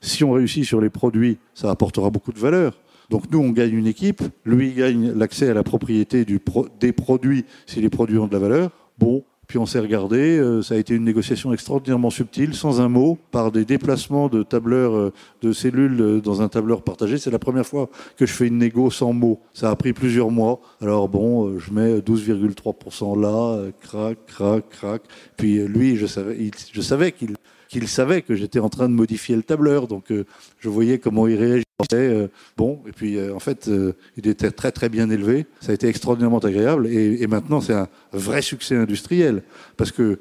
si 0.01 0.25
on 0.25 0.33
réussit 0.33 0.65
sur 0.65 0.81
les 0.81 0.91
produits, 0.91 1.39
ça 1.53 1.71
apportera 1.71 2.09
beaucoup 2.09 2.33
de 2.33 2.39
valeur. 2.39 2.79
Donc 3.11 3.31
nous, 3.31 3.39
on 3.39 3.51
gagne 3.51 3.75
une 3.75 3.87
équipe, 3.87 4.23
lui 4.45 4.69
il 4.69 4.75
gagne 4.75 5.13
l'accès 5.13 5.49
à 5.49 5.55
la 5.55 5.63
propriété 5.63 6.25
des 6.25 6.93
produits 6.93 7.45
si 7.67 7.81
les 7.81 7.91
produits 7.91 8.19
ont 8.19 8.27
de 8.27 8.33
la 8.33 8.39
valeur. 8.39 8.71
Bon, 8.99 9.25
puis 9.53 9.59
on 9.59 9.67
s'est 9.67 9.81
regardé, 9.81 10.39
euh, 10.39 10.63
ça 10.63 10.77
a 10.77 10.79
été 10.79 10.95
une 10.95 11.05
négociation 11.05 11.53
extraordinairement 11.53 12.09
subtile, 12.09 12.55
sans 12.55 12.81
un 12.81 12.89
mot, 12.89 13.19
par 13.33 13.53
des 13.53 13.67
déplacements 13.67 14.29
de 14.29 14.43
tableurs, 14.43 14.97
euh, 14.97 15.13
de 15.43 15.53
cellules 15.53 16.01
euh, 16.01 16.21
dans 16.23 16.41
un 16.41 16.49
tableur 16.49 16.83
partagé. 16.83 17.19
C'est 17.19 17.31
la 17.31 17.39
première 17.39 17.67
fois 17.67 17.91
que 18.17 18.25
je 18.25 18.33
fais 18.33 18.47
une 18.47 18.57
négo 18.57 18.91
sans 18.91 19.13
mots. 19.13 19.41
Ça 19.53 19.71
a 19.71 19.77
pris 19.77 19.93
plusieurs 19.93 20.31
mois. 20.31 20.63
Alors 20.81 21.07
bon, 21.09 21.59
je 21.59 21.71
mets 21.71 21.99
12,3% 21.99 23.21
là, 23.21 23.71
crac, 23.83 24.25
crac, 24.27 24.69
crac. 24.71 25.03
Puis 25.37 25.59
lui, 25.67 25.97
je 25.97 26.07
savais 26.07 27.13
qu'il 27.13 27.35
qu'il 27.73 27.89
savait 27.89 28.21
que 28.21 28.35
j'étais 28.35 28.59
en 28.59 28.69
train 28.69 28.87
de 28.87 28.93
modifier 28.95 29.35
le 29.35 29.43
tableur, 29.43 29.89
donc 29.89 30.11
euh, 30.13 30.27
je 30.61 30.69
voyais 30.69 30.99
comment 30.99 31.27
il 31.27 31.37
réagissait. 31.37 31.65
euh, 31.95 32.29
bon, 32.59 32.81
et 32.87 32.93
puis 32.93 33.17
euh, 33.17 33.35
en 33.35 33.39
fait, 33.41 33.71
il 34.19 34.29
était 34.29 34.51
très 34.51 34.73
très 34.73 34.91
bien 34.91 35.09
élevé. 35.09 35.47
Ça 35.63 35.73
a 35.73 35.75
été 35.75 35.89
extraordinairement 35.89 36.39
agréable, 36.41 36.87
et, 36.87 37.27
maintenant 37.27 37.63
c'est 37.63 37.73
un 37.73 37.89
vrai 38.13 38.43
succès 38.43 38.77
industriel 38.77 39.43
parce 39.79 39.91
que 39.91 40.21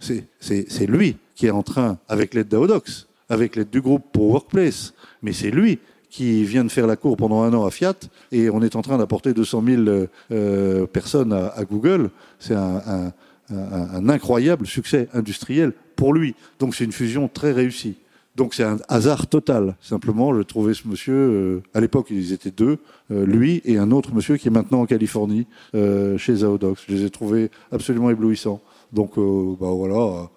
c'est 0.00 0.86
lui 0.86 1.16
qui 1.36 1.46
est 1.46 1.50
en 1.50 1.62
train, 1.62 1.98
avec 2.08 2.34
l'aide 2.34 2.48
d'Aodox, 2.48 3.06
avec 3.28 3.54
l'aide 3.54 3.70
du 3.70 3.80
groupe 3.80 4.04
pour 4.12 4.30
Workplace, 4.30 4.92
mais 5.22 5.32
c'est 5.32 5.52
lui 5.52 5.78
qui 6.10 6.44
vient 6.44 6.64
de 6.64 6.70
faire 6.70 6.86
la 6.86 6.96
cour 6.96 7.16
pendant 7.16 7.42
un 7.42 7.52
an 7.52 7.64
à 7.64 7.70
Fiat, 7.70 7.94
et 8.32 8.50
on 8.50 8.62
est 8.62 8.74
en 8.74 8.82
train 8.82 8.98
d'apporter 8.98 9.34
200 9.34 9.62
000 9.66 9.82
euh, 9.82 10.06
euh, 10.32 10.86
personnes 10.86 11.32
à, 11.32 11.62
Google. 11.70 12.10
C'est 12.38 12.54
un- 12.54 13.12
un- 13.50 14.08
incroyable 14.08 14.66
succès 14.66 15.08
industriel 15.12 15.72
pour 15.94 16.12
lui. 16.14 16.34
Donc 16.58 16.74
c'est 16.74 16.84
une 16.84 16.92
fusion 16.92 17.28
très 17.28 17.52
réussie. 17.52 17.96
Donc 18.36 18.52
c'est 18.52 18.64
un 18.64 18.76
hasard 18.88 19.28
total. 19.28 19.76
Simplement, 19.80 20.34
je 20.36 20.42
trouvais 20.42 20.74
ce 20.74 20.86
monsieur, 20.86 21.14
euh, 21.14 21.62
à 21.72 21.80
l'époque 21.80 22.08
ils 22.10 22.32
étaient 22.34 22.50
deux, 22.50 22.78
euh, 23.10 23.24
lui 23.24 23.62
et 23.64 23.78
un 23.78 23.90
autre 23.90 24.14
monsieur 24.14 24.36
qui 24.36 24.48
est 24.48 24.50
maintenant 24.50 24.82
en 24.82 24.86
Californie, 24.86 25.46
euh, 25.74 26.18
chez 26.18 26.36
Zaodox. 26.36 26.84
Je 26.86 26.94
les 26.94 27.04
ai 27.04 27.10
trouvés 27.10 27.50
absolument 27.72 28.10
éblouissants. 28.10 28.60
Donc 28.92 29.12
bah 29.16 29.70
voilà, 29.70 30.28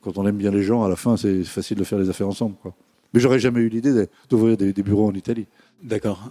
quand 0.00 0.16
on 0.16 0.26
aime 0.26 0.36
bien 0.36 0.50
les 0.50 0.62
gens, 0.62 0.82
à 0.82 0.88
la 0.88 0.96
fin 0.96 1.16
c'est 1.16 1.44
facile 1.44 1.76
de 1.76 1.84
faire 1.84 1.98
les 1.98 2.08
affaires 2.08 2.28
ensemble. 2.28 2.56
Quoi. 2.62 2.74
Mais 3.12 3.20
j'aurais 3.20 3.38
jamais 3.38 3.60
eu 3.60 3.68
l'idée 3.68 4.06
d'ouvrir 4.30 4.56
des, 4.56 4.72
des 4.72 4.82
bureaux 4.82 5.06
en 5.06 5.12
Italie. 5.12 5.46
D'accord. 5.82 6.30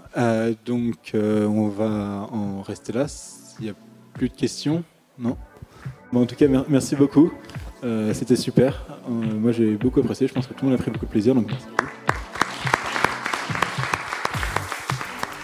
Donc, 0.66 1.14
on 1.14 1.68
va 1.70 2.28
en 2.32 2.62
rester 2.62 2.92
là. 2.94 3.08
S'il 3.08 3.66
n'y 3.66 3.72
a 3.72 3.76
plus 4.14 4.30
de 4.30 4.34
questions, 4.34 4.84
non? 5.18 5.38
En 6.16 6.26
tout 6.26 6.36
cas, 6.36 6.48
mer- 6.48 6.66
merci 6.68 6.96
beaucoup. 6.96 7.32
Euh, 7.84 8.14
C'était 8.14 8.36
super. 8.36 8.86
Euh, 9.10 9.12
moi, 9.40 9.52
j'ai 9.52 9.76
beaucoup 9.76 10.00
apprécié. 10.00 10.28
Je 10.28 10.34
pense 10.34 10.48
que 10.48 10.54
tout 10.54 10.66
le 10.66 10.72
monde 10.72 10.80
a 10.80 10.82
pris 10.82 10.92
beaucoup 10.92 11.06
de 11.06 11.12
plaisir. 11.12 11.36
Donc, 11.36 11.48
merci. 11.48 11.66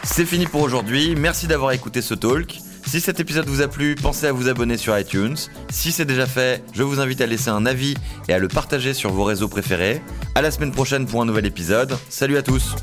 C'est 0.03 0.25
fini 0.25 0.45
pour 0.45 0.61
aujourd'hui, 0.61 1.15
merci 1.15 1.47
d'avoir 1.47 1.71
écouté 1.71 2.01
ce 2.01 2.13
talk. 2.13 2.59
Si 2.85 2.99
cet 2.99 3.19
épisode 3.21 3.47
vous 3.47 3.61
a 3.61 3.67
plu, 3.69 3.95
pensez 3.95 4.25
à 4.27 4.33
vous 4.33 4.49
abonner 4.49 4.75
sur 4.75 4.97
iTunes. 4.97 5.37
Si 5.69 5.91
c'est 5.93 6.03
déjà 6.05 6.25
fait, 6.25 6.63
je 6.73 6.83
vous 6.83 6.99
invite 6.99 7.21
à 7.21 7.27
laisser 7.27 7.49
un 7.49 7.65
avis 7.65 7.93
et 8.27 8.33
à 8.33 8.39
le 8.39 8.49
partager 8.49 8.93
sur 8.93 9.11
vos 9.11 9.23
réseaux 9.23 9.47
préférés. 9.47 10.01
À 10.35 10.41
la 10.41 10.51
semaine 10.51 10.71
prochaine 10.71 11.05
pour 11.05 11.21
un 11.21 11.25
nouvel 11.25 11.45
épisode. 11.45 11.97
Salut 12.09 12.35
à 12.35 12.41
tous 12.41 12.75